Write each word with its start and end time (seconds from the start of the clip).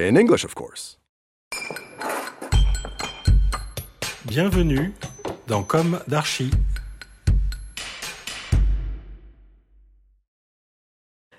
In 0.00 0.14
English, 0.14 0.44
of 0.44 0.54
course. 0.54 1.00
Bienvenue 4.26 4.92
dans 5.48 5.64
Comme 5.64 5.98
d'Archi. 6.06 6.52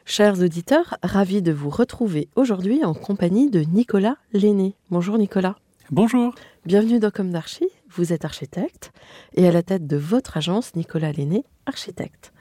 Chers 0.04 0.42
auditeurs, 0.42 0.98
ravi 1.04 1.42
de 1.42 1.54
vous 1.54 1.70
retrouver 1.70 2.28
aujourd'hui 2.36 2.84
en 2.84 2.94
compagnie 2.94 3.50
de 3.50 3.62
Nicolas 3.62 4.18
Lenné. 4.34 4.76
Bonjour 4.90 5.18
Nicolas. 5.18 5.56
Bonjour. 5.90 6.36
Bienvenue 6.66 7.00
dans 7.00 7.12
Comme 7.12 7.32
d'Archi, 7.32 7.66
vous 7.90 8.12
êtes 8.12 8.26
architecte 8.26 8.92
et 9.36 9.48
à 9.48 9.54
la 9.54 9.64
tête 9.64 9.88
de 9.88 9.96
votre 9.96 10.36
agence 10.36 10.76
Nicolas 10.76 11.14
Lenné, 11.14 11.46
architecte. 11.66 12.34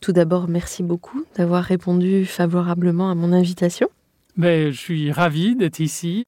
Tout 0.00 0.12
d'abord, 0.12 0.48
merci 0.48 0.82
beaucoup 0.82 1.24
d'avoir 1.34 1.64
répondu 1.64 2.26
favorablement 2.26 3.10
à 3.10 3.14
mon 3.14 3.32
invitation. 3.32 3.88
Ben, 4.36 4.70
je 4.70 4.78
suis 4.78 5.12
ravi 5.12 5.56
d'être 5.56 5.80
ici. 5.80 6.24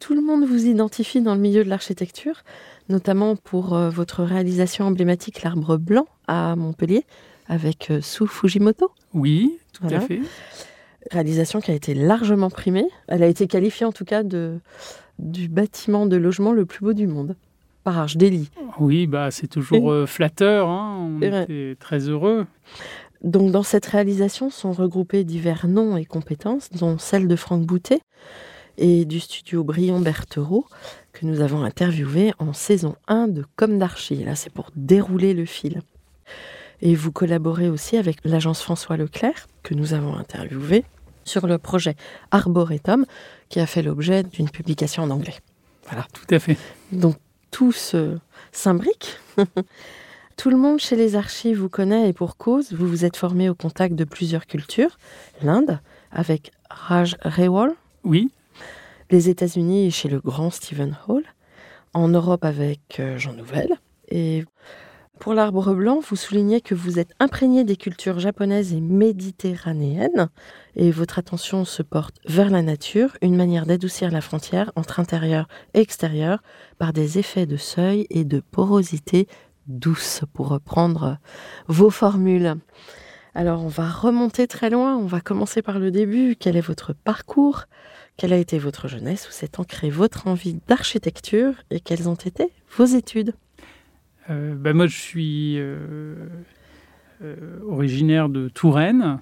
Tout 0.00 0.14
le 0.14 0.22
monde 0.22 0.44
vous 0.46 0.66
identifie 0.66 1.20
dans 1.20 1.34
le 1.34 1.40
milieu 1.40 1.62
de 1.64 1.68
l'architecture, 1.68 2.42
notamment 2.88 3.36
pour 3.36 3.74
euh, 3.74 3.90
votre 3.90 4.22
réalisation 4.24 4.86
emblématique 4.86 5.42
L'Arbre 5.42 5.76
Blanc 5.76 6.06
à 6.26 6.56
Montpellier 6.56 7.04
avec 7.48 7.90
euh, 7.90 8.00
Sue 8.00 8.26
Fujimoto. 8.26 8.90
Oui, 9.14 9.58
tout 9.72 9.82
Voilà. 9.82 9.98
à 9.98 10.00
fait. 10.00 10.20
Réalisation 11.12 11.60
qui 11.60 11.70
a 11.70 11.74
été 11.74 11.94
largement 11.94 12.50
primée. 12.50 12.86
Elle 13.06 13.22
a 13.22 13.26
été 13.28 13.46
qualifiée 13.46 13.86
en 13.86 13.92
tout 13.92 14.04
cas 14.04 14.22
de, 14.24 14.58
du 15.20 15.48
bâtiment 15.48 16.06
de 16.06 16.16
logement 16.16 16.52
le 16.52 16.64
plus 16.66 16.80
beau 16.80 16.94
du 16.94 17.06
monde 17.06 17.36
par 17.84 17.98
Arche. 17.98 18.16
Oui, 18.80 19.06
bah, 19.06 19.30
c'est 19.30 19.46
toujours 19.46 19.92
euh, 19.92 20.06
flatteur. 20.06 20.68
hein. 20.68 20.96
On 20.98 21.18
vrai. 21.18 21.44
était 21.44 21.76
très 21.78 22.08
heureux. 22.08 22.46
Donc 23.22 23.50
dans 23.50 23.62
cette 23.62 23.86
réalisation 23.86 24.50
sont 24.50 24.72
regroupés 24.72 25.24
divers 25.24 25.66
noms 25.66 25.96
et 25.96 26.04
compétences, 26.04 26.70
dont 26.70 26.98
celle 26.98 27.28
de 27.28 27.36
Franck 27.36 27.64
Boutet 27.64 28.00
et 28.78 29.04
du 29.04 29.20
studio 29.20 29.64
Brion 29.64 30.00
Berthereau 30.00 30.66
que 31.12 31.24
nous 31.24 31.40
avons 31.40 31.62
interviewé 31.64 32.32
en 32.38 32.52
saison 32.52 32.94
1 33.08 33.28
de 33.28 33.44
Comme 33.56 33.78
d'Archi. 33.78 34.16
Là, 34.16 34.36
c'est 34.36 34.50
pour 34.50 34.70
dérouler 34.76 35.32
le 35.32 35.46
fil. 35.46 35.80
Et 36.82 36.94
vous 36.94 37.10
collaborez 37.10 37.70
aussi 37.70 37.96
avec 37.96 38.18
l'agence 38.24 38.60
François 38.60 38.98
Leclerc, 38.98 39.46
que 39.62 39.72
nous 39.72 39.94
avons 39.94 40.14
interviewé, 40.14 40.84
sur 41.24 41.46
le 41.46 41.56
projet 41.56 41.96
Arboretum, 42.30 43.06
qui 43.48 43.60
a 43.60 43.66
fait 43.66 43.82
l'objet 43.82 44.22
d'une 44.24 44.50
publication 44.50 45.04
en 45.04 45.10
anglais. 45.10 45.36
Tout 46.12 46.34
à 46.34 46.38
fait. 46.38 46.58
Donc 46.92 47.16
tout 47.50 47.72
se 47.72 48.18
s'imbrique. 48.52 49.18
tout 50.36 50.50
le 50.50 50.56
monde 50.56 50.78
chez 50.78 50.96
les 50.96 51.16
archives 51.16 51.58
vous 51.58 51.68
connaît 51.68 52.08
et 52.08 52.12
pour 52.12 52.36
cause, 52.36 52.72
vous 52.72 52.86
vous 52.86 53.04
êtes 53.04 53.16
formé 53.16 53.48
au 53.48 53.54
contact 53.54 53.94
de 53.94 54.04
plusieurs 54.04 54.46
cultures. 54.46 54.98
L'Inde 55.42 55.80
avec 56.12 56.52
Raj 56.68 57.16
Rewal, 57.22 57.72
Oui, 58.04 58.30
les 59.10 59.30
États-Unis 59.30 59.90
chez 59.90 60.08
le 60.08 60.20
grand 60.20 60.50
Stephen 60.50 60.96
Hall, 61.08 61.24
en 61.94 62.08
Europe 62.08 62.44
avec 62.44 63.00
euh, 63.00 63.18
Jean 63.18 63.32
Nouvel. 63.32 63.76
Et 64.08 64.44
pour 65.18 65.32
l'arbre 65.32 65.74
blanc, 65.74 66.00
vous 66.06 66.16
soulignez 66.16 66.60
que 66.60 66.74
vous 66.74 66.98
êtes 66.98 67.14
imprégné 67.18 67.64
des 67.64 67.76
cultures 67.76 68.18
japonaises 68.18 68.74
et 68.74 68.80
méditerranéennes 68.80 70.28
et 70.76 70.90
votre 70.90 71.18
attention 71.18 71.64
se 71.64 71.82
porte 71.82 72.16
vers 72.26 72.50
la 72.50 72.60
nature, 72.60 73.16
une 73.22 73.36
manière 73.36 73.64
d'adoucir 73.64 74.10
la 74.10 74.20
frontière 74.20 74.70
entre 74.76 75.00
intérieur 75.00 75.48
et 75.72 75.80
extérieur 75.80 76.42
par 76.78 76.92
des 76.92 77.18
effets 77.18 77.46
de 77.46 77.56
seuil 77.56 78.06
et 78.10 78.24
de 78.24 78.40
porosité 78.40 79.26
douce, 79.66 80.22
pour 80.32 80.48
reprendre 80.48 81.18
vos 81.68 81.90
formules. 81.90 82.56
Alors 83.34 83.62
on 83.62 83.68
va 83.68 83.88
remonter 83.88 84.46
très 84.46 84.70
loin, 84.70 84.96
on 84.96 85.06
va 85.06 85.20
commencer 85.20 85.60
par 85.60 85.78
le 85.78 85.90
début. 85.90 86.36
Quel 86.38 86.56
est 86.56 86.62
votre 86.62 86.94
parcours? 86.94 87.64
Quelle 88.16 88.32
a 88.32 88.38
été 88.38 88.58
votre 88.58 88.88
jeunesse? 88.88 89.28
Où 89.28 89.32
s'est 89.32 89.60
ancrée 89.60 89.90
votre 89.90 90.26
envie 90.26 90.58
d'architecture? 90.68 91.52
Et 91.70 91.80
quelles 91.80 92.08
ont 92.08 92.14
été 92.14 92.50
vos 92.76 92.86
études? 92.86 93.34
Euh, 94.30 94.54
ben, 94.54 94.74
moi 94.74 94.86
je 94.86 94.96
suis 94.96 95.58
euh, 95.58 96.28
euh, 97.22 97.60
originaire 97.68 98.28
de 98.28 98.48
Touraine. 98.48 99.20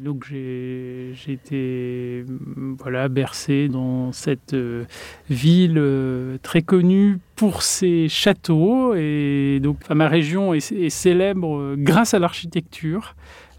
Donc 0.00 0.24
j'ai 0.30 1.12
été 1.28 2.24
mm, 2.26 2.76
voilà, 2.78 3.08
bercé 3.08 3.68
dans 3.68 4.12
cette 4.12 4.54
euh, 4.54 4.84
ville 5.28 5.76
euh, 5.76 6.38
très 6.42 6.62
connue 6.62 7.18
pour 7.36 7.62
ses 7.62 8.08
châteaux. 8.08 8.94
Et 8.94 9.60
donc 9.62 9.76
ma 9.90 10.08
région 10.08 10.54
est, 10.54 10.88
célèbre 10.88 11.54
euh, 11.54 11.74
grâce 11.76 12.14
à 12.14 12.18
l'architecture. 12.18 13.14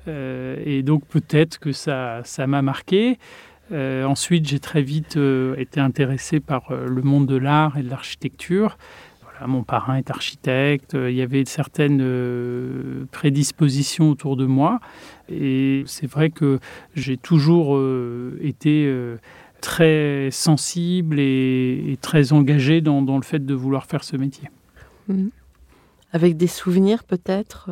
Et 0.08 0.82
donc 0.82 1.06
peut-être 1.06 1.60
que 1.60 1.72
ça 1.72 2.22
ça 2.24 2.48
m'a 2.48 2.64
marqué. 2.64 3.20
Ensuite, 3.72 4.50
j'ai 4.50 4.58
très 4.60 4.82
vite 4.82 5.18
été 5.58 5.80
intéressé 5.80 6.40
par 6.40 6.74
le 6.74 7.02
monde 7.04 7.28
de 7.28 7.38
l'art 7.38 7.78
et 7.78 7.84
de 7.84 7.90
l'architecture. 7.90 8.80
Voilà, 9.42 9.54
mon 9.54 9.64
parrain 9.64 9.96
est 9.96 10.12
architecte, 10.12 10.94
euh, 10.94 11.10
il 11.10 11.18
y 11.18 11.24
avait 11.24 11.46
certaines 11.46 12.02
euh, 12.04 13.06
prédispositions 13.12 14.12
autour 14.12 14.38
de 14.38 14.46
moi. 14.46 14.80
Et 15.32 15.82
c'est 15.88 16.06
vrai 16.06 16.30
que 16.30 16.60
j'ai 16.94 17.18
toujours 17.18 17.76
euh, 17.76 18.38
été 18.44 18.88
très 19.60 20.30
sensible 20.32 21.20
et, 21.20 21.98
très 22.02 22.34
engagé 22.34 22.82
dans, 22.82 23.02
le 23.02 23.24
fait 23.24 23.44
de 23.44 23.54
vouloir 23.56 23.86
faire 23.88 24.04
ce 24.04 24.16
métier. 24.16 24.48
Avec 26.14 26.38
des 26.38 26.48
souvenirs 26.48 27.04
peut-être 27.04 27.70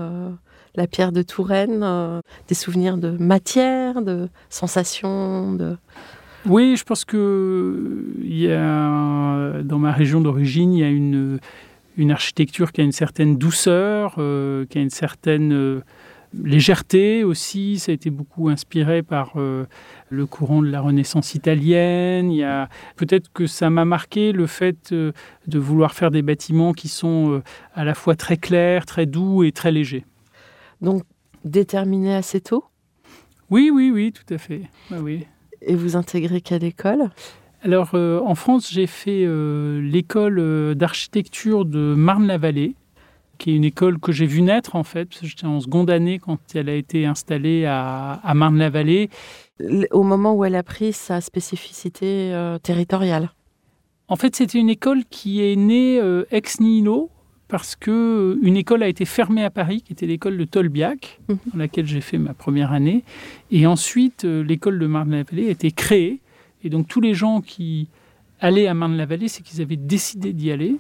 La 0.75 0.87
pierre 0.87 1.11
de 1.11 1.21
Touraine 1.21 2.21
Des 2.47 2.55
souvenirs 2.55 2.97
de 2.97 3.11
matière, 3.11 4.01
de 4.01 4.27
sensations 4.49 5.53
de... 5.53 5.77
Oui, 6.45 6.75
je 6.77 6.83
pense 6.83 7.05
que 7.05 8.05
il 8.21 8.37
y 8.37 8.51
a, 8.51 9.61
dans 9.63 9.79
ma 9.79 9.91
région 9.91 10.21
d'origine, 10.21 10.73
il 10.73 10.79
y 10.79 10.83
a 10.83 10.89
une, 10.89 11.39
une 11.97 12.11
architecture 12.11 12.71
qui 12.71 12.81
a 12.81 12.83
une 12.83 12.91
certaine 12.91 13.37
douceur, 13.37 14.15
euh, 14.17 14.65
qui 14.65 14.77
a 14.77 14.81
une 14.81 14.89
certaine 14.89 15.51
euh, 15.51 15.81
légèreté 16.33 17.23
aussi. 17.23 17.77
Ça 17.77 17.91
a 17.91 17.95
été 17.95 18.09
beaucoup 18.09 18.47
inspiré 18.47 19.03
par 19.03 19.33
euh, 19.35 19.65
le 20.09 20.25
courant 20.25 20.61
de 20.61 20.69
la 20.69 20.79
Renaissance 20.79 21.35
italienne. 21.35 22.31
Il 22.31 22.37
y 22.37 22.43
a 22.43 22.69
peut-être 22.95 23.31
que 23.33 23.45
ça 23.45 23.69
m'a 23.69 23.83
marqué 23.83 24.31
le 24.31 24.47
fait 24.47 24.93
de 24.93 25.59
vouloir 25.59 25.93
faire 25.93 26.09
des 26.09 26.21
bâtiments 26.21 26.71
qui 26.71 26.87
sont 26.87 27.41
à 27.73 27.83
la 27.83 27.93
fois 27.93 28.15
très 28.15 28.37
clairs, 28.37 28.85
très 28.85 29.05
doux 29.05 29.43
et 29.43 29.51
très 29.51 29.71
légers. 29.71 30.05
Donc 30.81 31.03
déterminé 31.43 32.15
assez 32.15 32.39
tôt? 32.39 32.63
Oui, 33.49 33.71
oui, 33.73 33.91
oui, 33.91 34.13
tout 34.13 34.33
à 34.33 34.37
fait. 34.37 34.61
Ah 34.91 35.01
oui. 35.01 35.25
Et 35.61 35.75
vous 35.75 35.95
intégrez 35.95 36.41
quelle 36.41 36.63
école? 36.63 37.09
Alors, 37.61 37.89
euh, 37.93 38.21
en 38.21 38.35
France, 38.35 38.71
j'ai 38.71 38.87
fait 38.87 39.25
euh, 39.25 39.81
l'école 39.81 40.39
euh, 40.39 40.73
d'architecture 40.75 41.65
de 41.65 41.93
Marne-la-Vallée, 41.93 42.75
qui 43.37 43.51
est 43.51 43.55
une 43.55 43.65
école 43.65 43.99
que 43.99 44.13
j'ai 44.13 44.25
vue 44.25 44.41
naître, 44.41 44.75
en 44.75 44.83
fait. 44.83 45.05
parce 45.05 45.21
que 45.21 45.27
J'étais 45.27 45.45
en 45.45 45.59
seconde 45.59 45.89
année 45.89 46.19
quand 46.19 46.39
elle 46.55 46.69
a 46.69 46.75
été 46.75 47.05
installée 47.05 47.65
à, 47.65 48.13
à 48.23 48.33
Marne-la-Vallée. 48.33 49.09
Au 49.91 50.03
moment 50.03 50.33
où 50.35 50.45
elle 50.45 50.55
a 50.55 50.63
pris 50.63 50.93
sa 50.93 51.19
spécificité 51.19 52.33
territoriale? 52.63 53.31
En 54.07 54.15
fait, 54.15 54.35
c'était 54.35 54.57
une 54.57 54.69
école 54.69 55.03
qui 55.09 55.43
est 55.43 55.57
née 55.57 56.01
ex 56.31 56.61
nihilo, 56.61 57.09
parce 57.49 57.75
que 57.75 57.91
euh, 57.91 58.39
une 58.41 58.55
école 58.55 58.83
a 58.83 58.87
été 58.87 59.03
fermée 59.03 59.43
à 59.43 59.49
Paris, 59.49 59.81
qui 59.81 59.91
était 59.91 60.05
l'école 60.05 60.37
de 60.37 60.45
Tolbiac, 60.45 61.19
Mhm. 61.27 61.37
dans 61.53 61.59
laquelle 61.59 61.87
j'ai 61.87 61.99
fait 62.01 62.17
ma 62.17 62.33
première 62.33 62.71
année. 62.71 63.03
Et 63.51 63.67
ensuite, 63.67 64.23
euh, 64.23 64.41
l'école 64.43 64.79
de 64.79 64.87
Marne-la-Vallée 64.87 65.47
a 65.47 65.51
été 65.51 65.71
créée. 65.71 66.21
Et 66.63 66.69
donc, 66.69 66.87
tous 66.87 67.01
les 67.01 67.13
gens 67.13 67.41
qui 67.41 67.89
allaient 68.39 68.67
à 68.67 68.73
Marne-la-Vallée, 68.73 69.27
c'est 69.27 69.43
qu'ils 69.43 69.61
avaient 69.61 69.75
décidé 69.75 70.31
d'y 70.31 70.51
aller. 70.51 70.77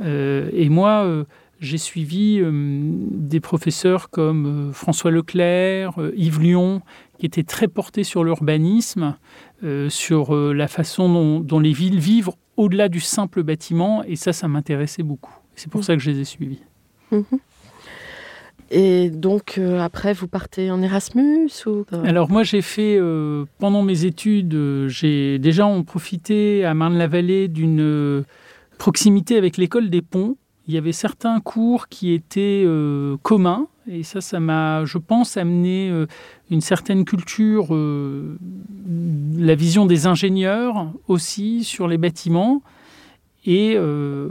Euh, 0.00 0.50
et 0.52 0.68
moi, 0.68 1.04
euh, 1.04 1.24
j'ai 1.60 1.78
suivi 1.78 2.38
euh, 2.40 2.50
des 2.52 3.40
professeurs 3.40 4.10
comme 4.10 4.70
François 4.72 5.10
Leclerc, 5.10 5.92
Yves 6.16 6.40
Lyon, 6.40 6.82
qui 7.18 7.26
étaient 7.26 7.42
très 7.44 7.68
portés 7.68 8.04
sur 8.04 8.22
l'urbanisme, 8.24 9.16
sur 9.88 10.32
la 10.36 10.68
façon 10.68 11.12
dont, 11.12 11.40
dont 11.40 11.58
les 11.58 11.72
villes 11.72 11.98
vivent 11.98 12.30
au-delà 12.56 12.88
du 12.88 13.00
simple 13.00 13.42
bâtiment. 13.42 14.04
Et 14.04 14.14
ça, 14.14 14.32
ça 14.32 14.46
m'intéressait 14.46 15.02
beaucoup. 15.02 15.34
C'est 15.58 15.70
pour 15.70 15.82
ça 15.84 15.94
que 15.96 16.02
je 16.02 16.10
les 16.10 16.20
ai 16.20 16.24
suivis. 16.24 16.60
Mhm. 17.10 17.24
Et 18.70 19.08
donc, 19.08 19.56
euh, 19.56 19.80
après, 19.80 20.12
vous 20.12 20.28
partez 20.28 20.70
en 20.70 20.82
Erasmus 20.82 21.50
ou... 21.66 21.84
Alors 22.04 22.30
moi, 22.30 22.42
j'ai 22.42 22.60
fait, 22.60 22.98
euh, 22.98 23.46
pendant 23.58 23.82
mes 23.82 24.04
études, 24.04 24.54
euh, 24.54 24.88
j'ai 24.88 25.38
déjà 25.38 25.66
en 25.66 25.82
profité 25.84 26.64
à 26.66 26.74
Marne-la-Vallée 26.74 27.48
d'une 27.48 28.24
proximité 28.76 29.36
avec 29.36 29.56
l'école 29.56 29.88
des 29.88 30.02
ponts. 30.02 30.36
Il 30.66 30.74
y 30.74 30.78
avait 30.78 30.92
certains 30.92 31.40
cours 31.40 31.88
qui 31.88 32.12
étaient 32.12 32.66
communs, 33.22 33.68
et 33.90 34.02
ça, 34.02 34.20
ça 34.20 34.38
m'a, 34.38 34.84
je 34.84 34.98
pense, 34.98 35.38
amené 35.38 35.90
une 36.50 36.60
certaine 36.60 37.06
culture, 37.06 37.68
la 37.70 39.54
vision 39.54 39.86
des 39.86 40.06
ingénieurs 40.06 40.92
aussi 41.08 41.64
sur 41.64 41.88
les 41.88 41.96
bâtiments. 41.96 42.60
Et 43.44 43.74
euh, 43.76 44.28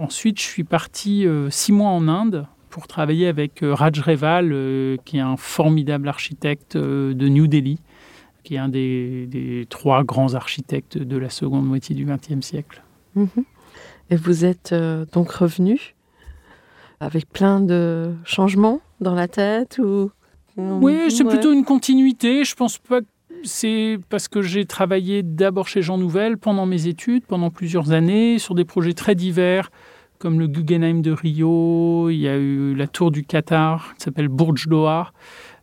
ensuite, 0.00 0.38
je 0.38 0.44
suis 0.44 0.64
parti 0.64 1.26
euh, 1.26 1.50
six 1.50 1.72
mois 1.72 1.90
en 1.90 2.08
Inde 2.08 2.46
pour 2.70 2.86
travailler 2.86 3.26
avec 3.28 3.62
euh, 3.62 3.74
Raj 3.74 4.00
Reval, 4.00 4.98
qui 5.04 5.18
est 5.18 5.20
un 5.20 5.36
formidable 5.36 6.08
architecte 6.08 6.76
de 6.76 7.28
New 7.28 7.46
Delhi, 7.46 7.78
qui 8.42 8.54
est 8.56 8.58
un 8.58 8.68
des, 8.68 9.26
des 9.26 9.66
trois 9.68 10.02
grands 10.04 10.34
architectes 10.34 10.98
de 10.98 11.16
la 11.16 11.30
seconde 11.30 11.66
moitié 11.66 11.94
du 11.94 12.04
XXe 12.04 12.44
siècle. 12.44 12.82
Mhm. 13.14 13.28
Et 14.10 14.16
vous 14.16 14.44
êtes 14.44 14.74
donc 15.12 15.30
revenu 15.30 15.94
avec 17.00 17.28
plein 17.30 17.60
de 17.60 18.12
changements 18.24 18.80
dans 19.00 19.14
la 19.14 19.28
tête 19.28 19.78
ou... 19.82 20.10
Oui, 20.56 21.10
c'est 21.10 21.24
Ouais. 21.24 21.30
plutôt 21.30 21.52
une 21.52 21.64
continuité. 21.64 22.44
Je 22.44 22.54
pense 22.54 22.78
pas 22.78 23.00
c'est 23.44 23.98
parce 24.08 24.28
que 24.28 24.42
j'ai 24.42 24.64
travaillé 24.64 25.22
d'abord 25.22 25.68
chez 25.68 25.82
Jean 25.82 25.98
Nouvel 25.98 26.38
pendant 26.38 26.66
mes 26.66 26.86
études, 26.86 27.24
pendant 27.26 27.50
plusieurs 27.50 27.92
années, 27.92 28.38
sur 28.38 28.54
des 28.54 28.64
projets 28.64 28.94
très 28.94 29.14
divers, 29.14 29.70
comme 30.18 30.38
le 30.38 30.46
Guggenheim 30.46 31.02
de 31.02 31.12
Rio, 31.12 32.08
il 32.10 32.18
y 32.18 32.28
a 32.28 32.36
eu 32.36 32.74
la 32.74 32.86
tour 32.86 33.10
du 33.10 33.24
Qatar, 33.24 33.94
qui 33.96 34.04
s'appelle 34.04 34.28
Burj 34.28 34.68
Doha, 34.68 35.12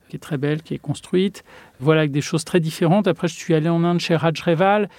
qui 0.09 0.17
est 0.17 0.19
très 0.19 0.37
belle, 0.37 0.61
qui 0.61 0.73
est 0.73 0.79
construite. 0.79 1.43
Voilà, 1.79 2.01
avec 2.01 2.11
des 2.11 2.21
choses 2.21 2.43
très 2.43 2.59
différentes. 2.59 3.07
Après, 3.07 3.27
je 3.27 3.33
suis 3.33 3.53
allé 3.53 3.69
en 3.69 3.83
Inde 3.83 3.99
chez 3.99 4.15
Raj 4.15 4.39
Reval. 4.41 4.89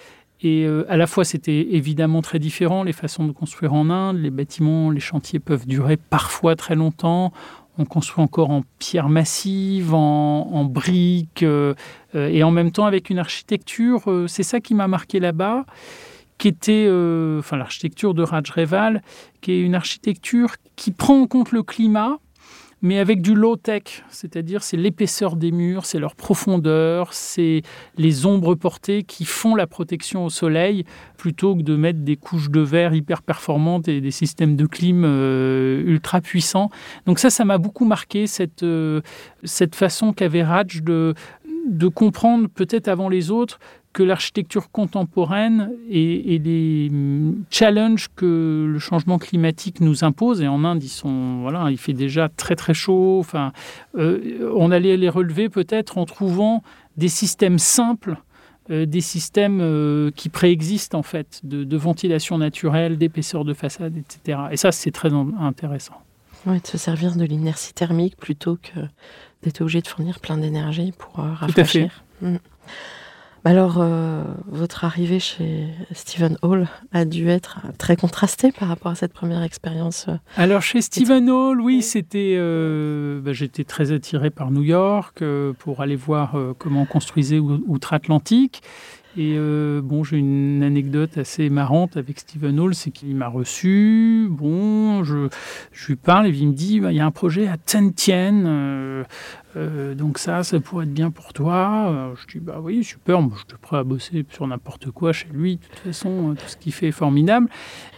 Et 0.40 0.64
euh, 0.66 0.84
à 0.88 0.96
la 0.96 1.06
fois, 1.06 1.24
c'était 1.24 1.68
évidemment 1.70 2.20
très 2.20 2.40
différent, 2.40 2.82
les 2.82 2.92
façons 2.92 3.26
de 3.26 3.32
construire 3.32 3.74
en 3.74 3.90
Inde. 3.90 4.18
Les 4.18 4.30
bâtiments, 4.30 4.90
les 4.90 5.00
chantiers 5.00 5.38
peuvent 5.38 5.66
durer 5.66 5.96
parfois 5.96 6.56
très 6.56 6.74
longtemps. 6.74 7.32
On 7.78 7.84
construit 7.86 8.22
encore 8.22 8.50
en 8.50 8.62
pierre 8.78 9.08
massive, 9.08 9.94
en, 9.94 10.64
briques, 10.64 11.42
euh, 11.42 11.74
euh, 12.14 12.28
et 12.28 12.42
en 12.42 12.50
même 12.50 12.70
temps 12.70 12.84
avec 12.84 13.08
une 13.08 13.18
architecture. 13.18 14.02
euh, 14.10 14.26
c'est 14.26 14.42
ça 14.42 14.60
qui 14.60 14.74
m'a 14.74 14.88
marqué 14.88 15.20
là-bas, 15.20 15.64
qui 16.36 16.48
était, 16.48 16.86
enfin 17.38 17.56
l'architecture 17.56 18.14
de 18.14 18.22
Raj 18.22 18.50
Reval, 18.50 19.02
qui 19.40 19.52
est 19.52 19.60
une 19.60 19.74
architecture 19.74 20.56
qui 20.76 20.90
prend 20.90 21.20
en 21.20 21.26
compte 21.26 21.52
le 21.52 21.62
climat, 21.62 22.18
mais 22.82 22.98
avec 22.98 23.22
du 23.22 23.34
low-tech, 23.34 24.04
c'est-à-dire 24.08 24.64
c'est 24.64 24.76
l'épaisseur 24.76 25.36
des 25.36 25.52
murs, 25.52 25.86
c'est 25.86 26.00
leur 26.00 26.16
profondeur, 26.16 27.14
c'est 27.14 27.62
les 27.96 28.26
ombres 28.26 28.56
portées 28.56 29.04
qui 29.04 29.24
font 29.24 29.54
la 29.54 29.68
protection 29.68 30.24
au 30.24 30.30
soleil, 30.30 30.84
plutôt 31.16 31.54
que 31.54 31.62
de 31.62 31.76
mettre 31.76 32.00
des 32.00 32.16
couches 32.16 32.50
de 32.50 32.60
verre 32.60 32.92
hyper 32.92 33.22
performantes 33.22 33.86
et 33.86 34.00
des 34.00 34.10
systèmes 34.10 34.56
de 34.56 34.66
clim 34.66 35.04
euh, 35.04 35.82
ultra 35.86 36.20
puissants. 36.20 36.70
Donc 37.06 37.20
ça, 37.20 37.30
ça 37.30 37.44
m'a 37.44 37.58
beaucoup 37.58 37.84
marqué, 37.84 38.26
cette, 38.26 38.64
euh, 38.64 39.00
cette 39.44 39.76
façon 39.76 40.12
qu'avait 40.12 40.42
Raj 40.42 40.82
de, 40.82 41.14
de 41.68 41.88
comprendre, 41.88 42.48
peut-être 42.48 42.88
avant 42.88 43.08
les 43.08 43.30
autres, 43.30 43.60
que 43.92 44.02
l'architecture 44.02 44.70
contemporaine 44.70 45.72
et, 45.88 46.34
et 46.34 46.38
les 46.38 46.88
hum, 46.90 47.44
challenges 47.50 48.08
que 48.14 48.66
le 48.68 48.78
changement 48.78 49.18
climatique 49.18 49.80
nous 49.80 50.04
impose, 50.04 50.40
et 50.40 50.48
en 50.48 50.64
Inde, 50.64 50.82
ils 50.82 50.88
sont, 50.88 51.40
voilà, 51.42 51.70
il 51.70 51.78
fait 51.78 51.92
déjà 51.92 52.28
très 52.28 52.56
très 52.56 52.74
chaud, 52.74 53.18
enfin, 53.20 53.52
euh, 53.96 54.52
on 54.56 54.70
allait 54.70 54.96
les 54.96 55.08
relever 55.08 55.48
peut-être 55.48 55.98
en 55.98 56.04
trouvant 56.06 56.62
des 56.96 57.08
systèmes 57.08 57.58
simples, 57.58 58.16
euh, 58.70 58.86
des 58.86 59.00
systèmes 59.00 59.60
euh, 59.60 60.10
qui 60.14 60.28
préexistent 60.28 60.94
en 60.94 61.02
fait, 61.02 61.40
de, 61.42 61.64
de 61.64 61.76
ventilation 61.76 62.38
naturelle, 62.38 62.96
d'épaisseur 62.96 63.44
de 63.44 63.54
façade, 63.54 63.96
etc. 63.96 64.38
Et 64.52 64.56
ça, 64.56 64.72
c'est 64.72 64.92
très 64.92 65.10
intéressant. 65.12 65.94
Ouais, 66.46 66.60
de 66.60 66.66
se 66.66 66.78
servir 66.78 67.14
de 67.16 67.24
l'inertie 67.24 67.72
thermique 67.72 68.16
plutôt 68.16 68.56
que 68.56 68.80
d'être 69.42 69.60
obligé 69.60 69.80
de 69.80 69.86
fournir 69.86 70.20
plein 70.20 70.38
d'énergie 70.38 70.92
pour 70.96 71.20
euh, 71.20 71.28
Tout 71.46 71.60
à 71.60 71.64
fait. 71.64 71.88
rafraîchir. 71.88 72.02
Alors, 73.44 73.78
euh, 73.80 74.22
votre 74.46 74.84
arrivée 74.84 75.18
chez 75.18 75.66
Stephen 75.90 76.36
Hall 76.42 76.68
a 76.92 77.04
dû 77.04 77.28
être 77.28 77.58
très 77.76 77.96
contrastée 77.96 78.52
par 78.52 78.68
rapport 78.68 78.92
à 78.92 78.94
cette 78.94 79.12
première 79.12 79.42
expérience. 79.42 80.06
euh. 80.08 80.14
Alors 80.36 80.62
chez 80.62 80.80
Stephen 80.80 81.28
Hall, 81.28 81.60
oui, 81.60 81.82
c'était, 81.82 82.36
euh, 82.36 83.20
bah, 83.20 83.32
j'étais 83.32 83.64
très 83.64 83.90
attiré 83.90 84.30
par 84.30 84.52
New 84.52 84.62
York 84.62 85.22
euh, 85.22 85.52
pour 85.58 85.80
aller 85.80 85.96
voir 85.96 86.36
comment 86.58 86.82
on 86.82 86.86
construisait 86.86 87.40
ou- 87.40 87.64
outre-Atlantique. 87.66 88.62
Et 89.14 89.34
euh, 89.36 89.82
bon, 89.84 90.04
j'ai 90.04 90.16
une 90.16 90.62
anecdote 90.62 91.18
assez 91.18 91.50
marrante 91.50 91.98
avec 91.98 92.18
Stephen 92.20 92.58
Hall, 92.58 92.74
c'est 92.74 92.90
qu'il 92.90 93.14
m'a 93.14 93.28
reçu. 93.28 94.26
Bon, 94.30 95.04
je, 95.04 95.28
je 95.70 95.86
lui 95.88 95.96
parle 95.96 96.28
et 96.28 96.30
il 96.30 96.48
me 96.48 96.54
dit, 96.54 96.80
bah, 96.80 96.92
il 96.92 96.96
y 96.96 97.00
a 97.00 97.04
un 97.04 97.10
projet 97.10 97.46
à 97.46 97.58
Tien 97.58 97.92
euh, 98.46 99.04
euh, 99.56 99.94
donc 99.94 100.18
ça, 100.18 100.42
ça 100.42 100.60
pourrait 100.60 100.84
être 100.84 100.94
bien 100.94 101.10
pour 101.10 101.32
toi. 101.32 101.88
Euh, 101.88 102.14
je 102.16 102.38
dis, 102.38 102.44
bah 102.44 102.58
oui, 102.62 102.82
super, 102.84 103.20
moi, 103.20 103.32
je 103.34 103.40
suis 103.40 103.58
prêt 103.60 103.76
à 103.76 103.84
bosser 103.84 104.24
sur 104.30 104.46
n'importe 104.46 104.90
quoi 104.90 105.12
chez 105.12 105.28
lui. 105.32 105.56
De 105.56 105.62
toute 105.62 105.78
façon, 105.78 106.30
euh, 106.30 106.34
tout 106.34 106.48
ce 106.48 106.56
qu'il 106.56 106.72
fait 106.72 106.88
est 106.88 106.92
formidable. 106.92 107.48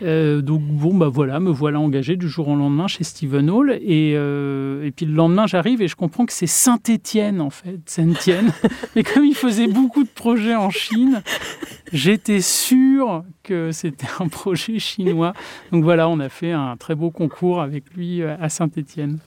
Donc 0.01 0.63
bon, 0.63 0.95
bah 0.95 1.09
voilà, 1.09 1.41
me 1.41 1.51
voilà 1.51 1.81
engagé 1.81 2.17
du 2.17 2.29
jour 2.29 2.49
au 2.49 2.57
lendemain 2.57 2.89
chez 2.89 3.05
Stephen 3.05 3.51
Hall. 3.51 3.79
Et, 3.81 4.13
et 4.13 4.91
puis 4.95 5.07
le 5.07 5.15
lendemain, 5.15 5.47
j'arrive 5.47 5.83
et 5.83 5.89
je 5.89 5.97
comprends 5.97 6.27
que 6.27 6.33
c'est 6.33 6.47
Saint-Étienne, 6.47 7.41
en 7.41 7.51
fait, 7.51 7.81
Saint-Étienne. 7.87 8.53
Mais 8.97 9.03
comme 9.03 9.25
il 9.25 9.35
faisait 9.35 9.69
beaucoup 9.69 10.05
de 10.05 10.09
projets 10.09 10.57
en 10.57 10.71
Chine, 10.71 11.23
j'étais 11.93 12.41
sûr 12.41 13.25
que 13.43 13.73
c'était 13.73 14.07
un 14.19 14.29
projet 14.29 14.79
chinois. 14.79 15.33
Donc 15.73 15.85
voilà, 15.85 16.09
on 16.09 16.19
a 16.21 16.29
fait 16.29 16.53
un 16.53 16.77
très 16.77 16.95
beau 16.95 17.11
concours 17.11 17.61
avec 17.61 17.95
lui 17.95 18.23
à 18.23 18.49
Saint-Étienne. 18.49 19.19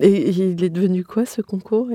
Et 0.00 0.30
il 0.30 0.62
est 0.62 0.68
devenu 0.70 1.02
quoi 1.04 1.24
ce 1.26 1.40
concours 1.40 1.88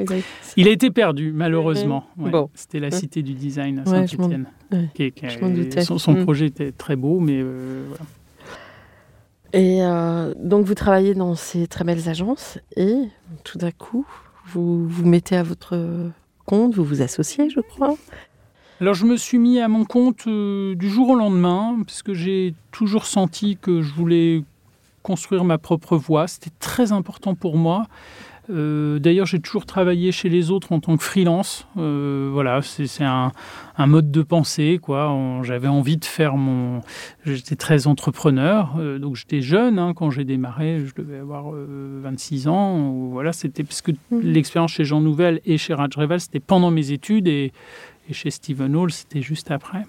Il 0.57 0.68
a- 0.68 0.72
été 0.72 0.90
perdu, 0.92 1.31
malheureusement. 1.34 2.06
Ouais, 2.18 2.31
Bon. 2.31 2.50
C'était 2.56 2.80
la 2.80 2.92
cité 2.92 3.22
du 3.22 3.34
design 3.34 3.80
à 3.80 3.90
Ouais, 3.90 4.07
je 4.07 4.18
m'en- 4.18 4.24
Saint-Étienne. 4.30 4.48
ouais, 4.72 5.81
son 5.84 5.98
son 6.00 6.13
Mm. 6.13 6.24
projet 6.24 6.48
était 6.48 6.72
très 6.72 6.95
beau, 6.95 7.19
mais 7.19 7.40
euh, 7.42 7.86
voilà. 7.90 8.04
Et 9.54 9.84
euh, 9.84 10.34
donc, 10.40 10.66
vous 10.66 10.74
travaillez 10.74 11.13
dans 11.13 11.36
ces 11.36 11.68
très 11.68 11.84
belles 11.84 12.10
agences 12.10 12.57
et 12.75 12.95
tout 13.44 13.60
d'un 13.60 13.72
coup, 13.72 14.06
vous 14.48 14.88
vous 14.88 15.06
mettez 15.06 15.36
à 15.36 15.44
votre 15.44 16.10
compte, 16.46 16.74
vous 16.74 16.84
vous 16.84 17.01
associez, 17.04 17.50
je 17.50 17.60
crois. 17.60 17.96
Alors 18.81 18.96
je 18.96 19.06
me 19.06 19.16
suis 19.16 19.38
mis 19.38 19.60
à 19.60 19.68
mon 19.69 19.86
compte 19.86 20.25
euh, 20.28 20.75
du 20.75 20.89
jour 20.89 21.10
au 21.10 21.16
lendemain, 21.16 21.78
parce 21.86 22.01
que 22.04 22.13
j'ai 22.13 22.54
toujours 22.72 23.06
senti 23.06 23.56
que 23.62 23.82
je 23.82 23.94
voulais 23.94 24.44
construire 25.03 25.43
ma 25.43 25.57
propre 25.60 25.95
voie. 25.98 26.27
C'était 26.27 26.51
très 26.60 26.91
important 26.91 27.36
pour 27.36 27.57
moi. 27.57 27.86
Euh, 28.50 29.00
D'ailleurs, 29.00 29.25
j'ai 29.25 29.39
toujours 29.39 29.65
travaillé 29.65 30.12
chez 30.12 30.27
les 30.27 30.51
autres 30.51 30.74
en 30.74 30.81
tant 30.81 30.98
que 30.98 31.03
freelance. 31.03 31.65
Euh, 31.77 32.29
voilà, 32.33 32.62
c'est 32.62 33.03
un, 33.03 33.31
un 33.77 33.88
mode 33.88 34.12
de 34.12 34.22
pensée, 34.22 34.79
quoi. 34.81 35.15
J'avais 35.43 35.69
envie 35.69 35.95
de 35.95 36.03
faire 36.03 36.36
mon. 36.36 36.81
J'étais 37.25 37.55
très 37.55 37.88
entrepreneur, 37.88 38.75
euh, 38.79 39.00
donc 39.00 39.15
j'étais 39.15 39.39
jeune 39.41 39.79
hein, 39.79 39.93
quand 39.95 40.10
j'ai 40.12 40.25
démarré. 40.25 40.81
Je 40.86 40.93
devais 40.93 41.19
avoir 41.19 41.53
euh, 41.53 42.01
26 42.03 42.50
ans. 42.50 42.91
Voilà, 43.12 43.31
c'était 43.31 43.63
parce 43.63 43.81
que 43.81 43.91
Mhm. 44.12 44.19
l'expérience 44.22 44.72
chez 44.72 44.83
Jean 44.83 45.00
Nouvel 45.00 45.39
et 45.45 45.57
chez 45.57 45.74
Raj 45.74 45.95
Reval, 45.95 46.19
c'était 46.19 46.41
pendant 46.41 46.69
mes 46.72 46.91
études 46.91 47.27
et 47.29 47.53
et 48.10 48.13
chez 48.13 48.29
Stephen 48.31 48.75
Hall, 48.75 48.91
c'était 48.91 49.22
juste 49.22 49.50
après. 49.51 49.83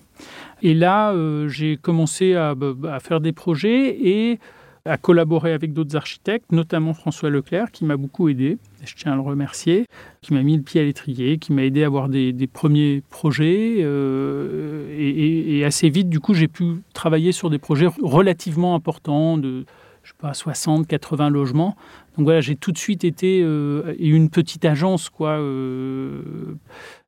Et 0.62 0.72
là, 0.72 1.12
j'ai 1.48 1.76
commencé 1.76 2.36
à, 2.36 2.54
bah, 2.54 2.72
à 2.94 3.00
faire 3.00 3.18
des 3.20 3.32
projets 3.32 3.88
et 4.06 4.38
à 4.86 4.98
collaborer 4.98 5.52
avec 5.54 5.72
d'autres 5.72 5.96
architectes, 5.96 6.52
notamment 6.52 6.92
François 6.92 7.30
Leclerc, 7.30 7.70
qui 7.72 7.86
m'a 7.86 7.96
beaucoup 7.96 8.28
aidé. 8.28 8.58
Je 8.84 8.94
tiens 8.94 9.12
à 9.12 9.14
le 9.14 9.22
remercier, 9.22 9.86
qui 10.20 10.34
m'a 10.34 10.42
mis 10.42 10.56
le 10.58 10.62
pied 10.62 10.78
à 10.80 10.84
l'étrier, 10.84 11.38
qui 11.38 11.54
m'a 11.54 11.64
aidé 11.64 11.84
à 11.84 11.86
avoir 11.86 12.10
des, 12.10 12.34
des 12.34 12.46
premiers 12.46 13.02
projets. 13.08 13.76
euh, 13.78 14.86
et, 14.98 15.08
et- 15.08 15.56
et 15.58 15.64
assez 15.64 15.88
vite, 15.88 16.10
du 16.10 16.20
coup, 16.20 16.34
j'ai 16.34 16.48
pu 16.48 16.64
travailler 16.92 17.32
sur 17.32 17.48
des 17.48 17.58
projets 17.58 17.88
relativement 18.02 18.74
importants 18.74 19.38
de 19.38 19.64
je 20.02 20.10
sais 20.10 20.16
pas, 20.18 20.34
60, 20.34 20.86
80 20.86 21.30
logements. 21.30 21.76
Donc 22.18 22.24
voilà, 22.26 22.42
j'ai 22.42 22.56
tout 22.56 22.72
de 22.72 22.76
suite 22.76 23.04
été 23.04 23.40
euh, 23.42 23.94
une 23.98 24.28
petite 24.28 24.66
agence, 24.66 25.08
quoi. 25.08 25.30
euh, 25.38 26.20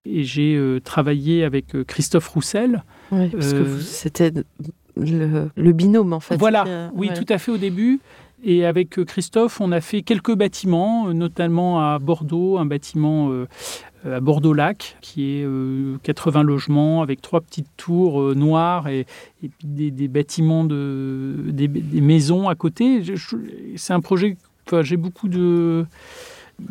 et 0.06 0.24
j'ai 0.24 0.58
travaillé 0.82 1.44
avec 1.44 1.76
Christophe 1.86 2.28
Roussel. 2.28 2.82
Oui, 3.12 3.28
parce 3.28 3.52
que 3.52 3.80
c'était 3.80 4.32
le, 4.96 5.50
le 5.54 5.72
binôme, 5.72 6.12
en 6.12 6.20
fait. 6.20 6.36
voilà, 6.36 6.64
euh, 6.66 6.88
oui, 6.94 7.08
ouais. 7.08 7.14
tout 7.14 7.30
à 7.32 7.38
fait 7.38 7.50
au 7.50 7.58
début. 7.58 8.00
Et 8.44 8.64
avec 8.64 8.98
euh, 8.98 9.04
Christophe, 9.04 9.60
on 9.60 9.72
a 9.72 9.80
fait 9.80 10.02
quelques 10.02 10.34
bâtiments, 10.34 11.08
euh, 11.08 11.12
notamment 11.12 11.80
à 11.80 11.98
Bordeaux, 11.98 12.58
un 12.58 12.66
bâtiment 12.66 13.30
à 14.04 14.20
Bordeaux-Lac, 14.20 14.98
qui 15.00 15.38
est 15.38 15.44
euh, 15.44 15.96
80 16.02 16.42
logements 16.42 17.02
avec 17.02 17.22
trois 17.22 17.40
petites 17.40 17.70
tours 17.76 18.34
noires 18.34 18.88
et, 18.88 19.06
des, 19.64 19.90
des 19.90 20.08
bâtiments, 20.08 20.64
de, 20.64 21.34
des, 21.48 21.66
des 21.66 22.00
maisons 22.00 22.48
à 22.48 22.54
côté. 22.54 23.02
C'est 23.76 23.92
un 23.92 24.00
projet, 24.00 24.36
enfin, 24.66 24.82
j'ai 24.82 24.96
beaucoup 24.96 25.28
de 25.28 25.86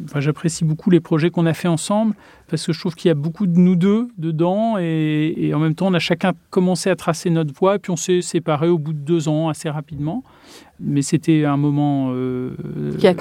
Enfin, 0.05 0.19
J'apprécie 0.19 0.65
beaucoup 0.65 0.89
les 0.89 0.99
projets 0.99 1.29
qu'on 1.29 1.45
a 1.45 1.53
fait 1.53 1.67
ensemble 1.67 2.15
parce 2.47 2.65
que 2.65 2.73
je 2.73 2.79
trouve 2.79 2.95
qu'il 2.95 3.09
y 3.09 3.11
a 3.11 3.15
beaucoup 3.15 3.45
de 3.45 3.57
nous 3.57 3.75
deux 3.75 4.07
dedans 4.17 4.77
et, 4.79 5.33
et, 5.37 5.53
en 5.53 5.59
même 5.59 5.75
temps 5.75 5.87
on 5.87 5.93
a 5.93 5.99
chacun 5.99 6.33
commencé 6.49 6.89
à 6.89 6.95
tracer 6.95 7.29
notre 7.29 7.53
voie 7.53 7.75
et 7.75 7.79
puis 7.79 7.91
on 7.91 7.95
s'est 7.95 8.21
séparés 8.21 8.67
au 8.69 8.79
bout 8.79 8.93
de 8.93 8.99
deux 8.99 9.27
ans 9.27 9.47
assez 9.49 9.69
rapidement. 9.69 10.23
Mais 10.79 11.01
c'était 11.01 11.45
un 11.45 11.57
moment 11.57 12.09
euh, 12.13 12.51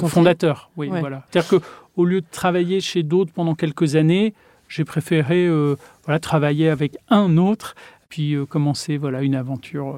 fondateur. 0.09 0.71
Oui, 0.76 0.88
Ouais. 0.88 1.00
voilà. 1.00 1.25
C'est-à-dire 1.30 1.61
qu'au 1.61 2.04
lieu 2.04 2.21
de 2.21 2.26
travailler 2.30 2.80
chez 2.80 3.02
d'autres 3.02 3.33
pendant 3.33 3.54
quelques 3.54 3.94
années, 3.97 4.35
j'ai 4.68 4.85
préféré 4.85 5.47
euh, 5.47 5.76
voilà, 6.04 6.18
travailler 6.18 6.68
avec 6.71 6.97
un 7.11 7.37
autre 7.37 7.75
puis 8.09 8.35
euh, 8.35 8.47
commencer 8.47 8.97
voilà, 8.97 9.23
une 9.23 9.35
aventure. 9.35 9.97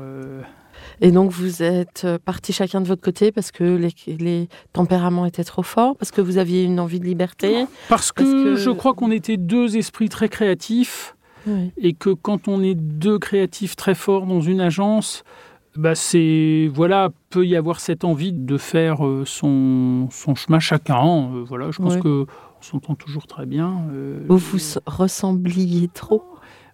Et 1.01 1.11
donc 1.11 1.31
vous 1.31 1.63
êtes 1.63 2.03
euh, 2.05 2.19
partis 2.25 2.53
chacun 2.53 2.81
de 2.81 2.87
votre 2.89 3.03
côté 3.03 3.31
parce 3.33 3.51
que 3.51 3.65
les, 3.65 3.91
les 4.19 4.49
tempéraments 4.73 5.27
étaient 5.27 5.45
trop 5.45 5.63
forts, 5.63 5.97
parce 5.97 6.11
que 6.11 6.21
vous 6.23 6.39
aviez 6.39 6.63
une 6.65 6.81
envie 6.81 7.01
de 7.01 7.05
liberté. 7.05 7.67
Parce 7.89 8.13
que, 8.13 8.23
Parce 8.23 8.33
que- 8.33 8.57
je 8.57 8.71
crois 8.71 8.95
qu'on 8.95 9.11
était 9.11 9.37
deux 9.37 9.77
esprits 9.77 10.09
très 10.09 10.29
créatifs 10.29 11.15
Oui. 11.47 11.71
et 11.77 11.93
que 11.93 12.11
quand 12.11 12.49
on 12.49 12.63
est 12.63 12.75
deux 12.75 13.19
créatifs 13.19 13.77
très 13.77 13.95
forts 13.95 14.27
dans 14.27 14.41
une 14.41 14.61
agence, 14.61 15.23
bah 15.77 15.95
c'est 15.95 16.71
voilà 16.73 17.11
peut 17.29 17.45
y 17.47 17.55
avoir 17.55 17.81
cette 17.81 18.03
envie 18.05 18.33
de 18.33 18.57
faire 18.57 19.05
euh, 19.07 19.25
son, 19.27 20.09
son 20.11 20.35
chemin 20.35 20.59
chacun. 20.61 21.31
euh, 21.35 21.45
voilà, 21.47 21.71
je 21.71 21.77
pense 21.83 21.97
Ouais. 21.97 22.01
que 22.01 22.25
on 22.59 22.63
s'entend 22.63 22.95
toujours 22.95 23.27
très 23.27 23.45
bien. 23.45 23.83
euh, 23.93 24.25
Vous 24.29 24.39
vous 24.39 24.59
ressembliez 24.87 25.89
trop. 25.89 26.25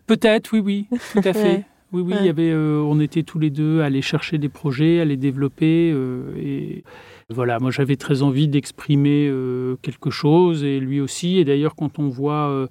Peut-être, 0.07 0.53
oui, 0.53 0.61
oui, 0.61 0.99
tout 1.13 1.19
à 1.29 1.33
fait. 1.33 1.65
Oui, 1.93 2.01
oui, 2.03 2.13
Ouais. 2.13 2.19
il 2.21 2.27
y 2.27 2.31
avait, 2.31 2.51
euh, 2.51 2.81
on 2.87 3.01
était 3.01 3.23
tous 3.23 3.39
les 3.39 3.51
deux 3.51 3.81
à 3.83 3.87
aller 3.87 4.03
chercher 4.03 4.39
des 4.39 4.49
projets, 4.49 5.01
à 5.01 5.05
les 5.05 5.17
développer. 5.17 5.91
euh, 5.95 6.35
et 6.39 6.85
voilà, 7.29 7.59
moi 7.61 7.71
j'avais 7.71 7.97
très 7.97 8.23
envie 8.23 8.49
d'exprimer 8.49 9.29
euh, 9.31 9.77
quelque 9.83 10.11
chose, 10.11 10.65
et 10.65 10.81
lui 10.81 11.01
aussi. 11.01 11.39
Et 11.39 11.45
d'ailleurs, 11.45 11.75
quand 11.75 11.99
on 11.99 12.09
voit 12.09 12.69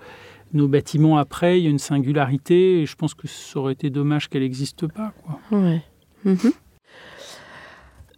nos 0.53 0.67
bâtiments 0.67 1.17
après, 1.17 1.59
il 1.59 1.63
y 1.63 1.67
a 1.67 1.69
une 1.69 1.79
singularité, 1.79 2.81
et 2.81 2.85
je 2.85 2.95
pense 2.95 3.13
que 3.13 3.27
ça 3.27 3.59
aurait 3.59 3.73
été 3.73 3.89
dommage 3.89 4.27
qu'elle 4.27 4.41
n'existe 4.41 4.87
pas. 4.87 5.13
Quoi. 5.23 5.39
Ouais. 5.59 5.81
Mhm. 6.25 6.51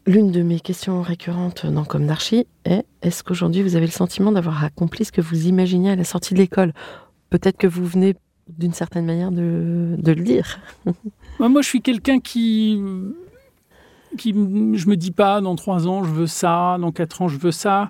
L'une 0.06 0.32
de 0.32 0.42
mes 0.42 0.60
questions 0.60 1.02
récurrentes 1.02 1.66
dans 1.66 1.86
Comme 1.86 2.08
d'Archie 2.08 2.46
est 2.66 2.84
est-ce 3.04 3.24
qu'aujourd'hui 3.24 3.62
vous 3.62 3.78
avez 3.78 3.86
le 3.86 3.92
sentiment 3.92 4.34
d'avoir 4.34 4.62
accompli 4.66 5.06
ce 5.06 5.14
que 5.14 5.22
vous 5.22 5.48
imaginiez 5.48 5.92
à 5.92 5.96
la 5.96 6.04
sortie 6.04 6.34
de 6.34 6.40
l'école? 6.40 6.74
Peut-être 7.30 7.58
que 7.58 7.68
vous 7.68 7.86
venez 7.86 8.16
d'une 8.50 8.74
certaine 8.74 9.06
manière 9.06 9.32
de, 9.32 9.96
de 9.98 10.12
le 10.12 10.24
dire. 10.24 10.60
Moi, 11.40 11.62
je 11.62 11.68
suis 11.68 11.82
quelqu'un 11.82 12.20
qui. 12.20 12.82
qui 14.18 14.34
je 14.34 14.90
me 14.90 14.96
dis 14.96 15.12
pas 15.12 15.42
dans 15.42 15.56
trois 15.56 15.88
ans 15.88 16.04
je 16.04 16.12
veux 16.12 16.28
ça, 16.28 16.78
dans 16.80 16.92
quatre 16.92 17.22
ans 17.22 17.28
je 17.28 17.38
veux 17.38 17.52
ça. 17.52 17.90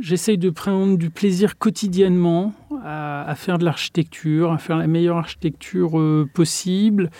J'essaye 0.00 0.38
de 0.38 0.48
prendre 0.48 0.96
du 0.96 1.10
plaisir 1.10 1.58
quotidiennement 1.58 2.54
à, 2.82 3.34
faire 3.36 3.58
de 3.58 3.64
l'architecture, 3.64 4.50
à 4.50 4.58
faire 4.58 4.78
la 4.78 4.86
meilleure 4.86 5.18
architecture 5.18 5.98
euh, 5.98 6.26
possible, 6.32 7.10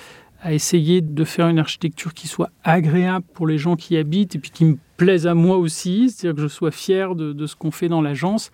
à 0.40 0.54
essayer 0.54 1.02
de 1.02 1.24
faire 1.24 1.48
une 1.48 1.58
architecture 1.58 2.14
qui 2.14 2.28
soit 2.28 2.50
agréable 2.64 3.26
pour 3.34 3.46
les 3.46 3.58
gens 3.58 3.76
qui 3.76 3.98
habitent 3.98 4.36
et 4.36 4.38
puis 4.38 4.50
qui 4.50 4.64
me 4.64 4.78
plaise 4.96 5.26
à 5.26 5.34
moi 5.34 5.58
aussi, 5.58 6.08
c'est-à-dire 6.08 6.36
que 6.36 6.42
je 6.42 6.48
sois 6.48 6.70
fier 6.70 7.14
de 7.14 7.46
ce 7.46 7.54
qu'on 7.54 7.70
fait 7.70 7.88
dans 7.88 8.00
l'agence. 8.00 8.50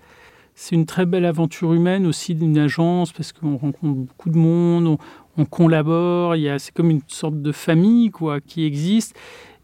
C'est 0.61 0.75
une 0.75 0.87
très 0.87 1.07
belle 1.07 1.25
aventure 1.25 1.73
humaine 1.73 2.05
aussi 2.05 2.35
d'une 2.35 2.59
agence 2.59 3.13
parce 3.13 3.33
qu'on 3.33 3.57
rencontre 3.57 3.95
beaucoup 3.95 4.29
de 4.29 4.37
monde, 4.37 4.99
on, 5.37 5.45
collabore, 5.45 6.35
il 6.35 6.43
y 6.43 6.49
a- 6.49 6.59
c'est 6.59 6.75
comme 6.75 6.91
une 6.91 7.01
sorte 7.07 7.41
de 7.41 7.53
famille 7.53 8.11
quoi, 8.11 8.41
qui 8.41 8.65
existe. 8.65 9.17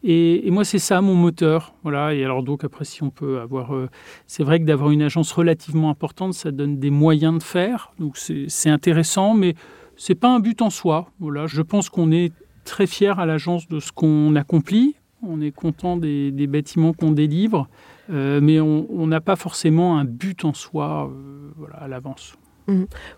Et, 0.05 0.49
moi, 0.53 0.65
c'est 0.65 0.79
ça 0.79 1.01
mon 1.01 1.17
moteur. 1.17 1.75
Voilà. 1.83 2.15
Et 2.15 2.23
alors, 2.25 2.45
donc, 2.45 2.63
après, 2.63 2.85
si 2.85 3.03
on 3.03 3.11
peut 3.11 3.41
avoir. 3.41 3.75
euh, 3.75 3.89
c'est 4.29 4.45
vrai 4.45 4.61
que 4.61 4.67
d'avoir 4.67 4.93
une 4.93 5.03
agence 5.03 5.33
relativement 5.33 5.91
importante, 5.91 6.33
ça 6.33 6.53
donne 6.53 6.79
des 6.79 6.91
moyens 6.91 7.39
de 7.39 7.43
faire. 7.43 7.93
Donc, 7.99 8.17
c'est 8.17 8.71
intéressant, 8.71 9.35
mais 9.35 9.55
c'est 9.97 10.15
pas 10.15 10.29
un 10.29 10.39
but 10.39 10.63
en 10.63 10.71
soi. 10.71 11.11
Voilà. 11.19 11.49
Je 11.49 11.63
pense 11.63 11.89
qu'on 11.89 12.13
est 12.13 12.33
très 12.65 12.87
fiers 12.87 13.19
à 13.19 13.27
l'agence 13.27 13.67
de 13.67 13.81
ce 13.81 13.91
qu'on 13.91 14.37
accomplit. 14.37 14.95
On 15.27 15.41
est 15.41 15.51
content 15.51 15.97
des 15.97 16.47
bâtiments 16.47 16.93
qu'on 16.93 17.11
délivre. 17.11 17.67
Euh, 18.11 18.41
mais 18.43 18.61
on 18.61 19.07
n'a 19.07 19.21
pas 19.21 19.37
forcément 19.37 19.99
un 19.99 20.05
but 20.05 20.45
en 20.45 20.53
soi 20.53 21.11
euh, 21.11 21.51
voilà, 21.57 21.77
à 21.77 21.89
l'avance. 21.89 22.37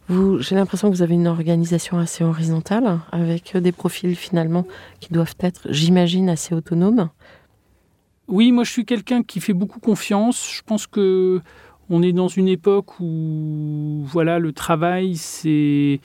Vous, 0.08 0.40
j'ai 0.40 0.56
l'impression 0.56 0.90
que 0.90 0.96
vous 0.96 1.02
avez 1.02 1.14
une 1.14 1.28
organisation 1.28 1.98
assez 1.98 2.24
horizontale, 2.24 2.98
avec 3.12 3.54
euh, 3.54 3.60
des 3.60 3.72
profils 3.72 4.16
finalement 4.16 4.66
qui 4.98 5.12
doivent 5.12 5.36
être, 5.40 5.68
j'imagine, 5.70 6.28
assez 6.28 6.54
autonomes. 6.54 7.10
Oui, 8.28 8.50
moi 8.50 8.64
je 8.64 8.72
suis 8.72 8.84
quelqu'un 8.84 9.22
qui 9.22 9.38
fait 9.40 9.52
beaucoup 9.52 9.78
confiance. 9.78 10.52
Je 10.52 10.62
pense 10.62 10.88
que 10.88 11.40
on 11.88 12.02
est 12.02 12.12
dans 12.12 12.26
une 12.26 12.48
époque 12.48 12.98
où 12.98 14.02
voilà 14.06 14.40
le 14.40 14.52
travail 14.52 15.16
c'est 15.16 16.00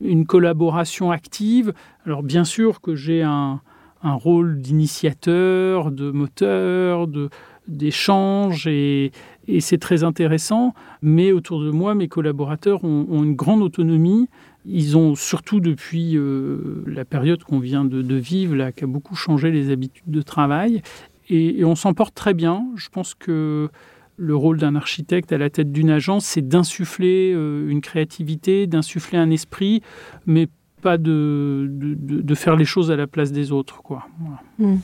une 0.00 0.24
collaboration 0.24 1.10
active. 1.10 1.72
Alors 2.06 2.22
bien 2.22 2.44
sûr 2.44 2.80
que 2.80 2.94
j'ai 2.94 3.24
un, 3.24 3.60
un 4.04 4.14
rôle 4.14 4.60
d'initiateur, 4.60 5.90
de 5.90 6.12
moteur, 6.12 7.08
de 7.08 7.28
d'échange 7.68 8.66
et, 8.66 9.12
et 9.48 9.60
c'est 9.60 9.78
très 9.78 10.04
intéressant. 10.04 10.74
Mais 11.00 11.32
autour 11.32 11.62
de 11.62 11.70
moi, 11.70 11.94
mes 11.94 12.06
collaborateurs 12.06 12.84
ont, 12.84 13.24
une 13.24 13.34
grande 13.34 13.62
autonomie. 13.62 14.28
Ils 14.66 14.96
ont 14.98 15.14
surtout 15.14 15.60
depuis 15.60 16.16
euh, 16.16 16.84
la 16.86 17.06
période 17.06 17.42
qu'on 17.42 17.58
vient 17.58 17.84
de, 17.84 18.14
vivre, 18.14 18.54
là, 18.54 18.70
qui 18.72 18.84
a 18.84 18.86
beaucoup 18.86 19.16
changé 19.16 19.50
les 19.50 19.70
habitudes 19.70 20.10
de 20.10 20.22
travail. 20.22 20.82
Et, 21.30 21.64
on 21.64 21.74
s'en 21.74 21.94
porte 21.94 22.14
très 22.14 22.34
bien. 22.34 22.66
Je 22.76 22.88
pense 22.90 23.14
que 23.14 23.70
le 24.18 24.36
rôle 24.36 24.58
d'un 24.58 24.76
architecte 24.76 25.32
à 25.32 25.38
la 25.38 25.48
tête 25.48 25.72
d'une 25.72 25.90
agence, 25.90 26.26
c'est 26.26 26.46
d'insuffler 26.46 27.32
euh, 27.34 27.70
une 27.70 27.80
créativité, 27.80 28.66
d'insuffler 28.66 29.18
un 29.18 29.30
esprit, 29.30 29.80
mais 30.26 30.48
pas 30.82 30.98
de, 30.98 32.34
faire 32.34 32.56
les 32.56 32.64
choses 32.64 32.90
à 32.90 32.96
la 32.96 33.06
place 33.06 33.32
des 33.32 33.50
autres. 33.50 33.82
Quoi. 33.82 34.06
Voilà. 34.18 34.76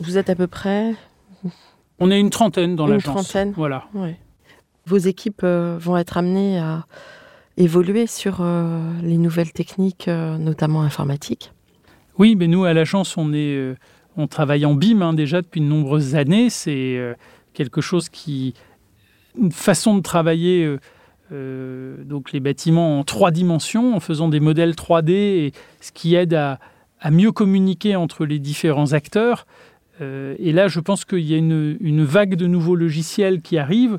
Vous 0.00 0.18
êtes 0.18 0.30
à 0.30 0.34
peu 0.34 0.46
près 0.46 0.94
On 1.98 2.10
est 2.10 2.20
une 2.20 2.30
trentaine 2.30 2.76
dans 2.76 2.86
Une 2.86 2.92
l'agence. 2.94 3.28
trentaine. 3.28 3.52
Voilà. 3.56 3.86
Ouais. 3.94 4.16
Vos 4.86 4.98
équipes 4.98 5.42
euh, 5.44 5.76
vont 5.80 5.96
être 5.96 6.16
amenées 6.16 6.58
à 6.58 6.86
évoluer 7.56 8.06
sur 8.06 8.38
euh, 8.40 8.80
les 9.02 9.18
nouvelles 9.18 9.52
techniques, 9.52 10.08
euh, 10.08 10.38
notamment 10.38 10.82
informatiques. 10.82 11.52
Oui, 12.18 12.36
mais 12.36 12.46
nous, 12.46 12.64
à 12.64 12.72
l'agence, 12.72 13.16
on, 13.16 13.32
est, 13.32 13.74
on 14.16 14.26
travaille 14.26 14.64
en 14.64 14.74
BIM 14.74 15.02
hein, 15.02 15.12
déjà 15.12 15.42
depuis 15.42 15.60
de 15.60 15.66
nombreuses 15.66 16.14
années. 16.14 16.50
C'est 16.50 16.98
quelque 17.52 17.80
chose 17.80 18.08
qui. 18.08 18.54
Une 19.38 19.52
façon 19.52 19.96
de 19.96 20.02
travailler 20.02 20.78
euh, 21.30 22.02
donc 22.04 22.32
les 22.32 22.40
bâtiments 22.40 22.98
en 22.98 23.04
trois 23.04 23.30
dimensions, 23.30 23.94
en 23.94 24.00
faisant 24.00 24.28
des 24.28 24.40
modèles 24.40 24.72
3D, 24.72 25.10
et 25.12 25.52
ce 25.80 25.92
qui 25.92 26.14
aide 26.14 26.34
à, 26.34 26.58
à 27.00 27.10
mieux 27.10 27.32
communiquer 27.32 27.96
entre 27.96 28.24
les 28.24 28.38
différents 28.38 28.92
acteurs. 28.92 29.46
Euh, 30.00 30.34
et 30.38 30.52
là, 30.52 30.68
je 30.68 30.80
pense 30.80 31.04
qu'il 31.04 31.20
y 31.20 31.34
a 31.34 31.36
une, 31.36 32.04
vague 32.04 32.34
de 32.34 32.46
nouveaux 32.46 32.76
logiciels 32.76 33.40
qui 33.40 33.58
arrivent 33.58 33.98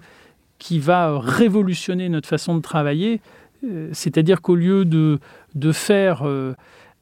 qui 0.57 0.79
va 0.79 1.19
révolutionner 1.19 2.09
notre 2.09 2.27
façon 2.27 2.55
de 2.55 2.61
travailler. 2.61 3.21
Euh, 3.65 3.89
C'est-à-dire 3.93 4.41
qu'au 4.41 4.55
lieu 4.55 4.85
de, 4.85 5.19
faire 5.71 6.27
euh, 6.27 6.53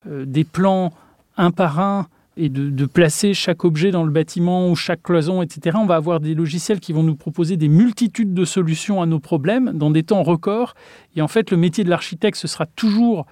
des 0.06 0.44
plans 0.44 0.94
un 1.38 1.52
par 1.52 1.80
un 1.80 2.08
et 2.40 2.50
de, 2.50 2.70
de 2.70 2.86
placer 2.86 3.34
chaque 3.34 3.66
objet 3.66 3.90
dans 3.90 4.04
le 4.04 4.12
bâtiment 4.12 4.70
ou 4.70 4.76
chaque 4.76 5.02
cloison, 5.02 5.42
etc., 5.42 5.78
on 5.82 5.88
va 5.88 5.96
avoir 5.96 6.20
des 6.20 6.36
logiciels 6.36 6.80
qui 6.80 6.94
vont 6.94 7.02
nous 7.02 7.16
proposer 7.16 7.58
des 7.58 7.68
multitudes 7.68 8.36
de 8.36 8.46
solutions 8.46 9.02
à 9.02 9.08
nos 9.08 9.20
problèmes 9.20 9.72
dans 9.74 9.90
des 9.90 10.04
temps 10.04 10.22
records. 10.22 10.76
Et 11.16 11.22
en 11.24 11.28
fait, 11.28 11.50
le 11.50 11.58
métier 11.58 11.84
de 11.84 11.90
l'architecte, 11.90 12.38
ce 12.38 12.48
sera 12.48 12.68
toujours 12.68 13.26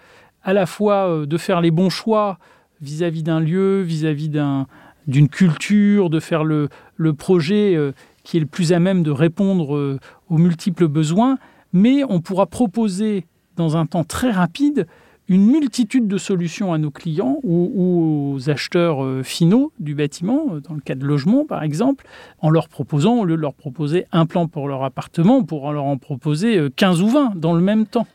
à 0.44 0.54
la 0.54 0.66
fois 0.66 1.26
de 1.28 1.38
faire 1.38 1.62
les 1.62 1.70
bons 1.70 1.92
choix 1.92 2.40
vis-à-vis 2.82 3.22
d'un 3.22 3.40
lieu, 3.40 3.82
vis-à-vis 3.82 4.30
d'un- 4.30 4.66
d'une 5.08 5.30
culture, 5.30 6.10
de 6.10 6.20
faire 6.20 6.44
le, 6.44 6.70
le 6.96 7.14
projet 7.14 7.76
euh, 7.76 7.92
qui 8.24 8.38
est 8.38 8.42
le 8.42 8.46
plus 8.46 8.74
à 8.74 8.80
même 8.80 9.04
de 9.04 9.12
répondre 9.12 9.76
euh, 9.76 10.00
aux 10.30 10.38
multiples 10.38 10.88
besoins, 10.88 11.38
mais 11.74 12.04
on 12.10 12.20
pourra 12.20 12.48
proposer 12.48 13.26
dans 13.56 13.78
un 13.78 13.86
temps 13.86 14.04
très 14.04 14.32
rapide 14.32 14.88
une 15.28 15.46
multitude 15.48 16.08
de 16.08 16.18
solutions 16.18 16.72
à 16.72 16.78
nos 16.78 16.92
clients 16.92 17.40
ou, 17.44 18.34
aux 18.36 18.50
acheteurs 18.50 19.04
euh, 19.04 19.24
finaux 19.24 19.72
du 19.80 19.96
bâtiment, 19.96 20.58
dans 20.68 20.76
le 20.76 20.82
cas 20.82 20.96
de 20.96 21.06
logement 21.06 21.46
par 21.46 21.64
exemple, 21.64 22.06
en 22.40 22.50
leur 22.50 22.68
proposant, 22.70 23.20
au 23.20 23.26
lieu 23.26 23.36
de 23.36 23.42
leur 23.42 23.54
proposer 23.54 24.06
un 24.12 24.26
plan 24.26 24.48
pour 24.48 24.68
leur 24.68 24.84
appartement, 24.84 25.38
on 25.38 25.44
pourra 25.44 25.74
leur 25.74 25.86
en 25.86 25.98
proposer 25.98 26.58
euh, 26.58 26.70
15 26.76 27.02
ou 27.02 27.10
20 27.10 27.34
dans 27.36 27.54
le 27.54 27.62
même 27.62 27.86
temps. 27.86 28.08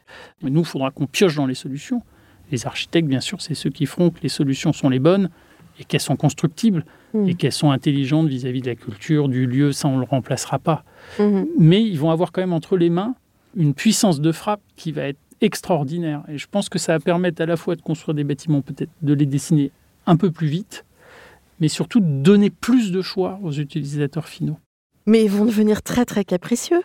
Mais 0.43 0.51
nous, 0.51 0.61
il 0.61 0.67
faudra 0.67 0.91
qu'on 0.91 1.07
pioche 1.07 1.37
dans 1.37 1.47
les 1.47 1.55
solutions. 1.55 2.03
Les 2.53 2.67
architectes, 2.67 3.09
bien 3.09 3.21
sûr, 3.21 3.41
c'est 3.41 3.55
ceux 3.55 3.71
qui 3.71 3.87
feront 3.87 4.11
que 4.11 4.21
les 4.23 4.29
solutions 4.29 4.73
sont 4.73 4.89
les 4.89 4.99
bonnes 4.99 5.31
et 5.81 5.85
qu'elles 5.85 6.01
sont 6.01 6.17
constructibles 6.17 6.85
Mm. 7.13 7.29
et 7.29 7.35
qu'elles 7.35 7.51
sont 7.51 7.73
intelligentes 7.73 8.29
vis-à-vis 8.29 8.61
de 8.63 8.69
la 8.69 8.77
culture, 8.77 9.29
du 9.29 9.47
lieu, 9.47 9.73
ça 9.73 9.89
on 9.89 9.97
ne 9.97 10.01
le 10.03 10.07
remplacera 10.09 10.61
pas. 10.61 10.85
Mhm. 11.19 11.49
Mais 11.59 11.83
ils 11.83 11.99
vont 11.99 12.11
avoir 12.11 12.31
quand 12.31 12.41
même 12.41 12.53
entre 12.53 12.77
les 12.77 12.89
mains 12.89 13.17
une 13.57 13.75
puissance 13.75 14.21
de 14.21 14.31
frappe 14.31 14.61
qui 14.77 14.93
va 14.93 15.09
être 15.09 15.19
extraordinaire. 15.41 16.23
Et 16.29 16.39
je 16.39 16.47
pense 16.49 16.69
que 16.69 16.79
ça 16.79 16.93
va 16.93 17.01
permettre 17.01 17.43
à 17.43 17.47
la 17.47 17.57
fois 17.57 17.75
de 17.75 17.83
construire 17.83 18.15
des 18.15 18.23
bâtiments, 18.23 18.63
peut-être 18.63 18.91
de 19.03 19.13
les 19.13 19.27
dessiner 19.27 19.73
un 20.07 20.17
peu 20.17 20.31
plus 20.31 20.47
vite, 20.47 20.85
mais 21.59 21.67
surtout 21.67 21.99
de 21.99 22.07
donner 22.23 22.51
plus 22.51 22.93
de 22.93 23.03
choix 23.03 23.41
aux 23.43 23.51
utilisateurs 23.53 24.29
finaux. 24.29 24.59
Mais 25.07 25.25
ils 25.25 25.31
vont 25.31 25.47
devenir 25.47 25.83
très 25.83 26.05
très 26.05 26.25
capricieux. 26.25 26.83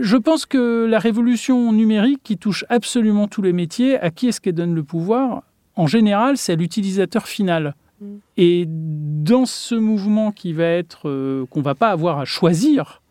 Je 0.00 0.16
pense 0.16 0.46
que 0.46 0.86
la 0.88 0.98
révolution 0.98 1.72
numérique 1.72 2.20
qui 2.22 2.38
touche 2.38 2.64
absolument 2.70 3.28
tous 3.28 3.42
les 3.42 3.52
métiers, 3.52 3.98
à 3.98 4.10
qui 4.10 4.28
est-ce 4.28 4.40
qu'elle 4.40 4.54
donne 4.54 4.74
le 4.74 4.82
pouvoir? 4.84 5.42
En 5.76 5.86
général, 5.86 6.36
c'est 6.36 6.52
à 6.52 6.56
l'utilisateur 6.56 7.26
final. 7.26 7.74
Mm. 8.00 8.06
Et 8.36 8.64
dans 8.68 9.46
ce 9.46 9.74
mouvement 9.74 10.32
qui 10.32 10.52
va 10.52 10.64
être 10.64 11.08
euh, 11.08 11.46
qu'on 11.50 11.62
va 11.62 11.74
pas 11.74 11.90
avoir 11.90 12.18
à 12.18 12.24
choisir, 12.24 13.02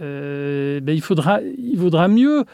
euh, 0.00 0.80
ben, 0.80 0.94
il 0.94 1.02
faudra 1.02 1.40
il 1.42 1.78
vaudra 1.78 2.08
mieux 2.08 2.44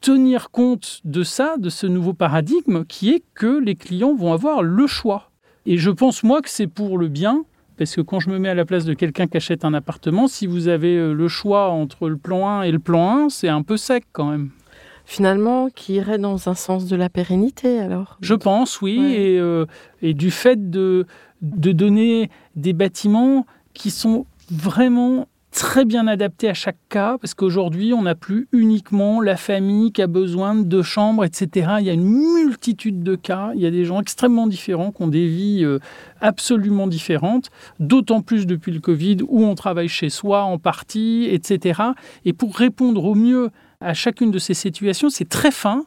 tenir 0.00 0.50
compte 0.50 1.00
de 1.04 1.22
ça, 1.22 1.56
de 1.58 1.70
ce 1.70 1.86
nouveau 1.86 2.12
paradigme 2.12 2.84
qui 2.84 3.10
est 3.10 3.22
que 3.34 3.58
les 3.58 3.74
clients 3.74 4.14
vont 4.14 4.32
avoir 4.32 4.62
le 4.62 4.86
choix. 4.86 5.30
Et 5.66 5.76
je 5.76 5.90
pense 5.90 6.22
moi 6.22 6.40
que 6.40 6.48
c'est 6.48 6.66
pour 6.66 6.98
le 6.98 7.08
bien 7.08 7.44
parce 7.78 7.94
que 7.94 8.00
quand 8.00 8.18
je 8.18 8.28
me 8.28 8.38
mets 8.38 8.48
à 8.48 8.54
la 8.54 8.64
place 8.64 8.84
de 8.84 8.92
quelqu'un 8.92 9.28
qui 9.28 9.36
achète 9.36 9.64
un 9.64 9.72
appartement, 9.72 10.26
si 10.26 10.46
vous 10.46 10.66
avez 10.66 10.96
euh, 10.96 11.12
le 11.12 11.28
choix 11.28 11.70
entre 11.70 12.08
le 12.08 12.16
plan 12.16 12.48
1 12.48 12.62
et 12.62 12.72
le 12.72 12.80
plan 12.80 13.26
1, 13.26 13.28
c'est 13.28 13.48
un 13.48 13.62
peu 13.62 13.76
sec 13.76 14.04
quand 14.12 14.30
même. 14.30 14.50
Finalement, 15.10 15.70
qui 15.74 15.94
irait 15.94 16.18
dans 16.18 16.50
un 16.50 16.54
sens 16.54 16.84
de 16.84 16.94
la 16.94 17.08
pérennité 17.08 17.78
alors 17.78 18.18
Je 18.20 18.34
pense, 18.34 18.82
oui. 18.82 19.00
Et, 19.14 19.38
euh, 19.38 19.64
et, 20.02 20.12
du 20.12 20.30
fait 20.30 20.68
de, 20.68 21.06
de 21.40 21.72
donner 21.72 22.28
des 22.56 22.74
bâtiments 22.74 23.46
qui 23.72 23.90
sont 23.90 24.26
vraiment 24.50 25.26
très 25.50 25.86
bien 25.86 26.06
adapté 26.08 26.50
à 26.50 26.52
chaque 26.52 26.76
cas, 26.90 27.16
parce 27.18 27.32
qu'aujourd'hui, 27.32 27.94
on 27.94 28.02
n'a 28.02 28.14
plus 28.14 28.48
uniquement 28.52 29.22
la 29.22 29.38
famille 29.38 29.92
qui 29.92 30.02
a 30.02 30.06
besoin 30.06 30.54
de 30.54 30.64
deux 30.64 30.82
chambres, 30.82 31.24
etc. 31.24 31.76
Il 31.80 31.86
y 31.86 31.90
a 31.90 31.94
une 31.94 32.04
multitude 32.04 33.02
de 33.02 33.14
cas. 33.16 33.52
Il 33.54 33.62
y 33.62 33.66
a 33.66 33.70
des 33.70 33.86
gens 33.86 34.02
extrêmement 34.02 34.46
différents 34.46 34.92
qui 34.92 35.00
ont 35.00 35.08
des 35.08 35.26
vies 35.26 35.64
euh, 35.64 35.78
absolument 36.20 36.86
différentes, 36.86 37.48
d'autant 37.80 38.20
plus 38.20 38.46
depuis 38.46 38.72
le 38.72 38.80
Covid, 38.80 39.16
où 39.26 39.42
on 39.42 39.54
travaille 39.54 39.88
chez 39.88 40.10
soi 40.10 40.42
en 40.42 40.58
partie, 40.58 41.26
etc. 41.32 41.80
Et 42.26 42.34
pour 42.34 42.54
répondre 42.54 43.02
au 43.06 43.14
mieux 43.14 43.48
à 43.80 43.94
chacune 43.94 44.30
de 44.30 44.38
ces 44.38 44.54
situations, 44.54 45.10
c'est 45.10 45.28
très 45.28 45.50
fin. 45.50 45.84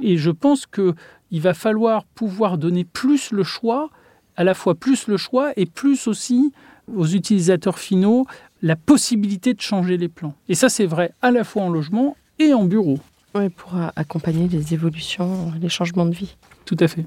Et 0.00 0.16
je 0.16 0.30
pense 0.30 0.66
qu'il 0.66 1.40
va 1.40 1.54
falloir 1.54 2.04
pouvoir 2.04 2.58
donner 2.58 2.84
plus 2.84 3.30
le 3.30 3.42
choix, 3.42 3.90
à 4.36 4.44
la 4.44 4.54
fois 4.54 4.74
plus 4.74 5.08
le 5.08 5.16
choix 5.16 5.52
et 5.56 5.66
plus 5.66 6.06
aussi 6.06 6.52
aux 6.94 7.06
utilisateurs 7.06 7.78
finaux 7.78 8.26
la 8.62 8.76
possibilité 8.76 9.54
de 9.54 9.60
changer 9.60 9.96
les 9.96 10.08
plans. 10.08 10.34
Et 10.48 10.54
ça, 10.54 10.68
c'est 10.68 10.86
vrai 10.86 11.12
à 11.22 11.30
la 11.30 11.44
fois 11.44 11.62
en 11.62 11.68
logement 11.68 12.16
et 12.38 12.54
en 12.54 12.64
bureau. 12.64 12.98
Oui, 13.34 13.48
pour 13.50 13.74
accompagner 13.96 14.48
les 14.48 14.74
évolutions, 14.74 15.52
les 15.60 15.68
changements 15.68 16.06
de 16.06 16.14
vie. 16.14 16.36
Tout 16.64 16.76
à 16.80 16.88
fait. 16.88 17.04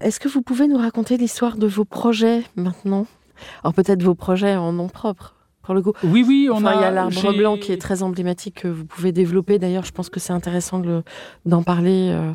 Est-ce 0.00 0.20
que 0.20 0.28
vous 0.28 0.42
pouvez 0.42 0.68
nous 0.68 0.78
raconter 0.78 1.16
l'histoire 1.16 1.56
de 1.56 1.66
vos 1.66 1.84
projets 1.84 2.44
maintenant? 2.54 3.06
Alors 3.62 3.74
peut-être 3.74 4.02
vos 4.02 4.14
projets 4.14 4.56
en 4.56 4.72
nom 4.72 4.88
propre. 4.88 5.34
Pour 5.68 5.74
le 5.74 5.82
coup. 5.82 5.92
Oui, 6.02 6.24
oui, 6.26 6.48
on 6.50 6.64
a. 6.64 6.76
Il 6.76 6.80
y 6.80 6.84
a 6.84 6.90
l'arbre 6.90 7.36
blanc 7.36 7.58
qui 7.58 7.72
est 7.72 7.76
très 7.76 8.02
emblématique 8.02 8.62
que 8.62 8.68
vous 8.68 8.86
pouvez 8.86 9.12
développer. 9.12 9.58
D'ailleurs, 9.58 9.84
je 9.84 9.92
pense 9.92 10.08
que 10.08 10.18
c'est 10.18 10.32
intéressant 10.32 10.80
d'en 11.44 11.62
parler. 11.62 12.08
Euh, 12.10 12.32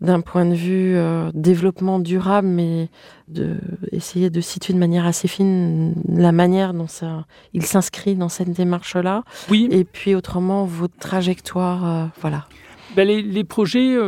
d'un 0.00 0.20
point 0.20 0.46
de 0.46 0.54
vue 0.54 0.94
euh, 0.96 1.32
développement 1.34 1.98
durable, 1.98 2.46
mais 2.46 2.88
de 3.26 3.56
essayer 3.90 4.30
de 4.30 4.40
situer 4.40 4.72
de 4.72 4.78
manière 4.78 5.04
assez 5.04 5.26
fine 5.26 5.94
la 6.08 6.30
manière 6.30 6.72
dont 6.72 6.86
ça, 6.86 7.26
il 7.54 7.66
s'inscrit 7.66 8.14
dans 8.14 8.28
cette 8.28 8.52
démarche-là. 8.52 9.24
Oui. 9.50 9.68
Et 9.72 9.82
puis 9.82 10.14
autrement, 10.14 10.64
votre 10.64 10.96
trajectoire, 10.96 11.84
euh, 11.84 12.06
voilà. 12.20 12.46
Ben 12.94 13.06
les, 13.06 13.20
les, 13.20 13.44
projets, 13.44 13.98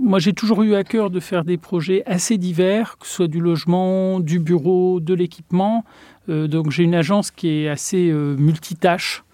moi 0.00 0.18
j'ai 0.18 0.32
toujours 0.32 0.62
eu 0.62 0.74
à 0.74 0.82
cœur 0.82 1.10
de 1.10 1.20
faire 1.20 1.44
des 1.44 1.58
projets 1.58 2.02
assez 2.04 2.38
divers, 2.38 2.98
que 2.98 3.06
ce 3.06 3.14
soit 3.14 3.28
du 3.28 3.40
logement, 3.40 4.18
du 4.18 4.40
bureau, 4.40 4.98
de 4.98 5.14
l'équipement. 5.14 5.84
Donc 6.28 6.70
j'ai 6.70 6.82
une 6.82 6.94
agence 6.94 7.30
qui 7.30 7.48
est 7.48 7.68
assez 7.68 8.12
multitâche. 8.12 9.24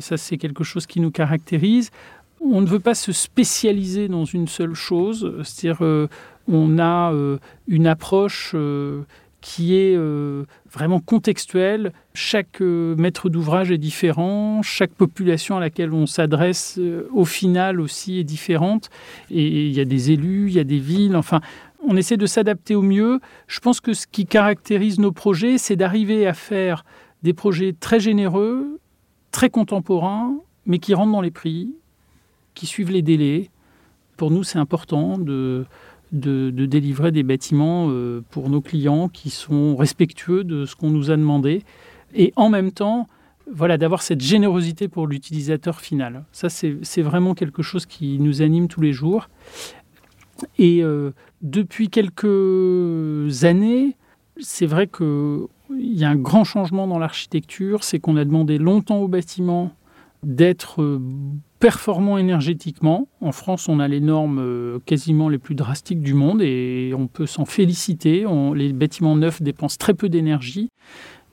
ça 0.00 0.16
c'est 0.16 0.38
quelque 0.38 0.64
chose 0.64 0.86
qui 0.86 1.00
nous 1.00 1.10
caractérise 1.10 1.90
on 2.44 2.60
ne 2.60 2.66
veut 2.66 2.80
pas 2.80 2.94
se 2.94 3.12
spécialiser 3.12 4.08
dans 4.08 4.24
une 4.24 4.48
seule 4.48 4.74
chose, 4.74 5.32
c'est-à-dire 5.44 5.84
euh, 5.84 6.08
on 6.48 6.78
a 6.78 7.12
euh, 7.12 7.38
une 7.68 7.86
approche 7.86 8.52
euh, 8.54 9.02
qui 9.40 9.74
est 9.74 9.98
vraiment 10.70 11.00
contextuelle. 11.00 11.92
Chaque 12.14 12.60
maître 12.60 13.28
d'ouvrage 13.28 13.72
est 13.72 13.78
différent, 13.78 14.62
chaque 14.62 14.92
population 14.92 15.56
à 15.56 15.60
laquelle 15.60 15.92
on 15.92 16.06
s'adresse 16.06 16.78
au 17.12 17.24
final 17.24 17.80
aussi 17.80 18.20
est 18.20 18.24
différente. 18.24 18.88
Et 19.32 19.66
il 19.66 19.72
y 19.72 19.80
a 19.80 19.84
des 19.84 20.12
élus, 20.12 20.46
il 20.46 20.54
y 20.54 20.60
a 20.60 20.64
des 20.64 20.78
villes, 20.78 21.16
enfin, 21.16 21.40
on 21.86 21.96
essaie 21.96 22.16
de 22.16 22.26
s'adapter 22.26 22.74
au 22.74 22.82
mieux. 22.82 23.20
Je 23.46 23.60
pense 23.60 23.80
que 23.80 23.92
ce 23.92 24.06
qui 24.06 24.26
caractérise 24.26 24.98
nos 24.98 25.12
projets, 25.12 25.58
c'est 25.58 25.76
d'arriver 25.76 26.26
à 26.26 26.34
faire 26.34 26.84
des 27.22 27.32
projets 27.32 27.74
très 27.78 28.00
généreux, 28.00 28.80
très 29.30 29.50
contemporains, 29.50 30.36
mais 30.66 30.78
qui 30.78 30.94
rentrent 30.94 31.12
dans 31.12 31.20
les 31.20 31.30
prix, 31.30 31.74
qui 32.54 32.66
suivent 32.66 32.90
les 32.90 33.02
délais. 33.02 33.50
Pour 34.16 34.30
nous, 34.30 34.44
c'est 34.44 34.58
important 34.58 35.18
de, 35.18 35.66
délivrer 36.12 37.10
des 37.10 37.22
bâtiments 37.22 37.88
euh, 37.88 38.22
pour 38.30 38.50
nos 38.50 38.60
clients 38.60 39.08
qui 39.08 39.30
sont 39.30 39.76
respectueux 39.76 40.44
de 40.44 40.66
ce 40.66 40.76
qu'on 40.76 40.90
nous 40.90 41.10
a 41.10 41.16
demandé. 41.16 41.62
Et 42.14 42.32
en 42.36 42.50
même 42.50 42.70
temps, 42.72 43.08
voilà, 43.50 43.78
d'avoir 43.78 44.02
cette 44.02 44.20
générosité 44.20 44.88
pour 44.88 45.06
l'utilisateur 45.06 45.80
final. 45.80 46.24
Ça, 46.32 46.48
c'est 46.48 47.02
vraiment 47.02 47.34
quelque 47.34 47.62
chose 47.62 47.86
qui 47.86 48.18
nous 48.18 48.42
anime 48.42 48.68
tous 48.68 48.80
les 48.80 48.92
jours. 48.92 49.28
Et 50.58 50.82
euh, 50.82 51.12
depuis 51.42 51.88
quelques 51.88 53.44
années, 53.44 53.96
c'est 54.38 54.66
vrai 54.66 54.86
qu'il 54.86 55.48
y 55.70 56.04
a 56.04 56.10
un 56.10 56.16
grand 56.16 56.44
changement 56.44 56.86
dans 56.86 56.98
l'architecture, 56.98 57.84
c'est 57.84 57.98
qu'on 57.98 58.16
a 58.16 58.24
demandé 58.24 58.58
longtemps 58.58 58.98
aux 58.98 59.08
bâtiments 59.08 59.72
d'être 60.22 60.82
euh, 60.82 61.00
performants 61.58 62.16
énergétiquement. 62.16 63.08
En 63.20 63.32
France, 63.32 63.68
on 63.68 63.80
a 63.80 63.88
les 63.88 64.00
normes 64.00 64.38
euh, 64.38 64.78
quasiment 64.86 65.28
les 65.28 65.38
plus 65.38 65.56
drastiques 65.56 66.00
du 66.00 66.14
monde 66.14 66.40
et 66.42 66.92
on 66.96 67.08
peut 67.08 67.26
s'en 67.26 67.44
féliciter. 67.44 68.24
les 68.54 68.72
bâtiments 68.72 69.16
neufs 69.16 69.42
dépensent 69.42 69.76
très 69.78 69.94
peu 69.94 70.08
d'énergie, 70.08 70.68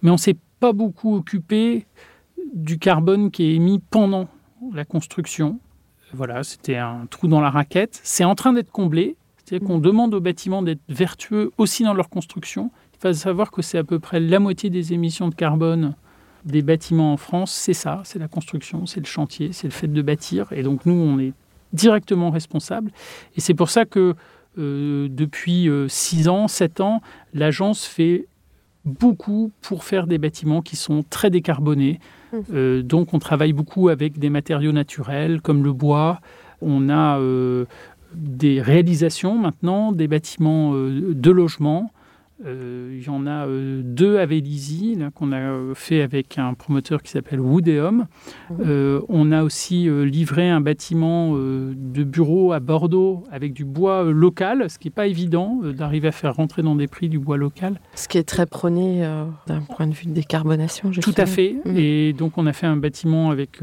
mais 0.01 0.09
on 0.09 0.13
ne 0.13 0.19
s'est 0.19 0.37
pas 0.59 0.73
beaucoup 0.73 1.15
occupé 1.15 1.85
du 2.53 2.79
carbone 2.79 3.29
qui 3.29 3.43
est 3.43 3.55
émis 3.55 3.79
pendant 3.91 4.27
la 4.73 4.85
construction. 4.85 5.59
Voilà, 6.13 6.43
c'était 6.43 6.77
un 6.77 7.05
trou 7.09 7.27
dans 7.27 7.41
la 7.41 7.51
raquette. 7.51 7.99
C'est 8.03 8.23
en 8.23 8.33
train 8.33 8.53
d'être 8.53 8.71
comblé. 8.71 9.15
C'est-à-dire 9.49 9.67
qu'on 9.67 9.79
demande 9.79 10.13
aux 10.13 10.19
bâtiments 10.19 10.61
d'être 10.61 10.81
vertueux 10.89 11.51
aussi 11.57 11.83
dans 11.83 11.95
leur 11.95 12.09
construction. 12.09 12.69
Il 12.93 12.99
faut 13.01 13.13
savoir 13.13 13.49
que 13.49 13.63
c'est 13.63 13.79
à 13.79 13.83
peu 13.83 13.97
près 13.97 14.19
la 14.19 14.37
moitié 14.37 14.69
des 14.69 14.93
émissions 14.93 15.27
de 15.27 15.33
carbone 15.33 15.95
des 16.45 16.61
bâtiments 16.61 17.13
en 17.13 17.17
France, 17.17 17.51
c'est 17.51 17.73
ça, 17.73 18.01
c'est 18.05 18.19
la 18.19 18.27
construction, 18.27 18.85
c'est 18.85 18.99
le 18.99 19.07
chantier, 19.07 19.51
c'est 19.51 19.65
le 19.65 19.73
fait 19.73 19.87
de 19.87 20.01
bâtir. 20.03 20.53
Et 20.53 20.61
donc 20.61 20.85
nous, 20.85 20.93
on 20.93 21.17
est 21.17 21.33
directement 21.73 22.29
responsable. 22.29 22.91
Et 23.35 23.41
c'est 23.41 23.55
pour 23.55 23.71
ça 23.71 23.85
que 23.85 24.13
euh, 24.59 25.07
depuis 25.09 25.67
6 25.87 26.27
euh, 26.27 26.31
ans, 26.31 26.47
7 26.47 26.79
ans, 26.81 27.01
l'agence 27.33 27.85
fait 27.85 28.27
beaucoup 28.85 29.51
pour 29.61 29.83
faire 29.83 30.05
des 30.05 30.19
bâtiments 30.19 30.61
qui 30.61 30.75
sont 30.75 31.03
très 31.09 31.31
décarbonés. 31.31 31.99
Mmh. 32.31 32.37
Euh, 32.53 32.81
donc 32.83 33.15
on 33.15 33.19
travaille 33.19 33.53
beaucoup 33.53 33.89
avec 33.89 34.19
des 34.19 34.29
matériaux 34.29 34.71
naturels 34.71 35.41
comme 35.41 35.63
le 35.63 35.73
bois. 35.73 36.21
On 36.61 36.89
a 36.89 37.19
des 38.13 38.61
réalisations 38.61 39.37
maintenant, 39.37 39.91
des 39.91 40.07
bâtiments 40.07 40.73
de 40.73 41.31
logement 41.31 41.91
euh, 41.93 41.98
il 42.45 43.03
y 43.03 43.09
en 43.09 43.27
a 43.27 43.47
euh, 43.47 43.81
deux 43.83 44.17
à 44.17 44.25
Vélizy 44.25 44.97
qu'on 45.13 45.31
a 45.31 45.39
euh, 45.39 45.73
fait 45.73 46.01
avec 46.01 46.37
un 46.37 46.53
promoteur 46.53 47.03
qui 47.03 47.11
s'appelle 47.11 47.39
Woodeum. 47.39 48.05
Mhm. 48.49 49.01
on 49.09 49.31
a 49.31 49.43
aussi 49.43 49.89
livré 49.89 50.49
un 50.49 50.61
bâtiment 50.61 51.33
de 51.35 52.03
bureau 52.03 52.51
à 52.51 52.59
Bordeaux 52.59 53.23
avec 53.31 53.53
du 53.53 53.65
bois 53.65 54.03
local, 54.03 54.69
ce 54.69 54.77
qui 54.77 54.87
n'est 54.87 54.93
pas 54.93 55.07
évident 55.07 55.59
d'arriver 55.63 56.07
à 56.07 56.11
faire 56.11 56.35
rentrer 56.35 56.61
dans 56.61 56.75
des 56.75 56.87
prix 56.87 57.09
du 57.09 57.19
bois 57.19 57.37
local. 57.37 57.79
Ce 57.95 58.07
qui 58.07 58.17
est 58.17 58.23
très 58.23 58.45
prôné 58.45 59.01
d'un 59.47 59.61
point 59.61 59.87
de 59.87 59.93
vue 59.93 60.05
de 60.05 60.13
décarbonation. 60.13 60.91
Tout 60.91 61.13
à 61.17 61.25
fait. 61.25 61.57
Mhm. 61.65 61.77
Et 61.77 62.13
donc 62.13 62.37
on 62.37 62.47
a 62.47 62.53
fait 62.53 62.67
un 62.67 62.77
bâtiment 62.77 63.31
avec 63.31 63.61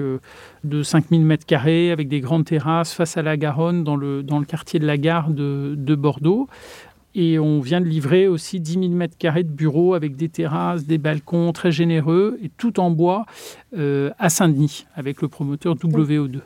de 0.65 0.83
5000 0.83 1.25
mètres 1.25 1.47
carrés, 1.47 1.91
avec 1.91 2.09
des 2.09 2.21
grandes 2.21 2.45
terrasses 2.45 2.93
face 2.93 3.17
à 3.17 3.23
la 3.23 3.37
Garonne 3.37 3.85
dans 3.85 3.97
le, 3.97 4.23
dans 4.23 4.39
le 4.39 4.45
quartier 4.45 4.79
de 4.79 4.87
la 4.87 4.99
gare 4.99 5.31
de, 5.31 5.75
de 5.77 5.95
Bordeaux. 5.95 6.49
Et 7.19 7.39
on 7.39 7.61
vient 7.61 7.81
de 7.81 7.87
livrer 7.87 8.29
aussi 8.29 8.61
10 8.61 8.73
000 8.75 8.89
mètres 8.89 9.17
carrés 9.17 9.43
de 9.43 9.49
bureaux 9.49 9.95
avec 9.95 10.17
des 10.17 10.29
terrasses, 10.29 10.85
des 10.85 10.99
balcons 10.99 11.51
très 11.53 11.73
généreux 11.73 12.39
et 12.43 12.51
tout 12.51 12.79
en 12.79 12.91
bois 12.91 13.25
euh, 13.75 14.11
à 14.19 14.29
Saint-Denis 14.29 14.87
avec 14.95 15.23
le 15.23 15.29
promoteur 15.29 15.77
WO2. 15.77 16.41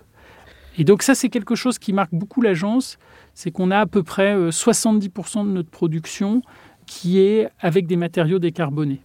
Et 0.79 0.85
donc 0.85 1.03
ça, 1.03 1.17
c'est 1.17 1.29
quelque 1.29 1.57
chose 1.57 1.81
qui 1.81 1.93
marque 1.93 2.15
beaucoup 2.15 2.41
l'agence, 2.41 2.99
c'est 3.35 3.51
qu'on 3.51 3.73
a 3.73 3.81
à 3.81 3.87
peu 3.87 4.05
près 4.05 4.37
70% 4.37 5.41
euh, 5.41 5.43
de 5.43 5.49
notre 5.49 5.71
production 5.71 6.41
qui 6.87 7.19
est 7.19 7.49
avec 7.59 7.89
des 7.89 7.97
matériaux 7.97 8.39
décarbonés. 8.39 9.01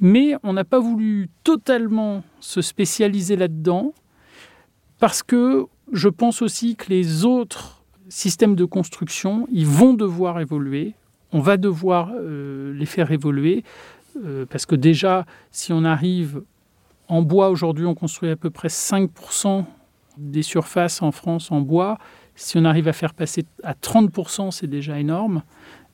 Mais 0.00 0.34
on 0.42 0.52
n'a 0.52 0.64
pas 0.64 0.78
voulu 0.78 1.30
totalement 1.42 2.22
se 2.38 2.60
spécialiser 2.60 3.36
là-dedans 3.36 3.94
parce 4.98 5.22
que 5.22 5.64
je 5.90 6.10
pense 6.10 6.42
aussi 6.42 6.76
que 6.76 6.90
les 6.90 7.24
autres 7.24 7.77
systèmes 8.08 8.54
de 8.54 8.64
construction, 8.64 9.46
ils 9.50 9.66
vont 9.66 9.94
devoir 9.94 10.40
évoluer. 10.40 10.94
On 11.32 11.40
va 11.40 11.56
devoir 11.56 12.10
euh, 12.14 12.72
les 12.74 12.86
faire 12.86 13.12
évoluer. 13.12 13.64
Euh, 14.24 14.46
parce 14.48 14.66
que 14.66 14.74
déjà, 14.74 15.26
si 15.50 15.72
on 15.72 15.84
arrive 15.84 16.42
en 17.08 17.22
bois, 17.22 17.50
aujourd'hui, 17.50 17.86
on 17.86 17.94
construit 17.94 18.30
à 18.30 18.36
peu 18.36 18.50
près 18.50 18.68
5% 18.68 19.64
des 20.16 20.42
surfaces 20.42 21.02
en 21.02 21.12
France 21.12 21.50
en 21.50 21.60
bois. 21.60 21.98
Si 22.34 22.56
on 22.58 22.64
arrive 22.64 22.88
à 22.88 22.92
faire 22.92 23.14
passer 23.14 23.44
à 23.62 23.74
30%, 23.74 24.50
c'est 24.50 24.66
déjà 24.66 24.98
énorme. 24.98 25.42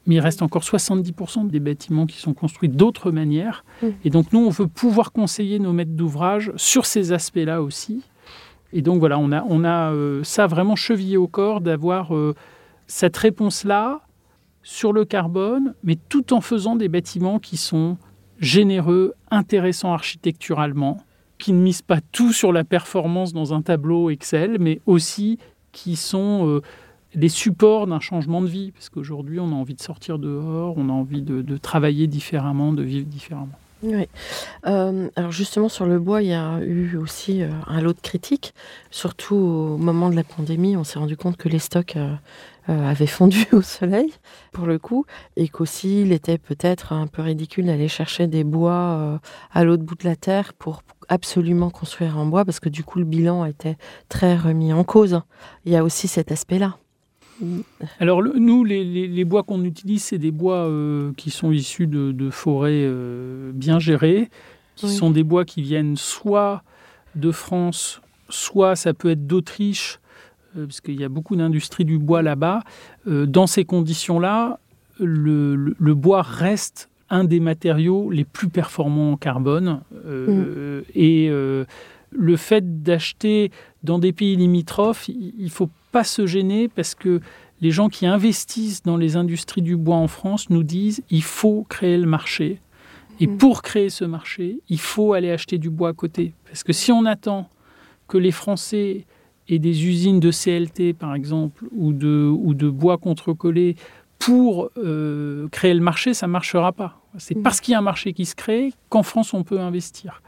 Mais 0.07 0.17
il 0.17 0.21
reste 0.21 0.43
encore 0.43 0.63
70% 0.63 1.49
des 1.49 1.61
bâtiments 1.61 2.07
qui 2.07 2.19
sont 2.19 2.35
construits 2.35 2.69
d'autres 2.69 3.11
manières. 3.11 3.65
Mm. 3.83 3.87
Et 4.05 4.11
donc, 4.11 4.33
nous, 4.33 4.41
on 4.41 4.51
veut 4.51 4.67
pouvoir 4.69 5.13
conseiller 5.13 5.59
nos 5.59 5.73
maîtres 5.73 5.93
d'ouvrage 5.95 6.53
sur 6.57 6.85
ces 6.87 7.13
aspects-là 7.13 7.63
aussi. 7.63 8.03
Et 8.75 8.83
donc, 8.83 8.99
voilà, 8.99 9.21
on 9.21 9.31
a, 9.31 9.45
on 9.49 9.63
a 9.63 9.93
euh, 9.93 10.25
ça 10.25 10.49
vraiment 10.49 10.75
chevillé 10.75 11.17
au 11.17 11.29
corps 11.29 11.61
d'avoir 11.61 12.15
euh, 12.15 12.35
cette 12.89 13.17
réponse-là 13.17 14.01
sur 14.65 14.93
le 14.93 15.05
carbone, 15.05 15.75
mais 15.85 15.97
tout 16.09 16.35
en 16.35 16.41
faisant 16.41 16.75
des 16.75 16.89
bâtiments 16.89 17.39
qui 17.39 17.57
sont 17.57 17.97
généreux, 18.41 19.15
intéressants 19.31 19.93
architecturalement, 19.93 20.97
qui 21.39 21.53
ne 21.53 21.61
misent 21.61 21.83
pas 21.83 22.01
tout 22.11 22.33
sur 22.33 22.53
la 22.53 22.65
performance 22.65 23.33
dans 23.33 23.55
un 23.55 23.63
tableau 23.63 24.11
Excel, 24.11 24.57
mais 24.59 24.81
aussi 24.87 25.39
qui 25.71 25.95
sont 25.95 26.49
euh, 26.49 26.61
les 27.15 27.29
supports 27.29 27.87
d'un 27.87 28.01
changement 28.01 28.43
de 28.43 28.49
vie. 28.49 28.73
Parce 28.73 28.89
qu'aujourd'hui, 28.89 29.39
on 29.39 29.53
a 29.53 29.55
envie 29.55 29.75
de 29.75 29.83
sortir 29.83 30.19
dehors, 30.19 30.75
on 30.79 30.89
a 30.89 30.93
envie 30.93 31.23
de, 31.23 31.43
de 31.43 31.57
travailler 31.59 32.09
différemment, 32.09 32.73
de 32.73 32.83
vivre 32.83 33.07
différemment. 33.07 33.57
Oui. 33.85 34.09
Euh, 34.67 35.11
alors 35.15 35.31
justement 35.31 35.69
sur 35.69 35.85
le 35.85 35.99
bois, 35.99 36.23
il 36.23 36.29
y 36.29 36.35
a 36.35 36.61
eu 36.61 36.97
aussi 36.97 37.43
euh, 37.43 37.51
un 37.67 37.83
lot 37.83 37.93
de 37.93 38.01
critiques, 38.01 38.55
surtout 38.91 39.35
au 39.35 39.77
moment 39.77 40.09
de 40.09 40.17
la 40.17 40.25
pandémie. 40.25 40.77
On 40.77 40.85
s'est 40.85 40.99
rendu 40.99 41.19
compte 41.19 41.37
que 41.37 41.51
les 41.51 41.59
stocks 41.59 41.97
euh, 41.97 42.17
avaient 42.67 43.07
fondu 43.07 43.47
au 43.53 43.61
soleil, 43.61 44.11
pour 44.53 44.67
le 44.67 44.79
coup, 44.79 45.05
et 45.37 45.49
qu'aussi 45.49 46.03
il 46.03 46.13
était 46.13 46.39
peut-être 46.39 46.95
un 46.95 47.07
peu 47.07 47.21
ridicule 47.21 47.67
d'aller 47.67 47.89
chercher 47.89 48.27
des 48.27 48.43
bois 48.43 49.21
à 49.53 49.65
l'autre 49.65 49.83
bout 49.83 49.97
de 49.97 50.05
la 50.05 50.17
terre 50.17 50.55
pour 50.55 50.83
absolument 51.11 51.69
construire 51.69 52.17
en 52.17 52.25
bois, 52.25 52.47
parce 52.47 52.61
que 52.61 52.71
du 52.71 52.85
coup 52.85 52.99
le 52.99 53.05
bilan 53.05 53.45
était 53.45 53.77
très 54.09 54.35
remis 54.35 54.73
en 54.73 54.85
cause. 54.85 55.21
Il 55.67 55.73
y 55.73 55.77
a 55.77 55.85
aussi 55.85 56.09
cet 56.09 56.33
aspect-là. 56.33 56.79
Alors 57.99 58.23
le- 58.23 58.35
nous, 58.39 58.65
les, 58.65 58.85
les- 58.85 59.09
les 59.09 59.25
bois 59.25 59.43
qu'on 59.43 59.65
utilise, 59.65 60.03
c'est 60.05 60.19
des 60.19 60.31
bois 60.31 60.67
euh, 60.69 61.13
qui 61.17 61.31
sont 61.31 61.51
issus 61.53 61.87
de, 61.87 62.13
de 62.13 62.31
forêts 62.31 62.71
euh, 62.85 63.51
bien 63.53 63.79
gérées, 63.79 64.31
qui 64.77 64.87
Oui. 64.87 64.93
sont 64.93 65.11
des 65.11 65.25
bois 65.25 65.45
qui 65.45 65.63
viennent 65.63 65.97
soit 65.97 66.63
de 67.17 67.31
France, 67.31 68.01
soit 68.29 68.77
ça 68.77 68.95
peut 68.95 69.11
être 69.11 69.27
d'Autriche, 69.27 69.99
euh, 70.57 70.67
parce 70.67 70.81
qu'il 70.81 70.99
y 71.01 71.05
a 71.05 71.09
beaucoup 71.09 71.37
d'industrie 71.37 71.85
du 71.85 71.99
bois 71.99 72.23
là-bas. 72.23 72.61
Dans 73.07 73.47
ces 73.47 73.65
conditions-là, 73.65 74.59
le, 75.01 75.57
le- 75.57 75.77
le 75.79 75.95
bois 75.95 76.23
reste 76.23 76.89
un 77.11 77.25
des 77.25 77.41
matériaux 77.41 78.11
les 78.11 78.25
plus 78.25 78.49
performants 78.49 79.13
en 79.13 79.17
carbone. 79.17 79.81
Euh, 80.07 80.83
Et 80.95 81.29
le 82.17 82.37
fait 82.37 82.83
d'acheter 82.83 83.51
dans 83.83 83.99
des 83.99 84.13
pays 84.13 84.37
limitrophes, 84.37 85.09
il 85.09 85.33
ne 85.45 85.49
faut 85.49 85.67
pas 85.67 85.73
se 86.03 86.27
gêner 86.27 86.67
parce 86.67 86.97
que 86.97 87.21
les 87.61 87.71
gens 87.71 87.89
qui 87.89 88.07
investissent 88.07 88.83
dans 88.83 88.97
les 88.97 89.15
industries 89.17 89.63
du 89.63 89.77
bois 89.77 89.97
en 89.97 90.09
France 90.09 90.51
nous 90.51 90.65
disent 90.65 91.03
il 91.11 91.23
faut 91.23 91.65
créer 91.69 91.97
le 91.99 92.07
marché. 92.07 92.59
Et 93.21 93.29
Mm. 93.29 93.39
pour 93.39 93.63
créer 93.63 93.91
ce 93.91 94.05
marché, 94.05 94.59
il 94.69 94.81
faut 94.81 95.13
aller 95.13 95.31
acheter 95.31 95.59
du 95.59 95.71
bois 95.71 95.91
à 95.91 95.93
côté. 95.93 96.33
Parce 96.47 96.65
que 96.65 96.73
si 96.73 96.91
on 96.91 97.05
attend 97.05 97.49
que 98.09 98.19
les 98.19 98.33
Français 98.33 99.05
aient 99.49 99.61
des 99.61 99.87
usines 99.87 100.19
de 100.19 100.33
CLT, 100.33 100.95
par 100.95 101.15
exemple, 101.15 101.65
ou 101.77 101.93
de, 101.93 102.29
ou 102.37 102.55
de 102.55 102.69
bois 102.69 102.99
contrecollé 102.99 103.77
pour 104.19 104.71
euh, 104.79 105.47
créer 105.53 105.75
le 105.75 105.81
marché, 105.81 106.13
ça 106.15 106.27
ne 106.27 106.33
marchera 106.33 106.73
pas. 106.73 106.99
C'est 107.19 107.37
Mm. 107.37 107.43
parce 107.43 107.61
qu'il 107.61 107.73
y 107.73 107.75
a 107.77 107.79
un 107.79 107.83
marché 107.83 108.13
qui 108.15 108.25
se 108.25 108.35
crée 108.35 108.73
qu'en 108.89 109.05
France, 109.05 109.33
on 109.33 109.45
peut 109.45 109.61
investir. 109.61 110.21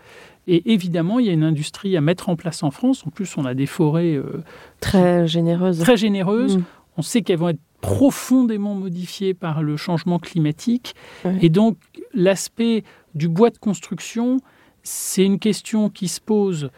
Et 0.47 0.73
évidemment, 0.73 1.19
il 1.19 1.27
y 1.27 1.31
a 1.31 1.33
une 1.33 1.43
industrie 1.43 1.97
à 1.97 2.01
mettre 2.01 2.29
en 2.29 2.37
place 2.37 2.63
en 2.63 2.71
France. 2.71 3.05
En 3.07 3.11
plus, 3.11 3.37
on 3.37 3.45
a 3.45 3.55
des 3.55 3.67
forêts 3.67 4.15
euh, 4.15 4.43
Très 4.81 5.27
généreuse. 5.27 5.81
très 5.81 5.97
généreuses. 5.97 6.59
Mm. 6.59 6.65
On 6.99 7.03
sait 7.03 7.23
qu'elles 7.23 7.39
vont 7.39 7.49
être 7.49 7.61
profondément 7.81 8.75
modifiées 8.75 9.35
par 9.35 9.63
le 9.63 9.77
changement 9.77 10.19
climatique. 10.19 10.95
Et 11.41 11.51
donc, 11.51 11.77
l'aspect 12.15 12.85
du 13.15 13.29
bois 13.29 13.51
de 13.51 13.59
construction, 13.59 14.39
c'est 14.83 15.25
une 15.25 15.39
question 15.39 15.91
qui 15.91 16.09
se 16.09 16.21
pose 16.21 16.71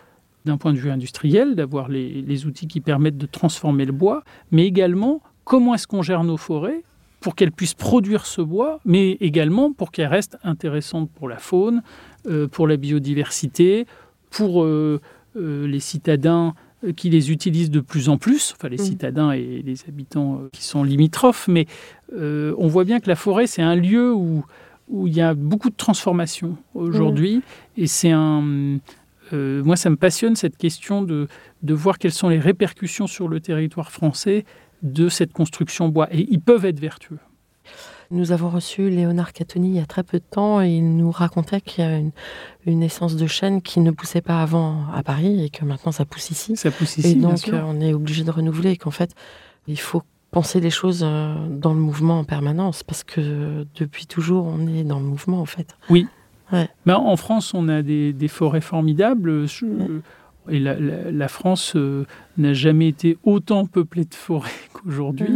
d'un 0.44 0.57
point 0.57 0.72
de 0.72 0.78
vue 0.78 0.90
industriel, 0.90 1.54
d'avoir 1.54 1.88
les, 1.88 2.22
les 2.22 2.46
outils 2.46 2.66
qui 2.66 2.81
permettent 2.81 3.18
de 3.18 3.26
transformer 3.26 3.85
le 3.85 3.92
bois, 3.92 4.22
mais 4.50 4.66
également 4.66 5.20
comment 5.44 5.74
est-ce 5.74 5.87
qu'on 5.87 6.02
gère 6.02 6.24
nos 6.24 6.37
forêts 6.37 6.83
pour 7.20 7.35
qu'elles 7.35 7.52
puissent 7.52 7.74
produire 7.74 8.26
ce 8.26 8.40
bois, 8.42 8.81
mais 8.85 9.12
également 9.20 9.72
pour 9.72 9.90
qu'elles 9.90 10.07
restent 10.07 10.38
intéressantes 10.44 11.11
pour 11.11 11.28
la 11.28 11.38
faune, 11.38 11.83
euh, 12.26 12.46
pour 12.48 12.68
la 12.68 12.76
biodiversité, 12.76 13.87
pour 14.31 14.62
euh, 14.62 15.00
euh, 15.37 15.66
les 15.66 15.81
citadins 15.81 16.54
qui 16.96 17.11
les 17.11 17.33
utilisent 17.33 17.72
de 17.72 17.81
plus 17.81 18.09
en 18.09 18.18
plus, 18.18 18.54
enfin 18.57 18.68
les 18.68 18.76
Mm. 18.76 18.85
citadins 18.85 19.33
et 19.33 19.62
les 19.66 19.85
habitants 19.88 20.42
qui 20.52 20.62
sont 20.62 20.85
limitrophes, 20.85 21.48
mais 21.48 21.66
on 22.16 22.68
voit 22.68 22.85
bien 22.85 23.00
que 23.00 23.09
la 23.09 23.16
forêt, 23.16 23.48
c'est 23.48 23.62
un 23.62 23.74
lieu 23.74 24.14
où, 24.14 24.44
où 24.88 25.09
il 25.09 25.12
y 25.16 25.20
a 25.20 25.35
beaucoup 25.35 25.70
de 25.70 25.76
transformation 25.76 26.57
aujourd'hui, 26.74 27.42
et 27.76 27.88
c'est 27.88 28.12
un... 28.12 28.78
euh, 29.33 29.62
moi, 29.64 29.74
ça 29.74 29.90
me 29.90 29.96
passionne 29.96 30.37
cette 30.37 30.57
question 30.57 31.02
de, 31.02 31.26
de 31.64 31.74
voir 31.74 31.98
quelles 31.98 32.12
sont 32.12 32.28
les 32.28 32.38
répercussions 32.38 33.09
sur 33.09 33.26
le 33.26 33.40
territoire 33.40 33.90
français 33.90 34.44
de 34.83 35.09
cette 35.09 35.33
construction 35.33 35.88
bois. 35.88 36.09
Et 36.12 36.27
ils 36.31 36.41
peuvent 36.41 36.64
être 36.64 36.81
vertueux. 36.81 37.19
Nous 38.11 38.33
avons 38.33 38.49
reçu 38.49 38.88
Léonard 38.88 39.35
Catoni 39.35 39.69
il 39.69 39.75
y 39.77 39.81
a 39.81 39.85
très 39.87 40.03
peu 40.03 40.19
de 40.19 40.25
temps 40.31 40.62
et 40.62 40.71
il 40.71 40.97
nous 40.97 41.11
racontait 41.11 41.61
qu'il 41.61 41.85
y 41.85 41.87
a 41.87 41.99
une, 41.99 42.12
une 42.64 42.83
essence 42.83 43.17
de 43.17 43.27
chêne 43.27 43.61
qui 43.61 43.81
ne 43.81 43.91
poussait 43.91 44.23
pas 44.23 44.41
avant 44.41 44.87
à 44.95 45.03
Paris 45.03 45.45
et 45.45 45.51
que 45.51 45.64
maintenant 45.67 45.93
ça 45.93 46.07
pousse 46.07 46.31
ici. 46.31 46.57
Ça 46.57 46.71
pousse 46.71 46.97
et 46.97 47.01
ici, 47.03 47.17
bien 47.17 47.29
donc 47.29 47.38
sûr. 47.38 47.55
euh, 47.55 47.61
on 47.67 47.81
est 47.83 47.93
obligé 47.93 48.25
de 48.25 48.31
renouveler 48.31 48.71
et 48.71 48.77
qu'en 48.79 48.91
fait 48.91 49.14
il 49.67 49.79
faut 49.79 50.03
penser 50.31 50.61
les 50.61 50.71
choses 50.71 51.03
euh, 51.05 51.35
dans 51.51 51.75
le 51.75 51.81
mouvement 51.81 52.21
en 52.21 52.25
permanence 52.25 52.83
parce 52.83 53.05
que 53.05 53.21
euh, 53.21 53.64
depuis 53.75 54.07
toujours 54.07 54.47
on 54.47 54.67
est 54.69 54.85
dans 54.85 55.01
le 55.01 55.07
mouvement 55.07 55.41
en 55.43 55.47
fait. 55.47 55.77
Ben, 56.87 56.97
en 56.97 57.17
France, 57.17 57.53
on 57.53 57.69
a 57.69 57.83
des, 57.83 58.14
des 58.14 58.29
forêts 58.29 58.62
formidables. 58.62 59.47
Je- 59.47 59.67
Ouais. 59.67 60.01
Et 60.50 60.58
la, 60.58 60.74
la- 60.78 61.11
la 61.11 61.28
France 61.28 61.74
euh, 61.76 62.04
n'a 62.37 62.52
jamais 62.52 62.88
été 62.88 63.16
autant 63.22 63.66
peuplée 63.66 64.04
de 64.04 64.14
forêts 64.14 64.50
qu'aujourd'hui. 64.72 65.26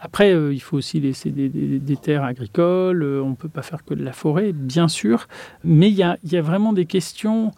Après, 0.00 0.32
euh, 0.32 0.54
il 0.54 0.60
faut 0.60 0.76
aussi 0.76 1.00
laisser 1.00 1.30
des, 1.30 1.48
des- 1.48 1.78
des 1.80 1.96
terres 1.96 2.22
agricoles. 2.24 3.02
euh, 3.02 3.20
on 3.22 3.30
ne 3.30 3.34
peut 3.34 3.48
pas 3.48 3.62
faire 3.62 3.84
que 3.84 3.94
de 3.94 4.04
la 4.04 4.12
forêt, 4.12 4.52
bien 4.52 4.86
sûr. 4.88 5.26
Mais 5.64 5.88
il 5.88 5.94
y 5.96 6.02
a, 6.04 6.18
il 6.24 6.32
y 6.32 6.36
a 6.36 6.42
vraiment 6.42 6.72
des 6.72 6.86
questions. 6.86 7.50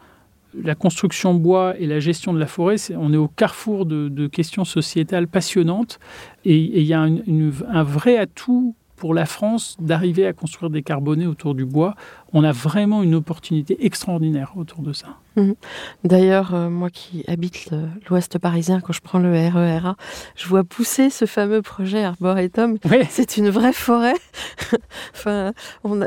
La 0.65 0.75
construction 0.75 1.35
bois 1.35 1.75
et 1.79 1.87
la 1.87 2.01
gestion 2.01 2.33
de 2.33 2.39
la 2.41 2.47
forêt, 2.49 2.75
on 2.97 3.13
est 3.13 3.17
au 3.17 3.29
carrefour 3.29 3.87
de, 3.87 4.09
de 4.09 4.27
questions 4.27 4.65
sociétales 4.65 5.29
passionnantes. 5.29 6.01
Et, 6.45 6.57
et 6.57 6.81
il 6.81 6.87
y 6.87 6.95
a 6.95 7.01
une- 7.07 7.23
une- 7.27 7.53
un 7.69 7.83
vrai 7.85 8.17
atout 8.17 8.75
pour 9.01 9.15
la 9.15 9.27
France 9.27 9.77
d'arriver 9.81 10.27
à 10.27 10.33
construire 10.33 10.71
des 10.71 10.83
carbonés 10.83 11.27
autour 11.27 11.57
du 11.57 11.65
bois. 11.65 11.95
On 12.33 12.45
a 12.45 12.53
vraiment 12.53 13.03
une 13.03 13.17
opportunité 13.17 13.85
extraordinaire 13.85 14.53
autour 14.57 14.83
de 14.83 14.93
ça. 14.93 15.09
D'ailleurs, 16.05 16.55
euh, 16.55 16.69
moi 16.69 16.91
qui 16.91 17.25
habite 17.27 17.71
l'ouest 18.09 18.39
parisien, 18.39 18.81
quand 18.81 18.93
je 18.93 19.01
prends 19.01 19.19
le 19.19 19.31
RERA, 19.33 19.97
je 20.37 20.47
vois 20.49 20.63
pousser 20.65 21.09
ce 21.09 21.25
fameux 21.25 21.63
projet 21.63 22.05
Arboretum 22.05 22.77
Ouais. 22.91 23.07
C'est 23.11 23.39
une 23.39 23.49
vraie 23.49 23.73
forêt. 23.73 24.15
enfin, 25.15 25.53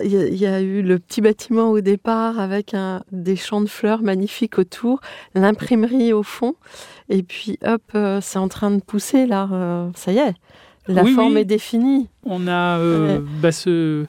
il 0.03 0.11
y, 0.11 0.17
a- 0.17 0.27
il 0.27 0.35
y 0.37 0.45
a 0.45 0.61
eu 0.61 0.81
le 0.83 0.99
petit 0.99 1.21
bâtiment 1.21 1.71
au 1.71 1.81
départ 1.81 2.39
avec 2.39 2.73
un, 2.75 3.01
des 3.11 3.35
champs 3.35 3.61
de 3.61 3.67
fleurs 3.69 4.03
magnifiques 4.03 4.59
autour, 4.59 4.99
l'imprimerie 5.33 6.13
au 6.13 6.23
fond, 6.23 6.53
et 7.09 7.23
puis 7.23 7.57
hop, 7.65 7.81
euh, 7.95 8.19
c'est 8.21 8.39
en 8.39 8.47
train 8.49 8.71
de 8.71 8.81
pousser 8.81 9.25
là. 9.25 9.49
euh, 9.51 9.89
ça 9.95 10.11
y 10.11 10.17
est, 10.19 10.35
la 10.87 11.03
Oui, 11.03 11.13
forme 11.13 11.33
oui. 11.35 11.41
est 11.41 11.45
définie. 11.45 12.07
On 12.25 12.47
a 12.47 12.77
euh, 12.79 13.19
Ouais. 13.19 13.23
bah, 13.41 13.51
ce- 13.51 14.05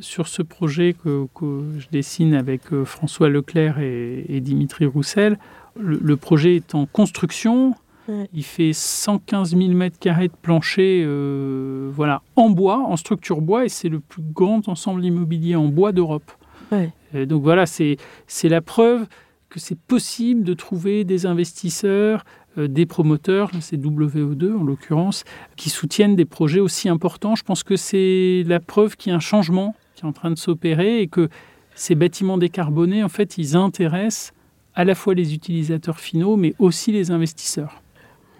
sur 0.00 0.28
ce 0.28 0.42
projet 0.42 0.94
que, 0.94 1.26
que 1.34 1.62
je 1.78 1.88
dessine 1.90 2.34
avec 2.34 2.72
euh, 2.72 2.84
François 2.84 3.28
Leclerc 3.28 3.80
et, 3.80 4.24
et 4.28 4.40
Dimitri 4.40 4.86
Roussel. 4.86 5.38
Le, 5.78 5.98
le 6.02 6.16
projet 6.16 6.56
est 6.56 6.74
en 6.74 6.86
construction. 6.86 7.74
Ouais. 8.08 8.28
Il 8.32 8.44
fait 8.44 8.72
115 8.72 9.56
000 9.56 9.70
mètres 9.72 9.98
carrés 9.98 10.28
de 10.28 10.32
plancher 10.40 11.02
euh, 11.04 11.90
voilà, 11.92 12.22
en 12.36 12.48
bois, 12.50 12.78
en 12.86 12.96
structure 12.96 13.40
bois, 13.40 13.64
et 13.64 13.68
c'est 13.68 13.88
le 13.90 14.00
plus 14.00 14.22
grand 14.22 14.68
ensemble 14.68 15.04
immobilier 15.04 15.56
en 15.56 15.66
bois 15.66 15.92
d'Europe. 15.92 16.30
Ouais. 16.72 16.90
Donc 17.26 17.42
voilà, 17.42 17.66
c'est 17.66 17.96
la 18.44 18.60
preuve 18.60 19.06
que 19.50 19.58
c'est 19.58 19.78
possible 19.78 20.42
de 20.44 20.52
trouver 20.54 21.04
des 21.04 21.26
investisseurs, 21.26 22.24
des 22.56 22.86
promoteurs, 22.86 23.50
c'est 23.60 23.76
WO2 23.76 24.56
en 24.56 24.64
l'occurrence, 24.64 25.24
qui 25.56 25.70
soutiennent 25.70 26.16
des 26.16 26.24
projets 26.24 26.60
aussi 26.60 26.88
importants. 26.88 27.36
Je 27.36 27.44
pense 27.44 27.62
que 27.62 27.76
c'est 27.76 28.42
la 28.46 28.58
preuve 28.58 28.96
qu'il 28.96 29.10
y 29.10 29.12
a 29.12 29.16
un 29.16 29.20
changement 29.20 29.76
qui 29.94 30.04
est 30.04 30.08
en 30.08 30.12
train 30.12 30.30
de 30.30 30.38
s'opérer 30.38 31.00
et 31.00 31.08
que 31.08 31.28
ces 31.74 31.94
bâtiments 31.94 32.38
décarbonés, 32.38 33.04
en 33.04 33.08
fait, 33.08 33.38
ils 33.38 33.56
intéressent 33.56 34.32
à 34.74 34.84
la 34.84 34.94
fois 34.94 35.14
les 35.14 35.34
utilisateurs 35.34 35.98
finaux, 35.98 36.36
mais 36.36 36.54
aussi 36.58 36.92
les 36.92 37.10
investisseurs. 37.10 37.82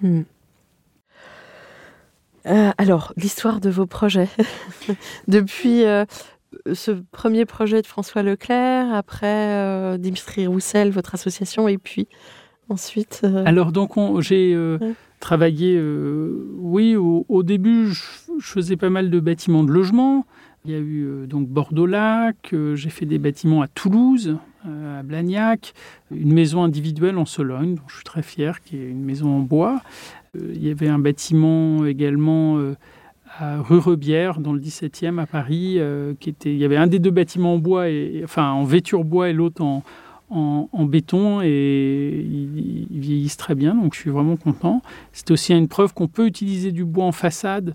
Hmm. 0.03 0.23
Euh, 2.47 2.71
alors, 2.79 3.13
l'histoire 3.17 3.61
de 3.61 3.71
vos 3.71 3.87
projets. 3.87 4.29
Depuis 5.29 5.85
euh, 5.85 6.05
ce 6.73 6.93
premier 7.13 7.45
projet 7.45 7.83
de 7.83 7.87
François 7.87 8.23
Leclerc, 8.23 8.93
après 8.95 9.27
euh, 9.27 9.99
Dimitri 9.99 10.47
Roussel, 10.47 10.91
votre 10.91 11.15
association, 11.15 11.69
et 11.69 11.79
puis 11.79 12.09
ensuite. 12.69 13.21
euh, 13.25 13.43
Alors 13.47 13.73
donc 13.73 13.97
on- 13.97 14.21
j'ai 14.21 14.53
euh, 14.55 14.79
Ouais. 14.81 14.93
travaillé, 15.21 15.77
euh, 15.77 16.47
oui, 16.59 16.97
au, 16.97 17.25
au 17.29 17.43
début 17.43 17.87
je, 17.89 18.03
je 18.39 18.47
faisais 18.47 18.77
pas 18.77 18.91
mal 18.91 19.11
de 19.11 19.21
bâtiments 19.21 19.65
de 19.65 19.73
logement. 19.73 20.27
Il 20.65 20.73
y 20.73 20.75
a 20.75 20.79
eu 20.79 21.27
donc 21.29 21.49
Bordeaux-Lac, 21.49 22.55
j'ai 22.75 22.91
fait 22.91 23.07
des 23.07 23.19
bâtiments 23.19 23.63
à 23.63 23.69
Toulouse, 23.69 24.37
à 24.67 25.03
Blagnac, 25.03 25.73
une 26.11 26.33
maison 26.35 26.63
individuelle 26.63 27.17
en 27.17 27.25
Sologne, 27.25 27.77
dont 27.77 27.83
je 27.87 27.95
suis 27.97 28.05
très 28.05 28.23
fier, 28.23 28.61
qui 28.61 28.77
est 28.77 28.89
une 28.91 29.03
maison 29.05 29.29
en 29.31 29.39
bois. 29.39 29.81
Il 30.39 30.63
y 30.63 30.71
avait 30.71 30.89
un 30.89 30.99
bâtiment 30.99 31.87
également 31.87 32.59
à 33.39 33.61
rue 33.63 33.79
Rebière, 33.79 34.41
dans 34.41 34.53
le 34.53 34.61
17e 34.61 35.19
à 35.21 35.27
Paris, 35.27 35.79
qui 36.21 36.29
était, 36.29 36.53
il 36.53 36.59
y 36.59 36.65
avait 36.65 36.77
un 36.77 36.89
des 36.89 36.99
deux 36.99 37.13
bâtiments 37.13 37.55
en 37.55 37.59
bois, 37.59 37.89
et, 37.89 38.21
enfin 38.25 38.51
en 38.51 38.65
vêture 38.65 39.05
bois 39.05 39.31
et 39.31 39.33
l'autre 39.33 39.63
en, 39.63 39.85
en, 40.31 40.85
béton 40.85 41.41
et 41.43 42.27
ils, 42.29 43.01
vieillissent 43.01 43.37
très 43.37 43.55
bien, 43.55 43.75
donc 43.75 43.95
je 43.95 44.01
suis 44.01 44.11
vraiment 44.11 44.37
content. 44.37 44.83
C'est 45.13 45.31
aussi 45.31 45.55
une 45.55 45.69
preuve 45.69 45.95
qu'on 45.95 46.09
peut 46.09 46.27
utiliser 46.27 46.73
du 46.73 46.85
bois 46.85 47.05
en 47.05 47.13
façade 47.13 47.75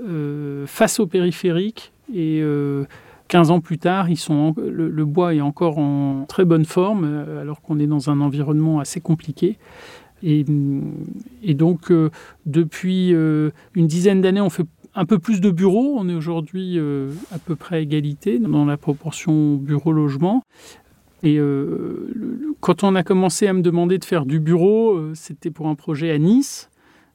euh, 0.00 0.66
face 0.66 1.00
au 1.00 1.06
périphérique 1.06 1.92
et 2.14 2.40
euh, 2.42 2.84
15 3.28 3.50
ans 3.50 3.60
plus 3.60 3.78
tard, 3.78 4.08
le, 4.08 5.04
bois 5.04 5.34
est 5.34 5.40
encore 5.40 5.78
en 5.78 6.24
très 6.28 6.44
bonne 6.44 6.64
forme 6.64 7.04
euh, 7.04 7.40
alors 7.40 7.62
qu'on 7.62 7.78
est 7.78 7.86
dans 7.86 8.10
un 8.10 8.20
environnement 8.20 8.80
assez 8.80 9.00
compliqué. 9.00 9.58
Et, 10.22 10.44
et 11.42 11.54
donc, 11.54 11.90
euh, 11.90 12.10
depuis 12.46 13.08
une 13.10 13.86
dizaine 13.86 14.20
d'années, 14.20 14.40
on 14.40 14.50
fait 14.50 14.66
un 14.94 15.04
peu 15.04 15.18
plus 15.18 15.40
de 15.40 15.50
bureaux. 15.50 15.96
On 15.98 16.08
est 16.08 16.14
aujourd'hui 16.14 16.78
à 16.78 17.38
peu 17.38 17.56
près 17.56 17.76
à 17.76 17.78
égalité 17.80 18.38
dans 18.38 18.64
la 18.64 18.76
proportion 18.76 19.56
bureau-logement. 19.56 20.42
Et 21.22 21.38
euh, 21.38 22.54
quand 22.60 22.82
on 22.82 22.94
a 22.94 23.02
commencé 23.02 23.46
à 23.46 23.52
me 23.52 23.62
demander 23.62 23.98
de 23.98 24.04
faire 24.04 24.26
du 24.26 24.40
bureau, 24.40 24.94
euh, 24.94 25.12
c'était 25.14 25.50
pour 25.50 25.68
un 25.68 25.74
projet 25.74 26.10
à 26.10 26.18
Nice. 26.18 26.68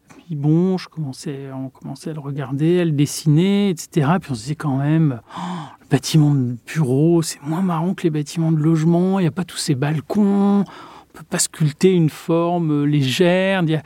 Puis 0.07 0.35
bon, 0.35 0.77
je 0.77 0.87
commençais, 0.87 1.51
on 1.53 1.69
commençait 1.69 2.11
à 2.11 2.13
le 2.13 2.19
regarder, 2.19 2.79
à 2.79 2.85
le 2.85 2.91
dessiner, 2.91 3.69
etc. 3.69 4.11
Puis 4.21 4.31
on 4.31 4.35
se 4.35 4.41
disait 4.43 4.55
quand 4.55 4.77
même, 4.77 5.21
Oh, 5.37 5.41
le 5.81 5.87
bâtiment 5.89 6.33
de 6.33 6.55
bureau, 6.65 7.21
c'est 7.21 7.41
moins 7.43 7.61
marrant 7.61 7.93
que 7.93 8.03
les 8.03 8.09
bâtiments 8.09 8.51
de 8.51 8.57
logement. 8.57 9.19
Il 9.19 9.23
n'y 9.23 9.27
a 9.27 9.31
pas 9.31 9.43
tous 9.43 9.57
ces 9.57 9.75
balcons. 9.75 10.61
On 10.61 11.17
peut 11.17 11.25
pas 11.29 11.39
sculpter 11.39 11.91
une 11.91 12.09
forme 12.09 12.71
euh, 12.71 12.85
légère. 12.85 13.63
Et 13.63 13.81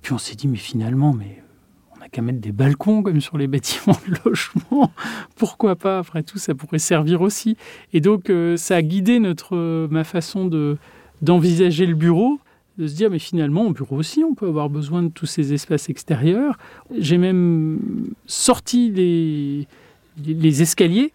puis 0.00 0.12
on 0.12 0.18
s'est 0.18 0.36
dit, 0.36 0.46
mais 0.46 0.58
finalement, 0.58 1.12
mais 1.12 1.42
n'a 2.06 2.10
qu'à 2.10 2.22
mettre 2.22 2.40
des 2.40 2.52
balcons 2.52 3.02
comme 3.02 3.20
sur 3.20 3.36
les 3.38 3.46
bâtiments 3.46 3.98
de 4.08 4.14
logement. 4.24 4.92
Pourquoi 5.36 5.76
pas? 5.76 5.98
Après 5.98 6.22
tout, 6.22 6.38
ça 6.38 6.54
pourrait 6.54 6.78
servir 6.78 7.20
aussi. 7.20 7.56
Et 7.92 8.00
donc, 8.00 8.30
euh, 8.30 8.56
ça 8.56 8.76
a 8.76 8.82
guidé 8.82 9.18
notre, 9.18 9.56
euh, 9.56 9.88
ma 9.90 10.04
façon 10.04 10.46
de, 10.46 10.76
d'envisager 11.22 11.86
le 11.86 11.94
bureau, 11.94 12.38
de 12.78 12.86
se 12.86 12.94
dire, 12.94 13.10
mais 13.10 13.18
finalement, 13.18 13.62
au 13.62 13.70
bureau 13.70 13.96
aussi, 13.96 14.22
on 14.22 14.34
peut 14.34 14.46
avoir 14.46 14.68
besoin 14.68 15.02
de 15.02 15.08
tous 15.08 15.26
ces 15.26 15.52
espaces 15.52 15.88
extérieurs. 15.88 16.58
J'ai 16.96 17.18
même 17.18 17.80
sorti 18.26 18.90
les, 18.90 19.66
les, 20.24 20.34
les 20.34 20.62
escaliers, 20.62 21.12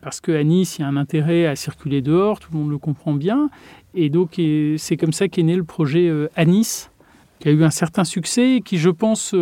parce 0.00 0.20
qu'à 0.20 0.42
Nice, 0.42 0.78
il 0.78 0.82
y 0.82 0.84
a 0.84 0.88
un 0.88 0.96
intérêt 0.96 1.46
à 1.46 1.56
circuler 1.56 2.02
dehors, 2.02 2.40
tout 2.40 2.48
le 2.52 2.58
monde 2.58 2.70
le 2.70 2.78
comprend 2.78 3.12
bien. 3.12 3.50
Et 3.94 4.10
donc, 4.10 4.40
c'est 4.78 4.96
comme 4.96 5.12
ça 5.12 5.28
qu'est 5.28 5.42
né 5.42 5.56
le 5.56 5.64
projet 5.64 6.08
euh, 6.08 6.28
à 6.34 6.44
Nice, 6.44 6.90
qui 7.38 7.48
a 7.48 7.52
eu 7.52 7.62
un 7.62 7.70
certain 7.70 8.04
succès 8.04 8.56
et 8.56 8.60
qui, 8.60 8.78
je 8.78 8.90
pense, 8.90 9.34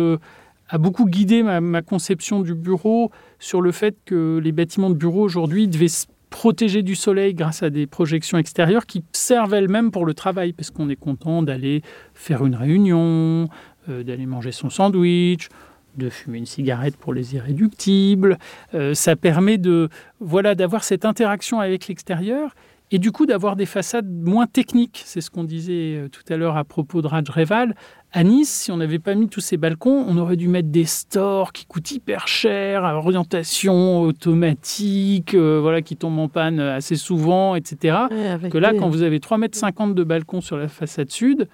a 0.73 0.79
beaucoup 0.79 1.05
guidé 1.05 1.43
ma, 1.43 1.83
conception 1.83 2.41
du 2.41 2.55
bureau 2.55 3.11
sur 3.37 3.61
le 3.61 3.71
fait 3.71 3.95
que 4.05 4.39
les 4.43 4.51
bâtiments 4.51 4.89
de 4.89 4.95
bureau 4.95 5.21
aujourd'hui 5.21 5.67
devaient 5.67 5.87
se 5.87 6.07
protéger 6.31 6.81
du 6.81 6.95
soleil 6.95 7.35
grâce 7.35 7.61
à 7.61 7.69
des 7.69 7.85
projections 7.85 8.39
extérieures 8.39 8.87
qui 8.87 9.03
servent 9.11 9.53
elles-mêmes 9.53 9.91
pour 9.91 10.03
le 10.03 10.15
travail, 10.15 10.51
parce 10.51 10.71
qu'on 10.71 10.89
est 10.89 10.95
content 10.95 11.43
d'aller 11.43 11.83
faire 12.15 12.43
une 12.43 12.55
réunion, 12.55 13.49
euh, 13.87 14.01
d'aller 14.01 14.25
manger 14.25 14.51
son 14.51 14.71
sandwich, 14.71 15.49
de 15.95 16.09
fumer 16.09 16.39
une 16.39 16.47
cigarette 16.47 16.97
pour 16.97 17.13
les 17.13 17.35
irréductibles. 17.35 18.39
Euh, 18.73 18.95
ça 18.95 19.15
permet 19.15 19.59
de 19.59 19.89
voilà 20.21 20.55
d'avoir 20.55 20.83
cette 20.83 21.05
interaction 21.05 21.59
avec 21.59 21.87
l'extérieur 21.87 22.55
et 22.93 22.99
du 22.99 23.11
coup 23.11 23.25
d'avoir 23.25 23.55
des 23.57 23.65
façades 23.65 24.07
moins 24.09 24.45
techniques. 24.47 25.01
C'est 25.05 25.19
ce 25.19 25.29
qu'on 25.31 25.43
disait 25.43 25.95
euh, 25.97 26.07
tout 26.09 26.21
à 26.31 26.37
l'heure 26.37 26.55
à 26.57 26.63
propos 26.63 27.01
de 27.01 27.07
Raj 27.07 27.27
Reval. 27.29 27.75
À 28.11 28.23
Nice, 28.23 28.49
si 28.53 28.71
on 28.71 28.77
n'avait 28.77 28.99
pas 28.99 29.15
mis 29.15 29.27
tous 29.27 29.41
ces 29.41 29.57
balcons, 29.57 30.05
on 30.07 30.15
aurait 30.17 30.35
dû 30.35 30.47
mettre 30.47 30.69
des 30.69 30.85
stores 30.85 31.51
qui 31.51 31.65
coûtent 31.65 31.89
hyper 31.91 32.27
cher, 32.27 32.85
à 32.85 32.95
orientation 32.95 34.01
automatique, 34.47 35.33
euh, 35.33 35.59
voilà, 35.61 35.81
qui 35.81 35.95
tombent 35.95 36.19
en 36.19 36.27
panne 36.27 36.59
assez 36.59 36.95
souvent, 36.95 37.55
etc. 37.55 37.97
ouais, 38.11 38.49
Que 38.49 38.57
là, 38.57 38.71
des- 38.71 38.77
quand 38.77 38.89
vous 38.89 39.01
avez 39.01 39.19
3,50 39.19 39.89
m 39.89 39.93
de 39.95 40.03
balcon 40.03 40.41
sur 40.41 40.57
la 40.57 40.67
façade 40.67 41.09
sud, 41.09 41.47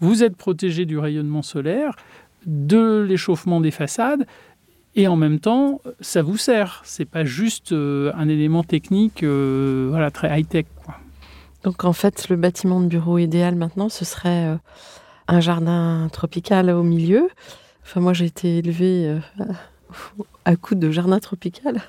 vous 0.00 0.22
êtes 0.22 0.36
protégé 0.36 0.84
du 0.86 0.98
rayonnement 0.98 1.42
solaire, 1.42 1.96
de 2.46 3.00
l'échauffement 3.08 3.60
des 3.60 3.70
façades, 3.70 4.26
et 4.96 5.08
en 5.08 5.16
même 5.16 5.40
temps, 5.40 5.80
ça 6.00 6.22
vous 6.22 6.36
sert. 6.36 6.82
C'est 6.84 7.04
pas 7.04 7.24
juste 7.24 7.72
euh, 7.72 8.12
un 8.16 8.28
élément 8.28 8.62
technique, 8.62 9.22
euh, 9.22 9.88
voilà, 9.90 10.10
très 10.10 10.38
high 10.38 10.46
tech. 10.48 10.66
Quoi. 10.84 10.94
Donc 11.64 11.84
en 11.84 11.92
fait, 11.92 12.28
le 12.28 12.36
bâtiment 12.36 12.80
de 12.80 12.86
bureau 12.86 13.18
idéal 13.18 13.56
maintenant, 13.56 13.88
ce 13.88 14.04
serait 14.04 14.46
euh, 14.46 14.56
un 15.26 15.40
jardin 15.40 16.08
tropical 16.12 16.70
au 16.70 16.82
milieu. 16.82 17.28
Enfin, 17.82 18.00
moi, 18.00 18.12
j'ai 18.12 18.26
été 18.26 18.58
élevée 18.58 19.18
à, 20.44 20.56
coup 20.56 20.74
de 20.74 20.90
jardin 20.90 21.18
tropical. 21.18 21.82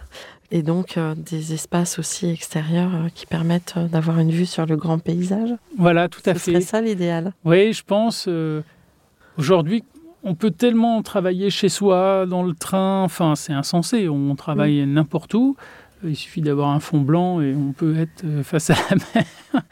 Et 0.52 0.62
donc 0.62 1.00
des 1.18 1.54
espaces 1.54 1.98
aussi 1.98 2.30
extérieurs 2.30 3.08
qui 3.16 3.26
permettent 3.26 3.78
d'avoir 3.78 4.20
une 4.20 4.30
vue 4.30 4.46
sur 4.46 4.66
le 4.66 4.78
grand 4.78 5.00
paysage. 5.00 5.50
Voilà, 5.78 6.08
tout 6.08 6.22
à 6.28 6.34
Ce 6.34 6.40
fait. 6.40 6.52
serait 6.52 6.62
ça 6.62 6.82
l'idéal. 6.82 7.34
Oui, 7.44 7.74
je 7.74 7.84
pense. 7.84 8.30
Aujourd'hui, 9.38 9.84
on 10.26 10.34
peut 10.34 10.52
tellement 10.52 11.02
travailler 11.04 11.50
chez 11.50 11.70
soi, 11.70 12.26
dans 12.26 12.44
le 12.44 12.54
train. 12.54 13.04
Enfin, 13.04 13.36
c'est 13.36 13.54
insensé. 13.54 14.10
On 14.10 14.36
travaille 14.36 14.86
n'importe 14.86 15.36
où. 15.36 15.56
Il 16.04 16.16
suffit 16.16 16.42
d'avoir 16.42 16.70
un 16.70 16.80
fond 16.80 17.00
blanc 17.00 17.42
et 17.42 17.56
on 17.56 17.72
peut 17.72 17.98
être 17.98 18.26
euh, 18.26 18.44
face 18.44 18.70
à 18.70 18.76
la 18.90 18.96
mer. 18.96 19.26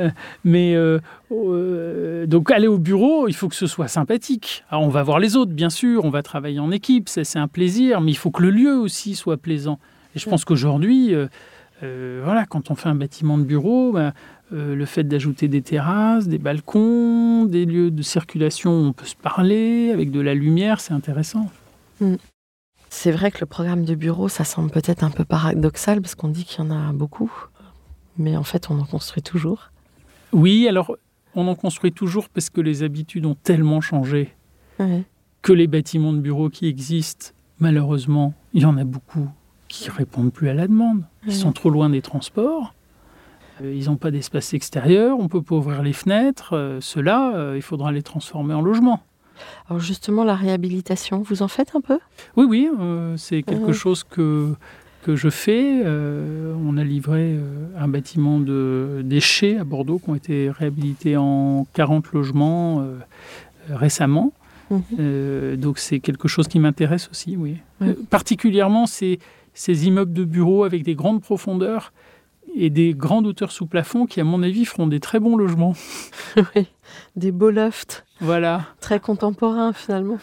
Euh, 0.00 0.10
Mais 0.44 0.74
euh, 0.74 0.98
euh, 1.32 2.26
donc 2.26 2.50
aller 2.50 2.66
au 2.66 2.78
bureau, 2.78 3.26
il 3.28 3.34
faut 3.34 3.48
que 3.48 3.54
ce 3.54 3.66
soit 3.66 3.88
sympathique. 3.88 4.64
Alors, 4.70 4.84
on 4.84 4.88
va 4.88 5.02
voir 5.02 5.18
les 5.18 5.36
autres, 5.36 5.52
bien 5.52 5.70
sûr. 5.70 6.04
On 6.04 6.10
va 6.10 6.22
travailler 6.22 6.58
en 6.58 6.70
équipe, 6.72 7.08
c'est 7.08 7.36
un 7.36 7.48
plaisir. 7.48 8.00
Mais 8.00 8.12
il 8.12 8.16
faut 8.16 8.30
que 8.30 8.42
le 8.42 8.50
lieu 8.50 8.76
aussi 8.76 9.14
soit 9.14 9.36
plaisant. 9.36 9.78
Et 10.14 10.18
je 10.18 10.28
pense 10.28 10.44
qu'aujourd'hui, 10.44 11.14
euh, 11.14 11.26
euh, 11.82 12.22
voilà, 12.24 12.44
quand 12.46 12.70
on 12.70 12.74
fait 12.74 12.88
un 12.88 12.94
bâtiment 12.94 13.38
de 13.38 13.44
bureau, 13.44 13.92
ben, 13.92 14.12
euh, 14.52 14.74
le 14.74 14.84
fait 14.86 15.04
d'ajouter 15.04 15.48
des 15.48 15.62
terrasses, 15.62 16.26
des 16.28 16.38
balcons, 16.38 17.44
des 17.44 17.64
lieux 17.66 17.90
de 17.90 18.02
circulation 18.02 18.70
où 18.72 18.84
on 18.86 18.92
peut 18.92 19.04
se 19.06 19.16
parler, 19.16 19.90
avec 19.92 20.10
de 20.10 20.20
la 20.20 20.34
lumière, 20.34 20.80
c'est 20.80 20.94
intéressant. 20.94 21.50
C'est 22.90 23.12
vrai 23.12 23.30
que 23.30 23.38
le 23.40 23.46
programme 23.46 23.84
de 23.84 23.94
bureau, 23.94 24.28
ça 24.28 24.44
semble 24.44 24.70
peut-être 24.70 25.04
un 25.04 25.10
peu 25.10 25.24
paradoxal 25.24 26.00
parce 26.00 26.14
qu'on 26.14 26.28
dit 26.28 26.44
qu'il 26.44 26.64
y 26.64 26.68
en 26.68 26.70
a 26.70 26.92
beaucoup. 26.92 27.30
Mais 28.16 28.36
en 28.36 28.44
fait, 28.44 28.70
on 28.70 28.78
en 28.80 28.84
construit 28.84 29.22
toujours. 29.22 29.70
Oui, 30.32 30.66
alors 30.68 30.96
on 31.34 31.46
en 31.48 31.54
construit 31.54 31.92
toujours 31.92 32.28
parce 32.28 32.50
que 32.50 32.60
les 32.60 32.82
habitudes 32.82 33.26
ont 33.26 33.34
tellement 33.36 33.80
changé 33.80 34.34
Ouais. 34.80 35.02
que 35.42 35.52
les 35.52 35.66
bâtiments 35.66 36.12
de 36.12 36.20
bureaux 36.20 36.48
qui 36.50 36.66
existent, 36.66 37.28
malheureusement, 37.58 38.32
il 38.54 38.62
y 38.62 38.64
en 38.64 38.76
a 38.78 38.84
beaucoup 38.84 39.28
qui 39.68 39.90
répondent 39.90 40.32
plus 40.32 40.48
à 40.48 40.54
la 40.54 40.66
demande. 40.68 41.02
Ils 41.24 41.28
Ouais. 41.30 41.34
sont 41.34 41.52
trop 41.52 41.68
loin 41.70 41.90
des 41.90 42.00
transports. 42.00 42.74
Euh, 43.62 43.74
Ils 43.74 43.86
n'ont 43.86 43.96
pas 43.96 44.10
d'espace 44.10 44.54
extérieur, 44.54 45.18
on 45.18 45.28
peut 45.28 45.42
pas 45.42 45.56
ouvrir 45.56 45.82
les 45.82 45.92
fenêtres. 45.92 46.54
euh, 46.54 46.78
Ceux-là, 46.80 47.32
euh, 47.34 47.52
il 47.56 47.62
faudra 47.62 47.92
les 47.92 48.02
transformer 48.02 48.54
en 48.54 48.62
logement. 48.62 49.00
Alors 49.68 49.80
justement, 49.80 50.24
la 50.24 50.34
réhabilitation, 50.34 51.22
vous 51.22 51.42
en 51.42 51.48
faites 51.48 51.72
un 51.76 51.80
peu? 51.80 51.98
Oui, 52.36 52.46
oui, 52.48 52.68
euh, 52.80 53.16
c'est 53.16 53.42
quelque 53.42 53.72
chose 53.72 54.02
que, 54.02 54.52
que 55.04 55.14
je 55.14 55.28
fais. 55.30 55.80
Euh, 55.84 56.54
on 56.66 56.76
a 56.76 56.82
livré 56.82 57.38
un 57.78 57.86
bâtiment 57.86 58.40
de 58.40 59.00
déchets 59.04 59.56
à 59.56 59.62
Bordeaux 59.64 60.00
qui 60.00 60.10
ont 60.10 60.16
été 60.16 60.50
réhabilités 60.50 61.16
en 61.16 61.66
40 61.74 62.12
logements 62.12 62.80
euh, 62.80 62.98
récemment. 63.70 64.32
Mhm. 64.70 65.56
Donc 65.56 65.78
c'est 65.78 66.00
quelque 66.00 66.28
chose 66.28 66.46
qui 66.48 66.58
m'intéresse 66.58 67.08
aussi, 67.10 67.36
oui. 67.36 67.56
Euh, 67.80 67.94
particulièrement 68.10 68.86
ces, 68.86 69.18
ces 69.54 69.86
immeubles 69.86 70.12
de 70.12 70.24
bureaux 70.24 70.64
avec 70.64 70.82
des 70.82 70.94
grandes 70.94 71.22
profondeurs 71.22 71.92
et 72.64 72.70
des 72.70 72.94
grandes 72.94 73.26
hauteurs 73.26 73.52
sous 73.52 73.66
plafond 73.66 74.06
qui, 74.06 74.20
à 74.20 74.24
mon 74.24 74.42
avis, 74.42 74.64
feront 74.64 74.86
des 74.86 75.00
très 75.00 75.20
bons 75.20 75.36
logements. 75.36 75.74
Oui. 76.54 76.66
Des 77.16 77.32
beaux 77.32 77.50
lofts. 77.50 78.04
Voilà. 78.20 78.66
très 78.80 79.00
contemporain 79.00 79.72
finalement. 79.72 80.18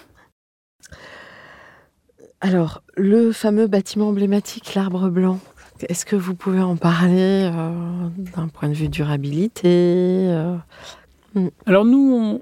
Alors, 2.42 2.84
le 2.96 3.32
fameux 3.32 3.68
bâtiment 3.68 4.10
emblématique, 4.10 4.76
l'Arbre 4.76 5.10
Blanc, 5.10 5.40
est-ce 5.90 6.06
que 6.06 6.16
vous 6.16 6.36
pouvez 6.36 6.62
en 6.62 6.76
parler 6.76 7.50
euh, 7.54 8.08
d'un 8.36 8.48
point 8.48 8.70
de 8.70 8.74
vue 8.74 8.88
durabilité 8.90 9.68
euh, 10.30 10.56
Alors 11.66 11.86
nous, 11.86 12.42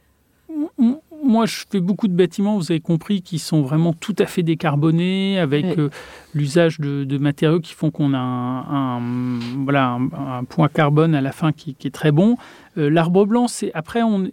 on, 0.49 0.69
on- 0.77 1.01
moi, 1.23 1.45
je 1.45 1.63
fais 1.69 1.79
beaucoup 1.79 2.07
de 2.07 2.13
bâtiments, 2.13 2.57
vous 2.57 2.71
avez 2.71 2.79
compris, 2.79 3.21
qui 3.21 3.39
sont 3.39 3.61
vraiment 3.61 3.93
tout 3.93 4.15
à 4.19 4.25
fait 4.25 4.43
décarbonés, 4.43 5.39
avec 5.39 5.65
Oui. 5.65 5.73
euh, 5.77 5.89
l'usage 6.33 6.79
de, 6.79 7.03
de 7.03 7.17
matériaux 7.17 7.59
qui 7.59 7.73
font 7.73 7.89
qu'on 7.91 8.13
a 8.13 8.17
un, 8.17 8.97
un- 8.97 9.39
voilà, 9.63 9.91
un, 9.91 10.37
un 10.39 10.43
point 10.43 10.67
carbone 10.67 11.15
à 11.15 11.21
la 11.21 11.31
fin 11.31 11.51
qui, 11.51 11.75
qui 11.75 11.87
est 11.87 11.91
très 11.91 12.11
bon. 12.11 12.35
Euh, 12.77 12.89
L'arbre 12.89 13.25
blanc, 13.25 13.47
c'est 13.47 13.71
après, 13.73 14.03
on, 14.03 14.29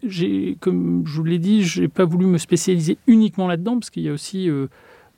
comme 0.60 1.02
je 1.06 1.16
vous 1.16 1.24
l'ai 1.24 1.38
dit, 1.38 1.62
je 1.62 1.82
n'ai 1.82 1.88
pas 1.88 2.04
voulu 2.04 2.26
me 2.26 2.38
spécialiser 2.38 2.98
uniquement 3.06 3.46
là-dedans, 3.46 3.74
parce 3.78 3.90
qu'il 3.90 4.02
y 4.02 4.08
a 4.08 4.12
aussi 4.12 4.48
euh, 4.50 4.66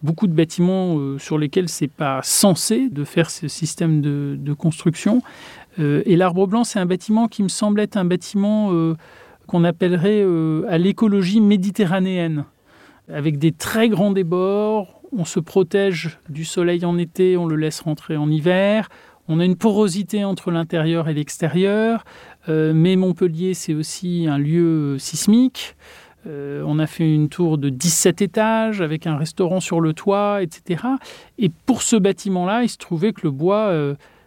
beaucoup 0.03 0.27
de 0.27 0.33
bâtiments 0.35 0.99
sur 1.19 1.39
lesquels 1.39 1.69
c'est 1.69 1.87
pas 1.87 2.21
censé 2.25 2.89
de 2.89 3.05
faire 3.05 3.31
ce 3.31 3.47
système 3.49 4.01
de, 4.01 4.37
de 4.39 4.53
construction. 4.53 5.23
Et 5.79 6.17
l'arbre 6.17 6.47
blanc, 6.49 6.65
c'est 6.65 6.81
un 6.81 6.87
bâtiment 6.87 7.29
qui 7.29 7.43
me 7.45 7.49
semble 7.49 7.79
être 7.81 7.97
un 7.97 8.05
bâtiment 8.05 8.71
qu'on 9.53 9.65
appellerait 9.65 10.23
euh, 10.25 10.65
à 10.67 10.79
l'écologie 10.79 11.43
méditerranéenne, 11.43 12.47
avec 13.13 13.39
des 13.39 13.53
très 13.53 13.91
grands 13.91 14.11
débords. 14.11 15.03
On 15.15 15.27
se 15.27 15.41
protège 15.41 16.19
du 16.31 16.47
soleil 16.47 16.87
en 16.87 16.97
été, 16.97 17.37
on 17.37 17.45
le 17.45 17.57
laisse 17.57 17.81
rentrer 17.83 18.17
en 18.17 18.31
hiver. 18.31 18.89
On 19.29 19.41
a 19.41 19.45
une 19.45 19.57
porosité 19.57 20.25
entre 20.25 20.51
l'intérieur 20.51 21.07
et 21.11 21.13
l'extérieur. 21.13 22.03
Euh, 22.49 22.73
mais 22.75 22.97
Montpellier, 22.97 23.53
c'est 23.53 23.75
aussi 23.75 24.27
un 24.27 24.39
lieu 24.39 24.97
sismique. 24.99 25.77
Euh, 26.27 26.65
on 26.67 26.79
a 26.79 26.87
fait 26.87 27.15
une 27.15 27.29
tour 27.29 27.59
de 27.59 27.69
17 27.69 28.23
étages 28.23 28.81
avec 28.81 29.07
un 29.07 29.19
restaurant 29.19 29.61
sur 29.61 29.83
le 29.83 29.93
toit, 29.93 30.43
etc. 30.43 30.83
Et 31.37 31.51
pour 31.67 31.83
ce 31.83 31.97
bâtiment-là, 31.97 32.63
il 32.63 32.71
se 32.71 32.79
trouvait 32.79 33.13
que 33.13 33.21
le 33.25 33.31
bois, 33.31 33.71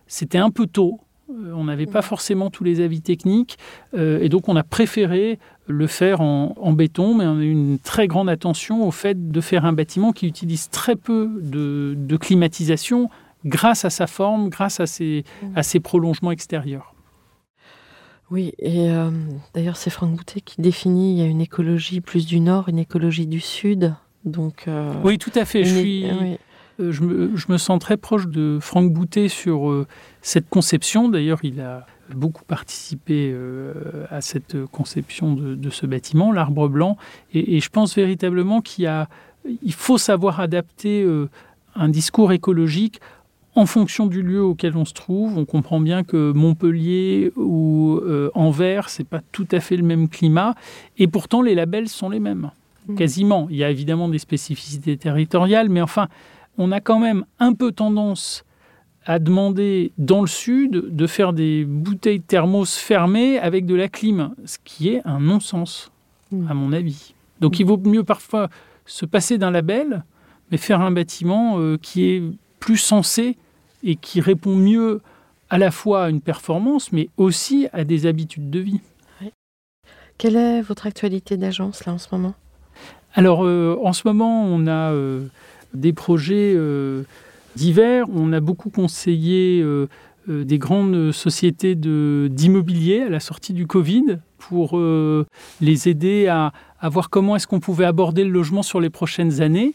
c'était 0.05 0.37
un 0.37 0.51
peu 0.51 0.67
tôt. 0.67 0.99
Euh, 1.29 1.53
on 1.53 1.65
n'avait 1.65 1.85
pas 1.85 2.01
forcément 2.01 2.49
tous 2.49 2.63
les 2.63 2.81
avis 2.81 3.01
techniques. 3.01 3.57
Euh, 3.93 4.19
et 4.21 4.29
donc, 4.29 4.47
on 4.47 4.55
a 4.55 4.63
préféré 4.63 5.39
le 5.67 5.87
faire 5.87 6.21
en, 6.21 6.53
en 6.57 6.73
béton, 6.73 7.15
mais 7.15 7.25
on 7.25 7.39
a 7.39 7.43
eu 7.43 7.51
une 7.51 7.79
très 7.79 8.07
grande 8.07 8.29
attention 8.29 8.87
au 8.87 8.91
fait 8.91 9.29
de 9.31 9.41
faire 9.41 9.65
un 9.65 9.73
bâtiment 9.73 10.11
qui 10.11 10.27
utilise 10.27 10.69
très 10.69 10.95
peu 10.95 11.29
de, 11.41 11.95
de 11.97 12.17
climatisation 12.17 13.09
grâce 13.45 13.85
à 13.85 13.89
sa 13.89 14.07
forme, 14.07 14.49
grâce 14.49 14.79
à 14.79 14.85
ses, 14.87 15.23
à 15.55 15.63
ses 15.63 15.79
prolongements 15.79 16.31
extérieurs. 16.31 16.93
Oui, 18.31 18.53
et 18.57 18.89
euh, 18.89 19.11
d'ailleurs, 19.53 19.77
c'est 19.77 19.91
Franck 19.91 20.15
Boutet 20.15 20.41
qui 20.41 20.59
définit 20.59 21.13
il 21.13 21.19
y 21.19 21.21
a 21.21 21.27
une 21.27 21.41
écologie 21.41 22.01
plus 22.01 22.25
du 22.25 22.39
nord, 22.39 22.69
une 22.69 22.79
écologie 22.79 23.27
du 23.27 23.39
sud. 23.39 23.93
Donc, 24.23 24.67
euh, 24.67 24.91
Oui, 25.03 25.19
tout 25.19 25.31
à 25.35 25.45
fait. 25.45 25.63
Je 25.63 25.75
suis, 25.75 26.05
oui. 26.19 26.37
Euh, 26.79 26.91
je, 26.91 27.03
me, 27.03 27.35
je 27.35 27.45
me 27.49 27.57
sens 27.57 27.79
très 27.79 27.97
proche 27.97 28.27
de 28.27 28.57
Franck 28.61 28.91
Boutet 28.91 29.27
sur 29.27 29.69
euh, 29.69 29.87
cette 30.21 30.49
conception. 30.49 31.09
D'ailleurs, 31.09 31.39
il 31.43 31.61
a 31.61 31.85
beaucoup 32.13 32.43
participé 32.43 33.31
euh, 33.33 34.05
à 34.09 34.21
cette 34.21 34.65
conception 34.65 35.33
de, 35.33 35.55
de 35.55 35.69
ce 35.69 35.85
bâtiment, 35.85 36.31
l'arbre 36.31 36.67
blanc. 36.67 36.97
Et, 37.33 37.55
et 37.55 37.59
je 37.59 37.69
pense 37.69 37.95
véritablement 37.95 38.61
qu'il 38.61 38.91
il 39.63 39.73
faut 39.73 39.97
savoir 39.97 40.39
adapter 40.39 41.03
euh, 41.03 41.29
un 41.75 41.89
discours 41.89 42.31
écologique 42.31 42.99
en 43.55 43.65
fonction 43.65 44.05
du 44.05 44.21
lieu 44.21 44.43
auquel 44.43 44.75
on 44.75 44.85
se 44.85 44.93
trouve. 44.93 45.37
On 45.37 45.45
comprend 45.45 45.79
bien 45.79 46.03
que 46.03 46.33
Montpellier 46.33 47.31
ou 47.37 47.99
euh, 48.03 48.29
Anvers, 48.33 48.89
c'est 48.89 49.07
pas 49.07 49.21
tout 49.31 49.47
à 49.51 49.59
fait 49.59 49.77
le 49.77 49.83
même 49.83 50.09
climat. 50.09 50.55
Et 50.97 51.07
pourtant, 51.07 51.41
les 51.41 51.55
labels 51.55 51.87
sont 51.87 52.09
les 52.09 52.19
mêmes 52.19 52.51
Mm. 52.87 52.95
quasiment. 52.95 53.47
Il 53.49 53.57
y 53.57 53.63
a 53.63 53.69
évidemment 53.69 54.09
des 54.09 54.19
spécificités 54.19 54.97
territoriales, 54.97 55.69
mais 55.69 55.81
enfin, 55.81 56.07
on 56.57 56.71
a 56.71 56.79
quand 56.79 56.99
même 56.99 57.25
un 57.39 57.53
peu 57.53 57.71
tendance 57.71 58.43
à 59.05 59.19
demander 59.19 59.91
dans 59.97 60.21
le 60.21 60.27
sud 60.27 60.71
de 60.71 61.07
faire 61.07 61.33
des 61.33 61.63
bouteilles 61.65 62.21
thermos 62.21 62.75
fermées 62.77 63.37
avec 63.37 63.65
de 63.65 63.75
la 63.75 63.87
clim, 63.87 64.33
ce 64.45 64.57
qui 64.63 64.89
est 64.89 65.01
un 65.05 65.19
non-sens, 65.19 65.91
Mm. 66.31 66.47
à 66.49 66.53
mon 66.53 66.73
avis. 66.73 67.13
Donc 67.41 67.59
il 67.59 67.65
vaut 67.65 67.77
mieux 67.77 68.03
parfois 68.03 68.49
se 68.85 69.05
passer 69.05 69.37
d'un 69.37 69.51
label, 69.51 70.03
mais 70.51 70.57
faire 70.57 70.81
un 70.81 70.91
bâtiment 70.91 71.59
euh, 71.59 71.77
qui 71.77 72.05
est 72.05 72.23
plus 72.59 72.77
sensé 72.77 73.37
et 73.83 73.95
qui 73.95 74.21
répond 74.21 74.55
mieux 74.55 75.01
à 75.49 75.57
la 75.57 75.71
fois 75.71 76.05
à 76.05 76.09
une 76.09 76.21
performance, 76.21 76.91
mais 76.91 77.09
aussi 77.17 77.67
à 77.73 77.83
des 77.83 78.05
habitudes 78.05 78.49
de 78.49 78.59
vie. 78.59 78.81
Quelle 80.17 80.37
est 80.37 80.61
votre 80.61 80.87
actualité 80.87 81.37
d'agence 81.37 81.85
là 81.85 81.93
en 81.93 81.97
ce 81.97 82.07
moment? 82.11 82.35
Alors, 83.13 83.45
euh, 83.45 83.77
en 83.83 83.93
ce 83.93 84.03
moment, 84.05 84.45
on 84.45 84.65
a 84.65 84.91
euh, 84.91 85.27
des 85.73 85.93
projets 85.93 86.53
euh, 86.55 87.03
divers. 87.55 88.05
On 88.13 88.33
a 88.33 88.39
beaucoup 88.39 88.69
conseillé 88.69 89.61
euh, 89.61 89.87
euh, 90.29 90.43
des 90.43 90.57
grandes 90.57 91.11
sociétés 91.11 91.75
d'immobilier 91.75 93.01
à 93.01 93.09
la 93.09 93.19
sortie 93.19 93.53
du 93.53 93.67
Covid 93.67 94.19
pour 94.37 94.79
les 95.59 95.89
aider 95.89 96.27
à, 96.27 96.51
voir 96.83 97.09
comment 97.09 97.35
est-ce 97.35 97.47
qu'on 97.47 97.59
pouvait 97.59 97.85
aborder 97.85 98.23
le 98.23 98.29
logement 98.29 98.61
sur 98.61 98.79
les 98.79 98.91
prochaines 98.91 99.41
années. 99.41 99.73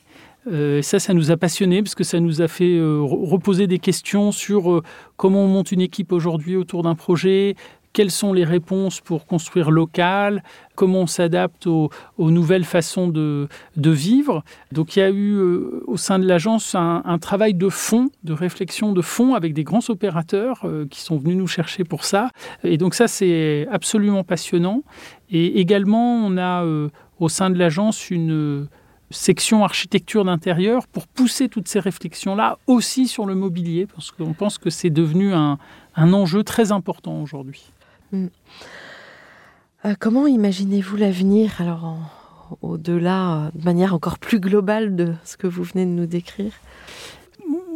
Euh, 0.50 0.80
ça, 0.80 1.00
ça 1.00 1.12
nous 1.12 1.32
a 1.32 1.36
passionnés 1.36 1.82
parce 1.82 1.96
que 1.96 2.04
ça 2.04 2.20
nous 2.20 2.40
a 2.40 2.46
fait 2.46 2.78
re- 2.78 3.28
reposer 3.28 3.66
des 3.66 3.80
questions 3.80 4.30
sur 4.30 4.82
comment 5.16 5.44
on 5.44 5.48
monte 5.48 5.72
une 5.72 5.80
équipe 5.80 6.12
aujourd'hui 6.12 6.56
autour 6.56 6.82
d'un 6.82 6.94
projet, 6.94 7.56
quelles 7.92 8.10
sont 8.10 8.32
les 8.32 8.44
réponses 8.44 9.00
pour 9.00 9.26
construire 9.26 9.70
local, 9.70 10.42
comment 10.74 11.00
on 11.00 11.06
s'adapte 11.06 11.66
aux, 11.66 11.90
nouvelles 12.18 12.64
façons 12.64 13.08
de, 13.08 13.48
vivre? 13.76 14.44
Donc 14.72 14.96
il 14.96 15.00
y 15.00 15.02
a 15.02 15.10
eu 15.10 15.34
euh, 15.34 15.82
au 15.86 15.96
sein 15.96 16.18
de 16.18 16.26
l'agence 16.26 16.74
un, 16.74 17.18
travail 17.18 17.54
de 17.54 17.68
fond, 17.68 18.10
de 18.24 18.32
réflexion 18.32 18.92
de 18.92 19.02
fond 19.02 19.34
avec 19.34 19.54
des 19.54 19.64
grands 19.64 19.88
opérateurs 19.88 20.60
euh, 20.64 20.86
qui 20.88 21.00
sont 21.00 21.16
venus 21.18 21.36
nous 21.36 21.48
chercher 21.48 21.84
pour 21.84 22.04
ça. 22.04 22.30
Et 22.62 22.78
donc 22.78 22.94
ça 22.94 23.08
c'est 23.08 23.66
absolument 23.70 24.24
passionnant. 24.24 24.82
Et 25.30 25.60
également 25.60 26.14
on 26.14 26.36
a 26.36 26.64
euh, 26.64 26.88
au 27.18 27.28
sein 27.28 27.50
de 27.50 27.58
l'agence 27.58 28.10
une 28.10 28.68
section 29.10 29.64
architecture 29.64 30.24
d'intérieur 30.24 30.86
pour 30.86 31.08
pousser 31.08 31.48
toutes 31.48 31.66
ces 31.66 31.80
réflexions-là 31.80 32.58
aussi 32.68 33.08
sur 33.08 33.26
le 33.26 33.34
mobilier, 33.34 33.86
parce 33.86 34.12
qu'on 34.12 34.34
pense 34.34 34.56
que 34.56 34.70
c'est 34.70 34.90
devenu 34.90 35.34
un 35.34 35.58
enjeu 35.96 36.44
très 36.44 36.70
important 36.70 37.20
aujourd'hui. 37.20 37.72
Euh, 38.14 39.94
Comment 39.98 40.26
imaginez-vous 40.26 40.96
l'avenir 40.96 41.60
alors 41.60 42.58
au-delà, 42.62 43.32
euh, 43.32 43.50
de 43.54 43.64
manière 43.64 43.94
encore 43.94 44.18
plus 44.18 44.40
globale 44.40 44.96
de 44.96 45.14
ce 45.24 45.36
que 45.36 45.46
vous 45.46 45.62
venez 45.62 45.86
de 45.86 45.90
nous 45.90 46.06
décrire? 46.06 46.52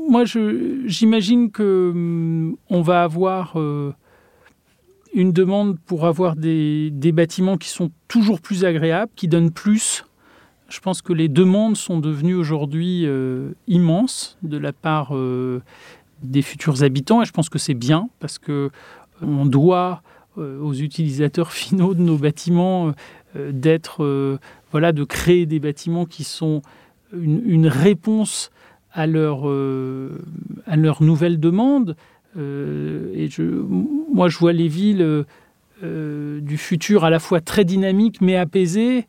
Moi, 0.09 0.25
j'imagine 0.87 1.51
que 1.51 1.90
hum, 1.94 2.57
on 2.68 2.83
va 2.83 3.05
avoir 3.05 3.59
euh, 3.59 3.94
une 5.14 5.33
demande 5.33 5.79
pour 5.87 6.07
avoir 6.07 6.37
des, 6.37 6.90
bâtiments 7.12 7.57
qui 7.57 7.68
sont 7.68 7.90
toujours 8.09 8.40
plus 8.40 8.64
agréables, 8.64 9.12
qui 9.16 9.29
donnent 9.29 9.53
plus. 9.53 10.05
Je 10.68 10.81
pense 10.81 11.03
que 11.03 11.12
les 11.12 11.29
demandes 11.29 11.77
sont 11.77 11.99
devenues 11.99 12.35
aujourd'hui 12.35 13.07
immenses 13.68 14.38
de 14.42 14.57
la 14.57 14.73
part 14.73 15.12
des 16.23 16.42
futurs 16.42 16.83
habitants, 16.83 17.23
et 17.23 17.27
je 17.27 17.33
pense 17.33 17.49
que 17.49 17.59
c'est 17.59 17.75
bien 17.75 18.09
parce 18.18 18.38
que 18.38 18.70
on 19.23 19.47
doit 19.47 20.03
aux 20.37 20.75
utilisateurs 20.75 21.53
finaux 21.53 21.94
de 21.94 22.03
nos 22.03 22.16
bâtiments 22.16 22.92
euh, 23.37 23.51
d'être, 23.53 24.05
euh, 24.05 24.38
voilà, 24.70 24.92
de 24.92 25.05
créer 25.05 25.47
des 25.47 25.59
bâtiments 25.59 26.05
qui 26.07 26.25
sont 26.25 26.62
une, 27.12 27.66
réponse 27.66 28.51
à 28.92 29.07
leur, 29.07 29.49
euh, 29.49 30.23
à 30.66 30.77
leurs 30.77 31.03
nouvelles 31.03 31.40
demandes. 31.40 31.97
Euh, 32.37 33.12
et 33.14 33.29
je, 33.29 33.42
moi, 33.42 34.29
je 34.29 34.38
vois 34.38 34.53
les 34.53 34.68
villes 34.68 35.25
euh, 35.83 36.40
du 36.40 36.57
futur 36.57 37.05
à 37.05 37.11
la 37.11 37.18
fois 37.18 37.40
très 37.40 37.64
dynamiques 37.64 38.20
mais 38.20 38.37
apaisées, 38.37 39.07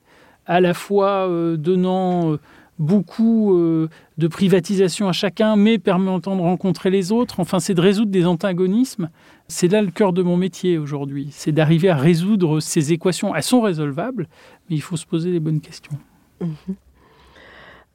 à 0.48 0.60
la 0.60 0.74
fois 0.74 1.28
euh, 1.30 1.58
donnant 1.58 2.34
euh, 2.34 2.40
beaucoup 2.80 3.56
euh, 3.58 3.90
de 4.18 4.28
privatisation 4.28 5.08
à 5.08 5.12
chacun, 5.14 5.56
mais 5.56 5.78
permettant 5.78 6.36
de 6.36 6.42
rencontrer 6.42 6.90
les 6.90 7.12
autres. 7.12 7.40
Enfin, 7.40 7.60
c'est 7.60 7.74
de 7.74 7.82
résoudre 7.82 8.12
des 8.12 8.26
antagonismes. 8.26 9.10
C'est 9.48 9.68
là 9.68 9.82
le 9.82 9.92
cœur 9.92 10.12
de 10.14 10.22
mon 10.24 10.36
métier 10.38 10.78
aujourd'hui. 10.78 11.30
C'est 11.32 11.52
d'arriver 11.52 11.90
à 11.90 11.96
résoudre 11.96 12.60
ces 12.60 12.92
équations. 12.92 13.34
Elles 13.36 13.44
sont 13.44 13.62
résolvables, 13.62 14.28
mais 14.70 14.76
il 14.76 14.82
faut 14.82 14.98
se 14.98 15.06
poser 15.06 15.32
les 15.32 15.40
bonnes 15.40 15.62
questions. 15.62 15.98
Mhm. 16.42 16.50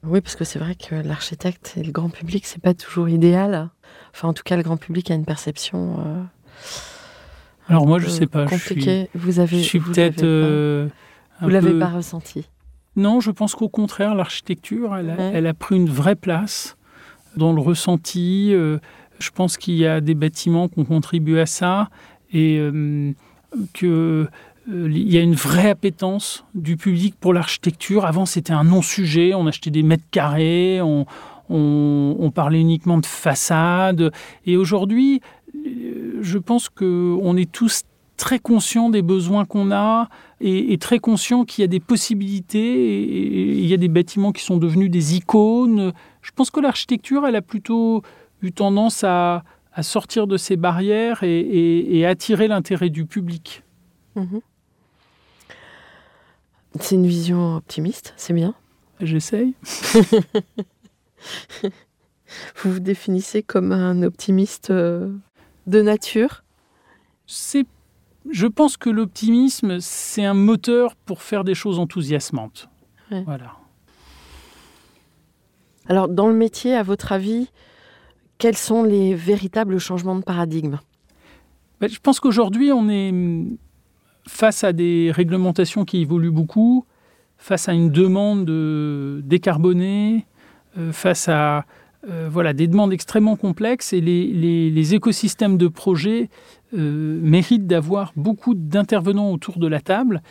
Oui, 0.03 0.19
parce 0.21 0.35
que 0.35 0.43
c'est 0.43 0.57
vrai 0.57 0.73
que 0.73 0.95
l'architecte 0.95 1.73
et 1.77 1.83
le 1.83 1.91
grand 1.91 2.09
public, 2.09 2.45
c'est 2.47 2.61
pas 2.61 2.73
toujours 2.73 3.07
idéal. 3.07 3.69
Enfin, 4.15 4.29
en 4.29 4.33
tout 4.33 4.41
cas, 4.43 4.57
le 4.57 4.63
grand 4.63 4.77
public 4.77 5.11
a 5.11 5.13
une 5.13 5.25
perception. 5.25 5.99
euh, 5.99 6.23
Alors 7.67 7.85
moi, 7.85 7.99
je 7.99 8.09
sais 8.09 8.25
pas. 8.25 8.47
Je 8.47 8.55
suis, 8.55 8.69
Compliquée. 8.69 9.09
Vous 9.13 9.39
avez. 9.39 9.59
je 9.59 9.63
suis 9.63 9.77
vous 9.77 9.91
peut-être. 9.91 10.21
l'avez 10.23 10.41
pas- 10.41 10.47
euh, 10.47 10.87
Vous 11.41 11.49
l'avez 11.49 11.69
peu- 11.71 11.79
pas 11.79 11.89
ressenti. 11.89 12.49
Non, 12.95 13.19
je 13.21 13.31
pense 13.31 13.55
qu'au 13.55 13.69
contraire, 13.69 14.15
l'architecture, 14.15 14.95
elle, 14.95 15.11
a- 15.11 15.15
Ouais. 15.15 15.31
elle 15.33 15.47
a 15.47 15.53
pris 15.53 15.75
une 15.77 15.89
vraie 15.89 16.15
place 16.15 16.75
dans 17.37 17.53
le 17.53 17.61
ressenti. 17.61 18.49
Euh, 18.53 18.79
je 19.19 19.29
pense 19.31 19.57
qu'il 19.57 19.75
y 19.75 19.85
a 19.85 20.01
des 20.01 20.15
bâtiments 20.15 20.67
qui 20.67 20.79
ont 20.79 20.85
contribué 20.85 21.39
à 21.39 21.45
ça 21.45 21.89
et 22.33 22.57
euh, 22.59 23.11
que 23.73 24.27
euh, 24.69 24.87
il 24.91 25.11
y 25.11 25.17
a 25.17 25.21
une 25.21 25.35
vraie 25.35 25.69
appétence 25.69 26.43
du 26.53 26.75
public 26.77 27.15
pour 27.19 27.33
l'architecture. 27.33 28.05
Avant, 28.05 28.25
c'était 28.25 28.53
un 28.53 28.63
non-sujet. 28.65 29.33
On 29.33 29.47
achetait 29.47 29.71
des 29.71 29.83
mètres 29.83 30.03
carrés, 30.11 30.81
on, 30.81 31.05
on- 31.49 32.15
on 32.19 32.31
parlait 32.31 32.59
uniquement 32.59 32.97
de 32.97 33.05
façade. 33.05 34.11
Et 34.45 34.57
aujourd'hui, 34.57 35.21
je 36.21 36.37
pense 36.37 36.69
qu'on 36.69 37.37
est 37.37 37.51
tous 37.51 37.83
très 38.17 38.39
conscient 38.39 38.89
des 38.89 39.01
besoins 39.01 39.45
qu'on 39.45 39.71
a 39.71 40.09
et, 40.41 40.77
très 40.77 40.99
conscient 40.99 41.45
qu'il 41.45 41.61
y 41.61 41.65
a 41.65 41.67
des 41.67 41.79
possibilités. 41.79 42.59
Et, 42.59 43.59
il 43.59 43.65
y 43.65 43.73
a 43.73 43.77
des 43.77 43.87
bâtiments 43.87 44.31
qui 44.31 44.43
sont 44.43 44.57
devenus 44.57 44.89
des 44.89 45.15
icônes. 45.15 45.93
Je 46.21 46.31
pense 46.31 46.49
que 46.49 46.59
l'architecture, 46.59 47.25
elle 47.25 47.35
a 47.35 47.41
plutôt 47.41 48.01
eu 48.41 48.51
tendance 48.51 49.03
à, 49.03 49.43
sortir 49.81 50.27
de 50.27 50.37
ces 50.37 50.57
barrières 50.57 51.23
et, 51.23 52.05
attirer 52.05 52.47
l'intérêt 52.47 52.89
du 52.89 53.05
public. 53.05 53.63
Mhm. 54.15 54.41
C'est 56.79 56.95
une 56.95 57.07
vision 57.07 57.57
optimiste, 57.57 58.13
c'est 58.15 58.33
bien. 58.33 58.53
J'essaye. 59.01 59.55
vous 61.63 62.71
vous 62.71 62.79
définissez 62.79 63.43
comme 63.43 63.71
un 63.71 64.03
optimiste 64.03 64.69
euh, 64.69 65.13
de 65.67 65.81
nature? 65.81 66.43
C'est, 67.27 67.65
je 68.29 68.47
pense 68.47 68.77
que 68.77 68.89
l'optimisme, 68.89 69.79
c'est 69.79 70.25
un 70.25 70.33
moteur 70.33 70.95
pour 70.95 71.21
faire 71.21 71.43
des 71.43 71.55
choses 71.55 71.79
enthousiasmantes. 71.79 72.69
Voilà. 73.25 73.57
Alors, 75.87 76.07
dans 76.07 76.27
le 76.27 76.35
métier, 76.35 76.75
à 76.75 76.83
votre 76.83 77.11
avis, 77.11 77.49
quels 78.37 78.55
sont 78.55 78.83
les 78.83 79.13
véritables 79.13 79.79
changements 79.79 80.15
de 80.15 80.23
paradigme? 80.23 80.79
Ben, 81.81 81.89
Je 81.89 81.99
pense 81.99 82.19
qu'aujourd'hui, 82.19 82.71
on 82.71 82.87
est 82.89 83.13
face 84.27 84.63
à 84.63 84.71
des 84.71 85.11
réglementations 85.11 85.83
qui 85.83 86.01
évoluent 86.01 86.31
beaucoup, 86.31 86.85
face 87.37 87.67
à 87.67 87.73
une 87.73 87.89
demande 87.89 88.45
de 88.45 89.21
décarboner, 89.25 90.25
euh, 90.77 90.91
face 90.91 91.27
à 91.27 91.65
euh, 92.09 92.29
voilà, 92.31 92.53
des 92.53 92.67
demandes 92.67 92.93
extrêmement 92.93 93.35
complexes 93.35 93.93
et 93.93 94.01
les, 94.01 94.95
écosystèmes 94.95 95.57
de 95.57 95.67
projets 95.67 96.29
euh, 96.73 97.19
méritent 97.21 97.67
d'avoir 97.67 98.13
beaucoup 98.15 98.53
d'intervenants 98.55 99.31
autour 99.31 99.57
de 99.57 99.67
la 99.67 99.81
table. 99.81 100.21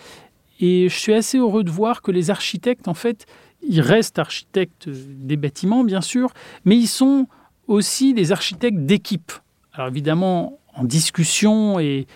Et 0.60 0.88
je 0.88 0.96
suis 0.96 1.14
assez 1.14 1.38
heureux 1.38 1.64
de 1.64 1.70
voir 1.70 2.02
que 2.02 2.10
les 2.10 2.30
architectes, 2.30 2.88
en 2.88 2.94
fait, 2.94 3.26
ils 3.62 3.80
restent 3.80 4.18
architectes 4.18 4.88
des 4.88 5.36
bâtiments, 5.36 5.84
bien 5.84 6.00
sûr, 6.00 6.32
mais 6.64 6.76
ils 6.76 6.86
sont 6.86 7.26
aussi 7.66 8.14
des 8.14 8.32
architectes 8.32 8.80
d'équipe. 8.80 9.32
Alors 9.72 9.88
évidemment, 9.88 10.58
en 10.74 10.84
discussion 10.84 11.78
et, 11.78 12.06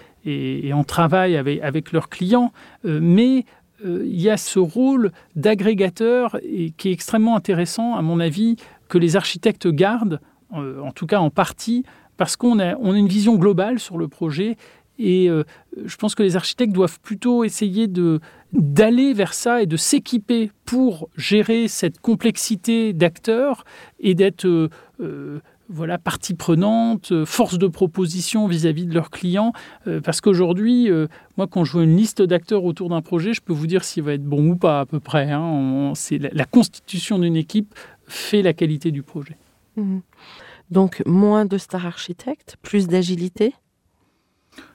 en 0.72 0.84
travail 0.84 1.36
avec, 1.36 1.92
leurs 1.92 2.08
clients, 2.08 2.52
euh, 2.86 2.98
mais 3.02 3.44
il 3.84 4.20
y 4.20 4.30
a 4.30 4.38
ce 4.38 4.58
rôle 4.58 5.12
d'agrégateur 5.36 6.38
qui 6.78 6.88
est 6.88 6.92
extrêmement 6.92 7.36
intéressant, 7.36 7.94
à 7.94 8.00
mon 8.00 8.18
avis, 8.20 8.56
que 8.88 8.98
les 8.98 9.16
architectes 9.16 9.68
gardent, 9.68 10.20
euh, 10.54 10.80
en 10.80 10.92
tout 10.92 11.06
cas 11.06 11.18
en 11.18 11.30
partie, 11.30 11.84
parce 12.16 12.36
qu'on 12.36 12.58
a, 12.58 12.76
on 12.76 12.92
a 12.92 12.98
une 12.98 13.08
vision 13.08 13.36
globale 13.36 13.78
sur 13.78 13.98
le 13.98 14.08
projet. 14.08 14.56
Et 14.98 15.28
euh, 15.28 15.42
je 15.84 15.96
pense 15.96 16.14
que 16.14 16.22
les 16.22 16.36
architectes 16.36 16.72
doivent 16.72 17.00
plutôt 17.00 17.42
essayer 17.42 17.88
de, 17.88 18.20
d'aller 18.52 19.12
vers 19.12 19.34
ça 19.34 19.62
et 19.62 19.66
de 19.66 19.76
s'équiper 19.76 20.52
pour 20.64 21.08
gérer 21.16 21.66
cette 21.66 22.00
complexité 22.00 22.92
d'acteurs 22.92 23.64
et 23.98 24.14
d'être 24.14 24.46
euh, 24.46 25.40
voilà, 25.68 25.98
partie 25.98 26.34
prenante, 26.34 27.24
force 27.24 27.58
de 27.58 27.66
proposition 27.66 28.46
vis-à-vis 28.46 28.86
de 28.86 28.94
leurs 28.94 29.10
clients. 29.10 29.52
parce 30.04 30.20
qu'aujourd'hui, 30.20 30.90
moi, 31.38 31.46
quand 31.46 31.64
je 31.64 31.72
vois 31.72 31.84
une 31.84 31.96
liste 31.96 32.20
d'acteurs 32.20 32.64
autour 32.64 32.90
d'un 32.90 33.00
projet, 33.00 33.32
je 33.32 33.40
peux 33.40 33.54
vous 33.54 33.66
dire 33.66 33.82
s'il 33.82 34.02
va 34.02 34.12
être 34.12 34.24
bon 34.24 34.46
ou 34.50 34.56
pas 34.56 34.80
à 34.80 34.86
peu 34.86 35.00
près. 35.00 35.32
Hein. 35.32 35.92
c'est 35.96 36.18
la, 36.18 36.44
constitution 36.44 37.18
d'une 37.18 37.34
équipe 37.34 37.74
fait 38.06 38.42
la 38.42 38.52
qualité 38.52 38.90
du 38.90 39.02
projet. 39.02 39.38
Mhm. 39.76 40.02
Donc 40.70 41.02
moins 41.06 41.44
de 41.44 41.58
stars 41.58 41.86
architectes, 41.86 42.56
plus 42.62 42.88
d'agilité? 42.88 43.54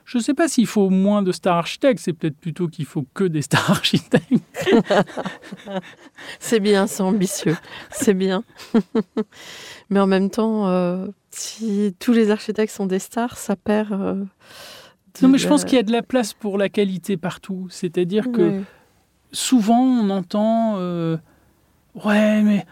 Je 0.04 0.18
ne 0.18 0.22
sais 0.22 0.34
pas 0.34 0.48
s'il 0.48 0.66
faut 0.66 0.90
moins 0.90 1.22
de 1.22 1.32
stars 1.32 1.56
architectes, 1.56 2.00
c'est 2.00 2.12
peut-être 2.12 2.36
plutôt 2.36 2.68
qu'il 2.68 2.84
faut 2.84 3.06
que 3.14 3.24
des 3.24 3.42
stars 3.42 3.70
architectes. 3.70 4.24
c'est 6.38 6.60
bien, 6.60 6.86
c'est 6.86 7.02
ambitieux, 7.02 7.56
c'est 7.90 8.14
bien. 8.14 8.44
mais 9.90 10.00
en 10.00 10.06
même 10.06 10.30
temps, 10.30 10.68
euh, 10.68 11.06
si 11.30 11.94
tous 11.98 12.12
les 12.12 12.30
architectes 12.30 12.74
sont 12.74 12.86
des 12.86 12.98
stars, 12.98 13.38
ça 13.38 13.56
perd. 13.56 13.92
Euh, 13.92 14.24
non, 15.22 15.28
mais 15.28 15.38
je 15.38 15.48
pense 15.48 15.64
qu'il 15.64 15.74
y 15.74 15.80
a 15.80 15.84
de 15.84 15.92
la 15.92 16.02
place 16.02 16.34
pour 16.34 16.58
la 16.58 16.68
qualité 16.68 17.16
partout. 17.16 17.68
C'est-à-dire 17.70 18.30
que 18.32 18.62
souvent, 19.32 19.80
on 19.80 20.10
entend 20.10 20.76
euh, 20.78 21.16
Ouais, 21.94 22.42
mais 22.42 22.66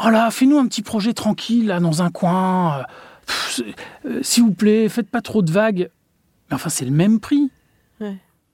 Oh 0.00 0.10
là, 0.10 0.30
fais-nous 0.30 0.58
un 0.58 0.66
petit 0.66 0.82
projet 0.82 1.12
tranquille, 1.12 1.66
là, 1.66 1.80
dans 1.80 2.02
un 2.02 2.10
coin. 2.10 2.78
Euh, 2.78 3.62
euh, 4.06 4.20
s'il 4.22 4.44
vous 4.44 4.54
plaît, 4.54 4.88
faites 4.88 5.10
pas 5.10 5.20
trop 5.20 5.42
de 5.42 5.50
vagues. 5.50 5.90
Mais 6.48 6.54
enfin, 6.54 6.68
c'est 6.68 6.84
le 6.84 6.92
même 6.92 7.20
prix. 7.20 7.50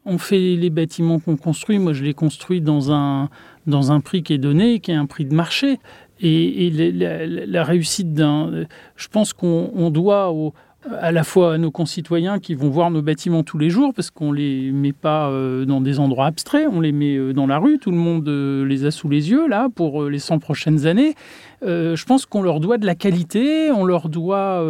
On 0.06 0.18
fait 0.18 0.56
les 0.56 0.68
bâtiments 0.68 1.18
qu'on 1.18 1.36
construit. 1.36 1.78
Moi, 1.78 1.94
je 1.94 2.04
les 2.04 2.12
construis 2.12 2.60
dans 2.60 2.92
un, 2.92 3.30
dans 3.66 3.90
un 3.90 4.00
prix 4.00 4.22
qui 4.22 4.34
est 4.34 4.38
donné, 4.38 4.80
qui 4.80 4.90
est 4.90 4.94
un 4.94 5.06
prix 5.06 5.24
de 5.24 5.34
marché. 5.34 5.80
Et, 6.20 6.70
la, 6.70 7.64
réussite 7.64 8.12
d'un. 8.12 8.66
Je 8.96 9.08
pense 9.08 9.32
qu'on 9.32 9.90
doit 9.90 10.30
au, 10.30 10.52
à 11.00 11.12
la 11.12 11.24
fois 11.24 11.54
à 11.54 11.58
nos 11.58 11.70
concitoyens 11.70 12.38
qui 12.38 12.54
vont 12.54 12.68
voir 12.68 12.90
nos 12.90 13.02
bâtiments 13.02 13.42
tous 13.42 13.58
les 13.58 13.70
jours 13.70 13.92
parce 13.94 14.10
qu'on 14.10 14.32
les 14.32 14.70
met 14.72 14.92
pas 14.92 15.28
euh, 15.28 15.64
dans 15.64 15.80
des 15.80 15.98
endroits 15.98 16.26
abstraits, 16.26 16.68
on 16.70 16.80
les 16.80 16.92
met 16.92 17.16
euh, 17.16 17.32
dans 17.32 17.46
la 17.46 17.58
rue, 17.58 17.78
tout 17.78 17.90
le 17.90 17.96
monde 17.96 18.28
euh, 18.28 18.64
les 18.64 18.84
a 18.84 18.90
sous 18.90 19.08
les 19.08 19.30
yeux 19.30 19.48
là 19.48 19.68
pour 19.74 20.04
les 20.04 20.18
100 20.18 20.38
prochaines 20.38 20.86
années. 20.86 21.14
je 21.62 22.04
pense 22.04 22.26
qu'on 22.26 22.42
leur 22.42 22.60
doit 22.60 22.78
de 22.78 22.86
la 22.86 22.94
qualité, 22.94 23.70
on 23.70 23.84
leur 23.84 24.08
doit 24.08 24.62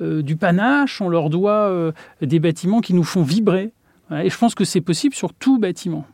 du 0.00 0.36
panache, 0.36 1.00
on 1.00 1.08
leur 1.08 1.30
doit 1.30 1.92
des 2.20 2.40
bâtiments 2.40 2.80
qui 2.80 2.94
nous 2.94 3.04
font 3.04 3.22
vibrer. 3.22 3.72
Et 4.12 4.30
je 4.30 4.36
pense 4.38 4.54
que 4.54 4.64
c'est 4.64 4.80
possible 4.80 5.14
sur 5.14 5.32
tout 5.32 5.58
bâtiment. 5.58 6.04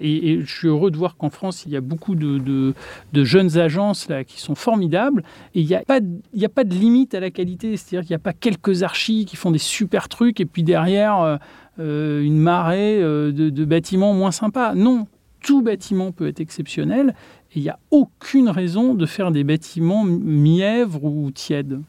Et, 0.00 0.40
je 0.40 0.52
suis 0.52 0.68
heureux 0.68 0.90
de 0.90 0.96
voir 0.96 1.16
qu'en 1.16 1.30
France, 1.30 1.64
il 1.66 1.72
y 1.72 1.76
a 1.76 1.80
beaucoup 1.80 2.14
de, 2.14 2.74
jeunes 3.12 3.58
agences 3.58 4.08
là, 4.08 4.24
qui 4.24 4.40
sont 4.40 4.54
formidables. 4.54 5.22
Et 5.54 5.60
il 5.60 5.66
n'y 5.66 5.74
a, 5.74 5.82
pas 5.82 6.00
de, 6.00 6.20
a 6.42 6.48
pas 6.48 6.64
de 6.64 6.74
limite 6.74 7.14
à 7.14 7.20
la 7.20 7.30
qualité. 7.30 7.76
C'est-à-dire 7.76 8.06
qu'il 8.06 8.12
n'y 8.12 8.20
a 8.20 8.24
pas 8.24 8.32
quelques 8.32 8.82
archis 8.82 9.24
qui 9.26 9.36
font 9.36 9.50
des 9.50 9.58
super 9.58 10.08
trucs 10.08 10.40
et 10.40 10.46
puis 10.46 10.62
derrière, 10.62 11.20
euh, 11.20 11.36
euh, 11.78 12.22
une 12.22 12.38
marée 12.38 13.02
euh, 13.02 13.32
de, 13.32 13.64
bâtiments 13.64 14.14
moins 14.14 14.30
sympas. 14.30 14.74
Non, 14.74 15.06
tout 15.42 15.62
bâtiment 15.62 16.12
peut 16.12 16.28
être 16.28 16.40
exceptionnel. 16.40 17.14
Et 17.52 17.58
il 17.60 17.62
n'y 17.62 17.68
a 17.68 17.78
aucune 17.90 18.48
raison 18.48 18.94
de 18.94 19.06
faire 19.06 19.30
des 19.30 19.44
bâtiments 19.44 20.04
mièvres 20.04 21.04
ou 21.04 21.30
tièdes. 21.30 21.80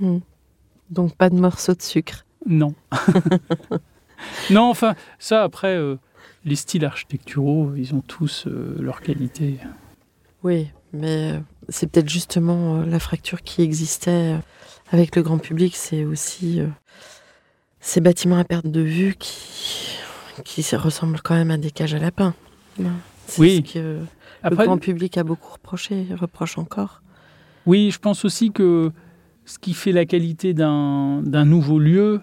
Hmm. 0.00 0.18
Donc 0.90 1.14
pas 1.14 1.30
de 1.30 1.36
morceaux 1.36 1.74
de 1.74 1.82
sucre. 1.82 2.24
Non. 2.46 2.74
non, 4.50 4.62
enfin, 4.70 4.94
ça 5.18 5.42
après 5.42 5.78
les 6.44 6.56
styles 6.56 6.84
architecturaux, 6.84 7.72
ils 7.76 7.94
ont 7.94 8.00
tous 8.00 8.46
euh, 8.46 8.76
leur 8.80 9.00
qualité. 9.00 9.58
Oui, 10.42 10.70
mais 10.92 11.32
euh, 11.32 11.40
c'est 11.68 11.90
peut-être 11.90 12.08
justement 12.08 12.76
euh, 12.76 12.86
la 12.86 12.98
fracture 12.98 13.42
qui 13.42 13.62
existait 13.62 14.36
avec 14.90 15.16
le 15.16 15.22
grand 15.22 15.38
public, 15.38 15.76
c'est 15.76 16.04
aussi 16.04 16.60
ces 17.78 18.00
bâtiments 18.00 18.38
à 18.38 18.44
perte 18.44 18.66
de 18.66 18.80
vue 18.80 19.14
qui, 19.16 19.98
qui 20.44 20.62
ressemblent 20.74 21.20
quand 21.20 21.34
même 21.34 21.52
à 21.52 21.58
des 21.58 21.70
cages 21.70 21.94
à 21.94 21.98
lapins. 21.98 22.34
C'est 23.26 23.40
oui. 23.40 23.64
ce 23.64 23.74
que 23.74 23.98
le 24.42 24.56
grand 24.56 24.78
public 24.78 25.16
a 25.16 25.22
beaucoup 25.22 25.52
reproché, 25.52 26.08
reproche 26.18 26.58
encore. 26.58 27.02
Oui, 27.66 27.92
je 27.92 28.00
pense 28.00 28.24
aussi 28.24 28.50
que 28.50 28.90
ce 29.44 29.58
qui 29.58 29.74
fait 29.74 29.92
la 29.92 30.06
qualité 30.06 30.54
d'un 30.54 31.44
nouveau 31.44 31.78
lieu, 31.78 32.20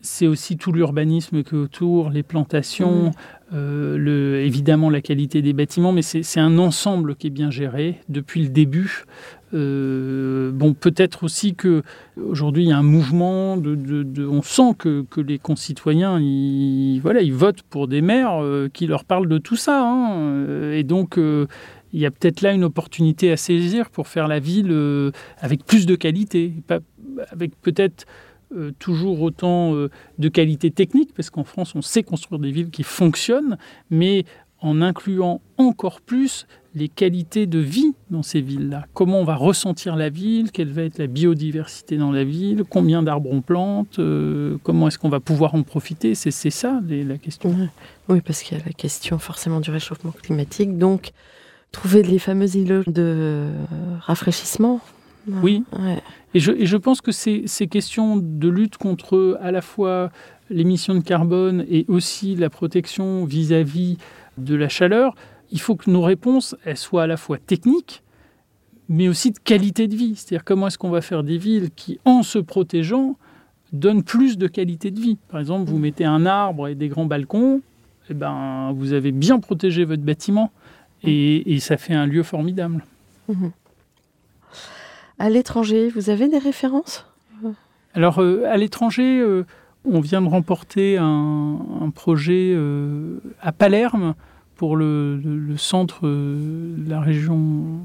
c'est 0.00 0.26
aussi 0.26 0.56
tout 0.56 0.72
l'urbanisme 0.72 1.42
qui 1.42 1.54
est 1.54 1.58
autour, 1.58 2.10
les 2.10 2.22
plantations, 2.22 3.10
mmh. 3.10 3.12
Euh, 3.52 4.44
évidemment 4.44 4.90
la 4.90 5.00
qualité 5.00 5.42
des 5.42 5.52
bâtiments, 5.52 5.92
mais 5.92 6.02
c'est 6.02 6.40
un 6.40 6.58
ensemble 6.58 7.16
qui 7.16 7.26
est 7.26 7.30
bien 7.30 7.50
géré 7.50 7.96
depuis 8.08 8.42
le 8.42 8.48
début. 8.48 9.04
Euh, 9.52 10.52
bon, 10.52 10.74
peut-être 10.74 11.24
aussi 11.24 11.56
que 11.56 11.82
aujourd'hui 12.16 12.64
il 12.64 12.68
y 12.68 12.72
a 12.72 12.78
un 12.78 12.84
mouvement 12.84 13.56
de, 13.56 14.24
on 14.24 14.42
sent 14.42 14.74
que, 14.78 15.04
les 15.20 15.40
concitoyens, 15.40 16.20
ils, 16.20 17.00
voilà, 17.00 17.22
ils 17.22 17.32
votent 17.32 17.62
pour 17.62 17.88
des 17.88 18.02
maires 18.02 18.40
euh, 18.40 18.68
qui 18.72 18.86
leur 18.86 19.04
parlent 19.04 19.28
de 19.28 19.38
tout 19.38 19.56
ça, 19.56 19.82
hein. 19.82 20.72
et 20.72 20.84
donc 20.84 21.18
il 21.18 22.00
y 22.00 22.06
a 22.06 22.12
peut-être 22.12 22.42
là 22.42 22.52
une 22.52 22.62
opportunité 22.62 23.32
à 23.32 23.36
saisir 23.36 23.90
pour 23.90 24.06
faire 24.06 24.28
la 24.28 24.38
ville 24.38 24.72
avec 25.40 25.64
plus 25.66 25.86
de 25.86 25.96
qualité, 25.96 26.52
avec 27.32 27.60
peut-être 27.60 28.06
euh, 28.52 28.72
toujours 28.78 29.22
autant 29.22 29.74
euh, 29.74 29.90
de 30.18 30.28
qualité 30.28 30.70
technique, 30.70 31.14
parce 31.14 31.30
qu'en 31.30 31.44
France, 31.44 31.74
on 31.76 31.82
sait 31.82 32.02
construire 32.02 32.40
des 32.40 32.50
villes 32.50 32.70
qui 32.70 32.82
fonctionnent, 32.82 33.56
mais 33.90 34.24
en 34.60 34.82
incluant 34.82 35.40
encore 35.56 36.00
plus 36.00 36.46
les 36.74 36.88
qualités 36.88 37.46
de 37.46 37.60
vie 37.60 37.94
dans 38.10 38.22
ces 38.22 38.40
villes-là. 38.40 38.86
Comment 38.92 39.20
on 39.20 39.24
va 39.24 39.36
ressentir 39.36 39.94
la 39.94 40.08
ville, 40.08 40.50
quelle 40.50 40.70
va 40.70 40.82
être 40.82 40.98
la 40.98 41.06
biodiversité 41.06 41.96
dans 41.96 42.10
la 42.10 42.24
ville, 42.24 42.64
combien 42.68 43.02
d'arbres 43.04 43.30
on 43.32 43.40
plante, 43.40 43.98
euh, 44.00 44.58
comment 44.64 44.88
est-ce 44.88 44.98
qu'on 44.98 45.08
va 45.08 45.20
pouvoir 45.20 45.54
en 45.54 45.62
profiter, 45.62 46.16
c'est 46.16 46.30
ça 46.50 46.80
la 46.88 47.18
question. 47.18 47.54
Oui, 48.08 48.20
parce 48.20 48.42
qu'il 48.42 48.58
y 48.58 48.60
a 48.60 48.64
la 48.64 48.72
question 48.72 49.18
forcément 49.18 49.60
du 49.60 49.70
réchauffement 49.70 50.10
climatique, 50.10 50.76
donc 50.76 51.12
trouver 51.70 52.02
les 52.02 52.18
fameux 52.18 52.56
îlots 52.56 52.82
de 52.86 53.46
rafraîchissement. 54.00 54.80
Oui. 55.28 55.64
Et 56.34 56.40
je, 56.40 56.76
pense 56.76 57.00
que 57.00 57.12
ces, 57.12 57.44
questions 57.68 58.16
de 58.16 58.48
lutte 58.48 58.76
contre 58.76 59.38
à 59.40 59.50
la 59.50 59.60
fois 59.60 60.10
l'émission 60.48 60.94
de 60.94 61.00
carbone 61.00 61.64
et 61.70 61.84
aussi 61.88 62.34
la 62.36 62.50
protection 62.50 63.24
vis-à-vis 63.24 63.98
de 64.38 64.54
la 64.54 64.68
chaleur, 64.68 65.14
il 65.50 65.60
faut 65.60 65.76
que 65.76 65.90
nos 65.90 66.02
réponses 66.02 66.56
elles 66.64 66.76
soient 66.76 67.04
à 67.04 67.06
la 67.06 67.16
fois 67.16 67.38
techniques, 67.38 68.02
mais 68.88 69.08
aussi 69.08 69.30
de 69.30 69.38
qualité 69.38 69.88
de 69.88 69.96
vie. 69.96 70.14
C'est-à-dire 70.16 70.44
comment 70.44 70.68
est-ce 70.68 70.78
qu'on 70.78 70.90
va 70.90 71.00
faire 71.00 71.22
des 71.22 71.38
villes 71.38 71.70
qui, 71.74 71.98
en 72.04 72.22
se 72.22 72.38
protégeant, 72.38 73.16
donnent 73.72 74.02
plus 74.02 74.36
de 74.36 74.46
qualité 74.46 74.90
de 74.90 75.00
vie. 75.00 75.16
Par 75.28 75.40
exemple, 75.40 75.70
vous 75.70 75.78
mettez 75.78 76.04
un 76.04 76.26
arbre 76.26 76.68
et 76.68 76.74
des 76.74 76.88
grands 76.88 77.06
balcons, 77.06 77.60
eh 78.08 78.14
ben, 78.14 78.72
vous 78.74 78.92
avez 78.92 79.12
bien 79.12 79.38
protégé 79.38 79.84
votre 79.84 80.02
bâtiment 80.02 80.50
et, 81.02 81.58
ça 81.60 81.76
fait 81.76 81.94
un 81.94 82.06
lieu 82.06 82.22
formidable. 82.22 82.84
Mhm. 83.28 83.52
À 85.20 85.28
l'étranger, 85.28 85.90
vous 85.94 86.08
avez 86.08 86.30
des 86.30 86.38
références? 86.38 87.04
Alors, 87.92 88.22
euh, 88.22 88.42
à 88.50 88.56
l'étranger, 88.56 89.20
euh, 89.20 89.44
on 89.84 90.00
vient 90.00 90.22
de 90.22 90.26
remporter 90.26 90.96
un, 90.96 91.92
projet 91.94 92.54
euh, 92.56 93.18
à 93.42 93.52
Palerme 93.52 94.14
pour 94.56 94.76
le, 94.76 95.20
centre 95.58 96.08
de 96.08 96.88
la 96.88 97.02
région 97.02 97.80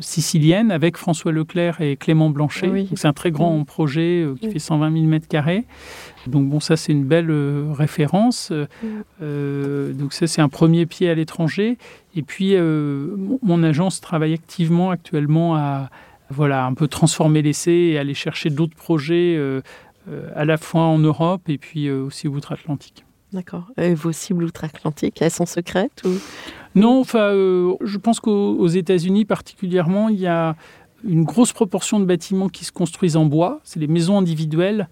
sicilienne 0.00 0.72
avec 0.72 0.96
François 0.96 1.30
Leclerc 1.30 1.80
et 1.80 1.96
Clément 1.96 2.28
Blanchet. 2.28 2.88
C'est 2.96 3.06
un 3.06 3.12
très 3.12 3.30
grand 3.30 3.62
projet 3.62 4.26
qui 4.40 4.50
fait 4.50 4.58
120 4.58 4.92
000 4.92 5.04
mètres 5.04 5.28
carrés. 5.28 5.64
Donc 6.26 6.48
bon, 6.48 6.58
ça 6.58 6.76
c'est 6.76 6.92
une 6.92 7.04
belle 7.04 7.30
référence. 7.70 8.52
donc 9.20 10.12
ça 10.12 10.26
c'est 10.26 10.42
un 10.42 10.48
premier 10.48 10.86
pied 10.86 11.08
à 11.08 11.14
l'étranger. 11.14 11.78
Et 12.14 12.22
puis 12.22 12.56
mon 12.58 13.62
agence 13.62 14.00
travaille 14.00 14.34
activement 14.34 14.90
actuellement 14.90 15.56
à 15.56 15.88
voilà, 16.30 16.66
un 16.66 16.74
peu 16.74 16.88
transformer 16.88 17.42
l'essai 17.42 17.72
et 17.72 17.98
aller 17.98 18.14
chercher 18.14 18.50
d'autres 18.50 18.76
projets 18.76 19.34
euh, 19.36 19.62
euh, 20.08 20.30
à 20.34 20.44
la 20.44 20.56
fois 20.56 20.82
en 20.82 20.98
Europe 20.98 21.48
et 21.48 21.58
puis 21.58 21.88
euh, 21.88 22.04
aussi 22.04 22.28
outre-Atlantique. 22.28 23.04
D'accord. 23.32 23.66
Et 23.76 23.94
vos 23.94 24.12
cibles 24.12 24.44
outre-Atlantique, 24.44 25.20
elles 25.20 25.30
sont 25.30 25.46
secrètes 25.46 26.02
ou... 26.04 26.10
Non, 26.74 27.00
enfin, 27.00 27.32
je 27.32 27.98
pense 27.98 28.20
qu'aux 28.20 28.68
États-Unis 28.68 29.24
particulièrement, 29.24 30.08
il 30.08 30.20
y 30.20 30.26
a 30.26 30.54
une 31.04 31.24
grosse 31.24 31.52
proportion 31.52 31.98
de 31.98 32.04
bâtiments 32.04 32.48
qui 32.48 32.64
se 32.64 32.72
construisent 32.72 33.16
en 33.16 33.24
bois. 33.24 33.60
C'est 33.64 33.80
les 33.80 33.86
maisons 33.86 34.16
individuelles. 34.16 34.88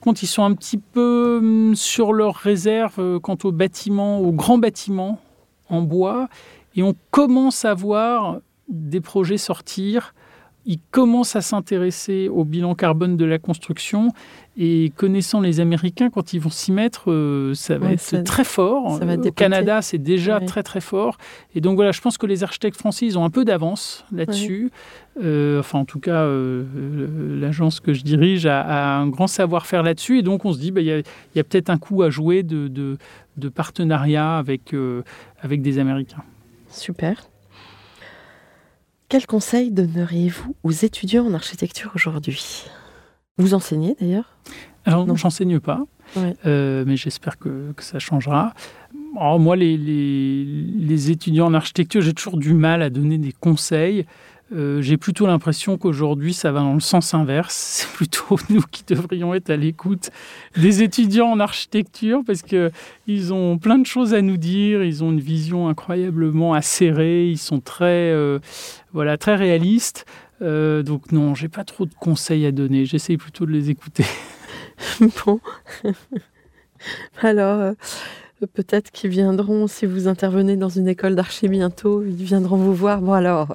Quand 0.00 0.22
ils 0.22 0.26
sont 0.26 0.42
un 0.42 0.54
petit 0.54 0.76
peu 0.76 1.38
hum, 1.38 1.74
sur 1.74 2.12
leur 2.12 2.34
réserve 2.34 3.20
quant 3.20 3.38
aux 3.42 3.52
bâtiments, 3.52 4.20
aux 4.20 4.32
grands 4.32 4.58
bâtiments 4.58 5.20
en 5.68 5.82
bois, 5.82 6.28
et 6.76 6.82
on 6.82 6.94
commence 7.10 7.64
à 7.64 7.74
voir 7.74 8.40
des 8.68 9.00
projets 9.00 9.38
sortir 9.38 10.14
il 10.66 10.78
commence 10.90 11.36
à 11.36 11.40
s'intéresser 11.40 12.28
au 12.28 12.44
bilan 12.44 12.74
carbone 12.74 13.16
de 13.16 13.24
la 13.24 13.38
construction 13.38 14.08
et 14.56 14.92
connaissant 14.94 15.40
les 15.40 15.60
Américains, 15.60 16.10
quand 16.10 16.34
ils 16.34 16.40
vont 16.40 16.50
s'y 16.50 16.70
mettre, 16.70 17.10
euh, 17.10 17.54
ça 17.54 17.78
va 17.78 17.92
être 17.92 18.24
très 18.24 18.44
fort. 18.44 19.00
au 19.00 19.32
Canada, 19.32 19.80
c'est 19.80 19.98
déjà 19.98 20.38
très 20.40 20.62
très 20.62 20.80
fort. 20.80 21.16
Et 21.54 21.60
donc 21.60 21.76
voilà, 21.76 21.92
je 21.92 22.00
pense 22.00 22.18
que 22.18 22.26
les 22.26 22.42
architectes 22.42 22.76
français, 22.76 23.06
ils 23.06 23.18
ont 23.18 23.24
un 23.24 23.30
peu 23.30 23.44
d'avance 23.44 24.04
là-dessus. 24.12 24.70
Euh, 25.22 25.60
enfin, 25.60 25.78
en 25.78 25.84
tout 25.84 26.00
cas, 26.00 26.24
euh, 26.24 26.64
l'agence 27.40 27.80
que 27.80 27.94
je 27.94 28.02
dirige 28.02 28.44
a, 28.44 28.98
un 28.98 29.06
grand 29.06 29.28
savoir-faire 29.28 29.82
là-dessus. 29.82 30.18
Et 30.18 30.22
donc 30.22 30.44
on 30.44 30.52
se 30.52 30.58
dit, 30.58 30.72
bah, 30.72 30.82
il 30.82 30.86
y 30.86 31.40
a, 31.40 31.44
peut-être 31.44 31.70
un 31.70 31.78
coup 31.78 32.02
à 32.02 32.10
jouer 32.10 32.42
de, 32.42 32.68
de, 32.68 32.98
de 33.38 33.48
partenariat 33.48 34.36
avec, 34.36 34.74
avec 35.42 35.62
des 35.62 35.78
Américains. 35.78 36.22
Super. 36.68 37.30
Quel 39.10 39.26
conseil 39.26 39.72
donneriez-vous 39.72 40.54
aux 40.62 40.70
étudiants 40.70 41.26
en 41.26 41.34
architecture 41.34 41.90
aujourd'hui? 41.96 42.62
Vous 43.38 43.54
enseignez 43.54 43.96
d'ailleurs? 44.00 44.38
Alors, 44.84 45.04
non, 45.04 45.16
j'enseigne 45.16 45.58
pas, 45.58 45.84
euh, 46.46 46.84
mais 46.86 46.96
j'espère 46.96 47.36
que, 47.36 47.74
ça 47.78 47.98
changera. 47.98 48.54
moi, 49.14 49.56
les, 49.56 49.76
les, 49.76 51.10
étudiants 51.10 51.46
en 51.46 51.54
architecture, 51.54 52.02
j'ai 52.02 52.14
toujours 52.14 52.36
du 52.36 52.54
mal 52.54 52.82
à 52.82 52.88
donner 52.88 53.18
des 53.18 53.32
conseils. 53.32 54.06
Euh, 54.52 54.82
j'ai 54.82 54.96
plutôt 54.96 55.26
l'impression 55.26 55.78
qu'aujourd'hui, 55.78 56.34
ça 56.34 56.50
va 56.50 56.60
dans 56.60 56.74
le 56.74 56.80
sens 56.80 57.14
inverse. 57.14 57.54
C'est 57.80 57.88
plutôt 57.88 58.36
nous 58.50 58.62
qui 58.70 58.82
devrions 58.84 59.34
être 59.34 59.50
à 59.50 59.56
l'écoute 59.56 60.10
des 60.56 60.82
étudiants 60.82 61.28
en 61.30 61.40
architecture 61.40 62.22
parce 62.26 62.42
qu'ils 62.42 63.32
ont 63.32 63.58
plein 63.58 63.78
de 63.78 63.86
choses 63.86 64.14
à 64.14 64.22
nous 64.22 64.36
dire. 64.36 64.82
Ils 64.82 65.04
ont 65.04 65.12
une 65.12 65.20
vision 65.20 65.68
incroyablement 65.68 66.54
acérée. 66.54 67.28
Ils 67.28 67.38
sont 67.38 67.60
très, 67.60 68.10
euh, 68.10 68.38
voilà, 68.92 69.16
très 69.16 69.36
réalistes. 69.36 70.04
Euh, 70.42 70.82
donc 70.82 71.12
non, 71.12 71.34
j'ai 71.34 71.48
pas 71.48 71.64
trop 71.64 71.86
de 71.86 71.94
conseils 71.94 72.46
à 72.46 72.52
donner. 72.52 72.86
J'essaye 72.86 73.18
plutôt 73.18 73.46
de 73.46 73.52
les 73.52 73.70
écouter. 73.70 74.04
bon. 75.26 75.40
Alors, 77.22 77.74
Peut-être 78.46 78.90
qu'ils 78.90 79.10
viendront, 79.10 79.66
si 79.66 79.84
vous 79.86 80.08
intervenez 80.08 80.56
dans 80.56 80.70
une 80.70 80.88
école 80.88 81.14
d'archi 81.14 81.48
bientôt, 81.48 82.02
ils 82.02 82.14
viendront 82.14 82.56
vous 82.56 82.74
voir. 82.74 83.02
Bon 83.02 83.12
alors. 83.12 83.54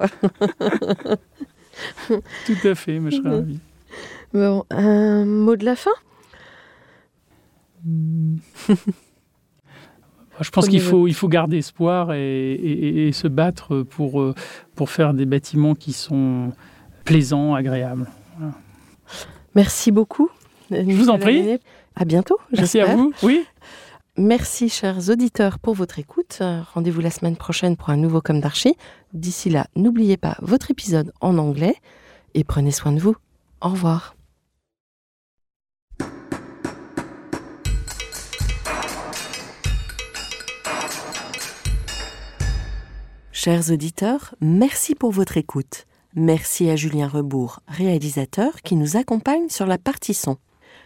Tout 2.08 2.68
à 2.68 2.74
fait, 2.74 3.00
mais 3.00 3.10
je 3.10 3.16
serais 3.16 3.30
ravi. 3.30 3.58
Bon, 4.32 4.64
un 4.70 5.24
mot 5.24 5.56
de 5.56 5.64
la 5.64 5.76
fin? 5.76 5.90
Je 10.40 10.50
pense 10.50 10.68
qu'il 10.68 10.80
faut, 10.80 11.06
il 11.06 11.14
faut 11.14 11.28
garder 11.28 11.58
espoir 11.58 12.12
et, 12.12 13.10
se 13.12 13.28
battre 13.28 13.82
pour, 13.82 14.20
euh, 14.20 14.34
pour 14.74 14.90
faire 14.90 15.14
des 15.14 15.26
bâtiments 15.26 15.74
qui 15.74 15.92
sont 15.92 16.52
plaisants, 17.04 17.54
agréables. 17.54 18.06
Merci 19.54 19.90
beaucoup. 19.90 20.28
Je 20.70 20.82
vous 20.82 21.08
en 21.08 21.18
prie. 21.18 21.58
À 21.94 22.04
bientôt. 22.04 22.38
Merci 22.52 22.80
à 22.80 22.94
vous. 22.94 23.12
Oui. 23.22 23.44
Merci 24.18 24.70
chers 24.70 25.10
auditeurs 25.10 25.58
pour 25.58 25.74
votre 25.74 25.98
écoute. 25.98 26.40
Rendez-vous 26.72 27.02
la 27.02 27.10
semaine 27.10 27.36
prochaine 27.36 27.76
pour 27.76 27.90
un 27.90 27.98
nouveau 27.98 28.22
Comme 28.22 28.40
d'Archie. 28.40 28.74
D'ici 29.12 29.50
là, 29.50 29.66
n'oubliez 29.76 30.16
pas 30.16 30.38
votre 30.40 30.70
épisode 30.70 31.12
en 31.20 31.36
anglais 31.36 31.76
et 32.32 32.42
prenez 32.42 32.70
soin 32.70 32.92
de 32.92 32.98
vous. 32.98 33.14
Au 33.60 33.68
revoir. 33.68 34.16
Chers 43.32 43.70
auditeurs, 43.70 44.34
merci 44.40 44.94
pour 44.94 45.10
votre 45.10 45.36
écoute. 45.36 45.84
Merci 46.14 46.70
à 46.70 46.76
Julien 46.76 47.06
Rebourg, 47.06 47.60
réalisateur, 47.68 48.62
qui 48.62 48.76
nous 48.76 48.96
accompagne 48.96 49.50
sur 49.50 49.66
la 49.66 49.76
partie 49.76 50.14
son. 50.14 50.38